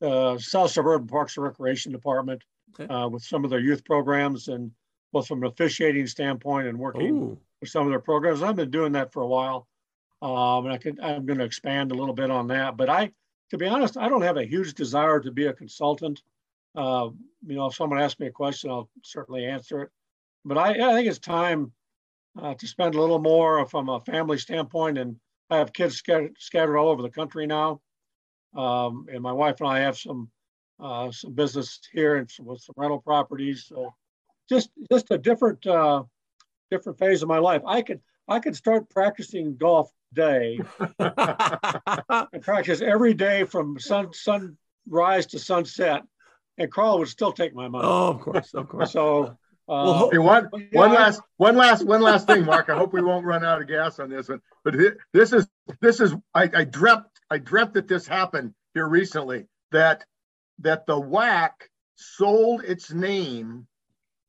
the 0.00 0.38
South 0.38 0.70
Suburban 0.70 1.06
Parks 1.06 1.36
and 1.36 1.44
Recreation 1.44 1.92
Department 1.92 2.42
okay. 2.78 2.92
uh, 2.92 3.08
with 3.08 3.22
some 3.22 3.44
of 3.44 3.50
their 3.50 3.60
youth 3.60 3.84
programs, 3.84 4.48
and 4.48 4.70
both 5.12 5.26
from 5.26 5.42
an 5.42 5.48
officiating 5.48 6.06
standpoint 6.06 6.66
and 6.66 6.78
working 6.78 7.16
Ooh. 7.16 7.38
with 7.60 7.70
some 7.70 7.84
of 7.84 7.90
their 7.90 8.00
programs. 8.00 8.42
I've 8.42 8.56
been 8.56 8.70
doing 8.70 8.92
that 8.92 9.12
for 9.12 9.22
a 9.22 9.26
while, 9.26 9.68
um, 10.22 10.64
and 10.64 10.72
I 10.72 10.78
could 10.78 10.98
I'm 11.00 11.26
going 11.26 11.38
to 11.38 11.44
expand 11.44 11.92
a 11.92 11.94
little 11.94 12.14
bit 12.14 12.30
on 12.30 12.48
that. 12.48 12.76
But 12.76 12.88
I, 12.88 13.12
to 13.50 13.58
be 13.58 13.66
honest, 13.66 13.96
I 13.96 14.08
don't 14.08 14.22
have 14.22 14.36
a 14.36 14.46
huge 14.46 14.74
desire 14.74 15.20
to 15.20 15.30
be 15.30 15.46
a 15.46 15.52
consultant. 15.52 16.22
Uh, 16.74 17.10
you 17.46 17.56
know, 17.56 17.66
if 17.66 17.74
someone 17.74 18.00
asks 18.00 18.20
me 18.20 18.26
a 18.26 18.32
question, 18.32 18.70
I'll 18.70 18.88
certainly 19.02 19.44
answer 19.44 19.82
it. 19.82 19.90
But 20.44 20.56
I, 20.56 20.70
I 20.70 20.94
think 20.94 21.08
it's 21.08 21.18
time 21.18 21.72
uh, 22.40 22.54
to 22.54 22.66
spend 22.66 22.94
a 22.94 23.00
little 23.00 23.18
more 23.18 23.66
from 23.66 23.88
a 23.88 24.00
family 24.00 24.38
standpoint. 24.38 24.98
And 24.98 25.16
I 25.50 25.58
have 25.58 25.72
kids 25.72 25.96
scattered, 25.96 26.36
scattered 26.38 26.78
all 26.78 26.88
over 26.88 27.02
the 27.02 27.10
country 27.10 27.46
now. 27.46 27.80
Um, 28.54 29.06
and 29.12 29.22
my 29.22 29.32
wife 29.32 29.60
and 29.60 29.68
I 29.68 29.80
have 29.80 29.98
some 29.98 30.30
uh, 30.82 31.10
some 31.10 31.32
business 31.32 31.80
here 31.92 32.16
and 32.16 32.30
some, 32.30 32.46
with 32.46 32.60
some 32.60 32.74
rental 32.76 33.00
properties. 33.00 33.66
So 33.68 33.94
just 34.48 34.70
just 34.90 35.10
a 35.10 35.18
different 35.18 35.66
uh, 35.66 36.04
different 36.70 36.98
phase 36.98 37.22
of 37.22 37.28
my 37.28 37.38
life. 37.38 37.62
I 37.66 37.82
could 37.82 38.00
I 38.28 38.40
could 38.40 38.56
start 38.56 38.88
practicing 38.90 39.56
golf 39.56 39.90
day 40.14 40.60
and 40.98 42.42
practice 42.42 42.80
every 42.80 43.14
day 43.14 43.44
from 43.44 43.78
sun 43.78 44.12
sunrise 44.12 45.26
to 45.26 45.38
sunset, 45.38 46.02
and 46.58 46.70
Karl 46.72 46.98
would 46.98 47.08
still 47.08 47.32
take 47.32 47.54
my 47.54 47.68
money. 47.68 47.86
Oh, 47.86 48.08
of 48.08 48.20
course, 48.20 48.54
of 48.54 48.68
course. 48.68 48.92
So. 48.92 49.36
Uh, 49.68 50.08
hey, 50.10 50.18
one, 50.18 50.48
yeah, 50.52 50.66
one 50.72 50.92
last, 50.92 51.22
one 51.36 51.54
last, 51.56 51.86
one 51.86 52.00
last 52.02 52.26
thing, 52.26 52.44
Mark. 52.44 52.68
I 52.68 52.76
hope 52.76 52.92
we 52.92 53.02
won't 53.02 53.24
run 53.24 53.44
out 53.44 53.62
of 53.62 53.68
gas 53.68 54.00
on 54.00 54.10
this 54.10 54.28
one. 54.28 54.40
But 54.64 54.74
this 55.12 55.32
is, 55.32 55.46
this 55.80 56.00
is, 56.00 56.12
I, 56.34 56.50
I 56.52 56.64
dreamt, 56.64 57.04
I 57.30 57.38
dreamt 57.38 57.74
that 57.74 57.88
this 57.88 58.06
happened 58.06 58.54
here 58.74 58.88
recently. 58.88 59.46
That, 59.72 60.04
that 60.58 60.86
the 60.86 61.00
WAC 61.00 61.50
sold 61.94 62.64
its 62.64 62.92
name 62.92 63.66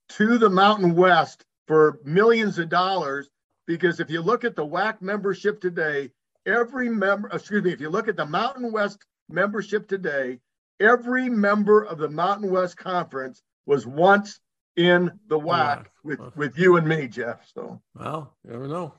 to 0.09 0.37
the 0.37 0.49
Mountain 0.49 0.95
West 0.95 1.43
for 1.67 1.99
millions 2.03 2.59
of 2.59 2.69
dollars 2.69 3.29
because 3.65 3.99
if 3.99 4.09
you 4.09 4.21
look 4.21 4.43
at 4.43 4.55
the 4.55 4.65
WAC 4.65 5.01
membership 5.01 5.61
today, 5.61 6.11
every 6.45 6.89
member, 6.89 7.29
excuse 7.29 7.63
me, 7.63 7.71
if 7.71 7.81
you 7.81 7.89
look 7.89 8.07
at 8.07 8.17
the 8.17 8.25
Mountain 8.25 8.71
West 8.71 8.99
membership 9.29 9.87
today, 9.87 10.39
every 10.79 11.29
member 11.29 11.83
of 11.83 11.97
the 11.97 12.09
Mountain 12.09 12.51
West 12.51 12.77
Conference 12.77 13.41
was 13.65 13.87
once 13.87 14.39
in 14.75 15.11
the 15.27 15.39
WAC 15.39 15.85
with, 16.03 16.19
with 16.35 16.57
you 16.57 16.77
and 16.77 16.87
me, 16.87 17.07
Jeff. 17.07 17.49
So, 17.53 17.81
well, 17.95 18.35
you 18.43 18.51
never 18.51 18.67
know. 18.67 18.93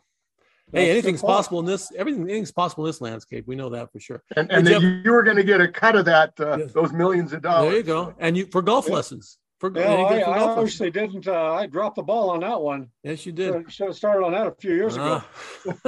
Hey, 0.72 0.90
anything's 0.90 1.22
possible 1.22 1.60
in 1.60 1.66
this. 1.66 1.92
Everything, 1.96 2.22
anything's 2.22 2.52
possible 2.52 2.84
in 2.84 2.88
this 2.88 3.00
landscape. 3.00 3.46
We 3.46 3.56
know 3.56 3.68
that 3.70 3.92
for 3.92 4.00
sure. 4.00 4.22
And, 4.36 4.50
and 4.50 4.66
hey, 4.66 4.74
Jeff, 4.74 4.82
you 4.82 5.12
were 5.12 5.22
going 5.22 5.36
to 5.36 5.42
get 5.42 5.60
a 5.60 5.68
cut 5.68 5.96
of 5.96 6.06
that, 6.06 6.32
uh, 6.40 6.56
yes. 6.58 6.72
those 6.72 6.92
millions 6.92 7.32
of 7.32 7.42
dollars. 7.42 7.70
There 7.70 7.78
you 7.78 7.84
go. 7.84 8.14
And 8.18 8.36
you 8.36 8.46
for 8.46 8.62
golf 8.62 8.86
yeah. 8.88 8.94
lessons. 8.94 9.38
For, 9.60 9.70
yeah, 9.78 9.92
I, 9.92 10.18
I 10.18 10.38
obviously 10.40 10.90
didn't. 10.90 11.28
Uh, 11.28 11.52
I 11.52 11.66
dropped 11.66 11.94
the 11.94 12.02
ball 12.02 12.30
on 12.30 12.40
that 12.40 12.60
one. 12.60 12.88
Yes, 13.04 13.24
you 13.24 13.30
did. 13.30 13.70
Should 13.70 13.86
have 13.86 13.96
started 13.96 14.24
on 14.24 14.32
that 14.32 14.48
a 14.48 14.54
few 14.58 14.74
years 14.74 14.98
uh, 14.98 15.20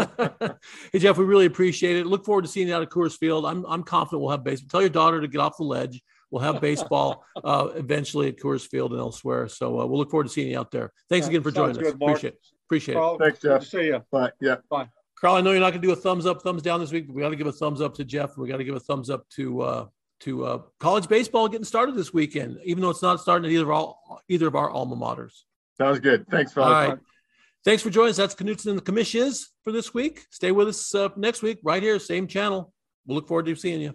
ago. 0.07 0.55
hey 0.93 1.01
Jeff, 1.01 1.18
we 1.18 1.24
really 1.24 1.47
appreciate 1.47 1.97
it. 1.97 2.07
Look 2.07 2.24
forward 2.24 2.43
to 2.43 2.49
seeing 2.49 2.68
you 2.68 2.74
out 2.76 2.82
at 2.82 2.91
Coors 2.91 3.18
Field. 3.18 3.45
I'm 3.45 3.66
I'm 3.66 3.82
confident 3.82 4.22
we'll 4.22 4.30
have 4.30 4.45
baseball. 4.45 4.68
Tell 4.70 4.80
your 4.80 4.91
daughter 4.91 5.20
to 5.20 5.26
get 5.26 5.41
off 5.41 5.57
the 5.57 5.64
ledge. 5.64 6.01
We'll 6.30 6.43
have 6.43 6.61
baseball 6.61 7.24
uh, 7.43 7.70
eventually 7.74 8.28
at 8.28 8.39
Coors 8.39 8.64
Field 8.64 8.93
and 8.93 9.01
elsewhere. 9.01 9.49
So 9.49 9.80
uh, 9.80 9.87
we'll 9.87 9.99
look 9.99 10.11
forward 10.11 10.24
to 10.24 10.32
seeing 10.32 10.53
you 10.53 10.59
out 10.59 10.70
there. 10.70 10.93
Thanks 11.09 11.26
yeah, 11.26 11.30
again 11.30 11.43
for 11.43 11.51
joining 11.51 11.85
us. 11.85 11.93
Appreciate 11.93 12.35
it. 12.35 12.41
Appreciate 12.66 12.94
Karl, 12.94 13.16
it. 13.16 13.18
Thanks, 13.18 13.40
Jeff. 13.40 13.64
see 13.64 13.86
you. 13.86 14.02
Bye. 14.10 14.30
Yeah. 14.40 14.56
Bye. 14.70 14.88
Karl, 15.20 15.34
I 15.36 15.40
know 15.40 15.52
you're 15.52 15.60
not 15.60 15.70
going 15.70 15.82
to 15.82 15.88
do 15.88 15.92
a 15.92 15.96
thumbs 15.96 16.26
up, 16.26 16.42
thumbs 16.42 16.62
down 16.62 16.80
this 16.80 16.92
week, 16.92 17.06
but 17.06 17.14
we 17.14 17.22
got 17.22 17.30
to 17.30 17.36
give 17.36 17.46
a 17.46 17.52
thumbs 17.52 17.80
up 17.80 17.94
to 17.94 18.04
Jeff. 18.04 18.36
We 18.36 18.48
got 18.48 18.58
to 18.58 18.64
give 18.64 18.74
a 18.74 18.80
thumbs 18.80 19.10
up 19.10 19.28
to 19.30 19.60
uh, 19.60 19.86
to 20.20 20.44
uh, 20.44 20.62
college 20.80 21.08
baseball 21.08 21.48
getting 21.48 21.64
started 21.64 21.94
this 21.94 22.12
weekend, 22.12 22.58
even 22.64 22.82
though 22.82 22.90
it's 22.90 23.02
not 23.02 23.20
starting 23.20 23.46
at 23.46 23.52
either 23.52 23.64
of 23.64 23.70
our 23.70 23.94
either 24.28 24.46
of 24.46 24.56
our 24.56 24.70
alma 24.70 24.96
maters. 24.96 25.42
Sounds 25.78 26.00
good. 26.00 26.26
Thanks, 26.30 26.52
fellas. 26.52 26.68
All 26.68 26.88
right. 26.88 26.98
Thanks 27.64 27.82
for 27.82 27.90
joining 27.90 28.10
us. 28.10 28.16
That's 28.16 28.34
Knutson 28.34 28.66
and 28.66 28.78
the 28.78 28.82
commissions 28.82 29.50
for 29.62 29.72
this 29.72 29.94
week. 29.94 30.26
Stay 30.30 30.52
with 30.52 30.68
us 30.68 30.94
uh, 30.94 31.08
next 31.16 31.42
week, 31.42 31.58
right 31.62 31.82
here, 31.82 31.98
same 31.98 32.26
channel. 32.26 32.72
We'll 33.06 33.16
look 33.16 33.26
forward 33.26 33.46
to 33.46 33.56
seeing 33.56 33.80
you. 33.80 33.94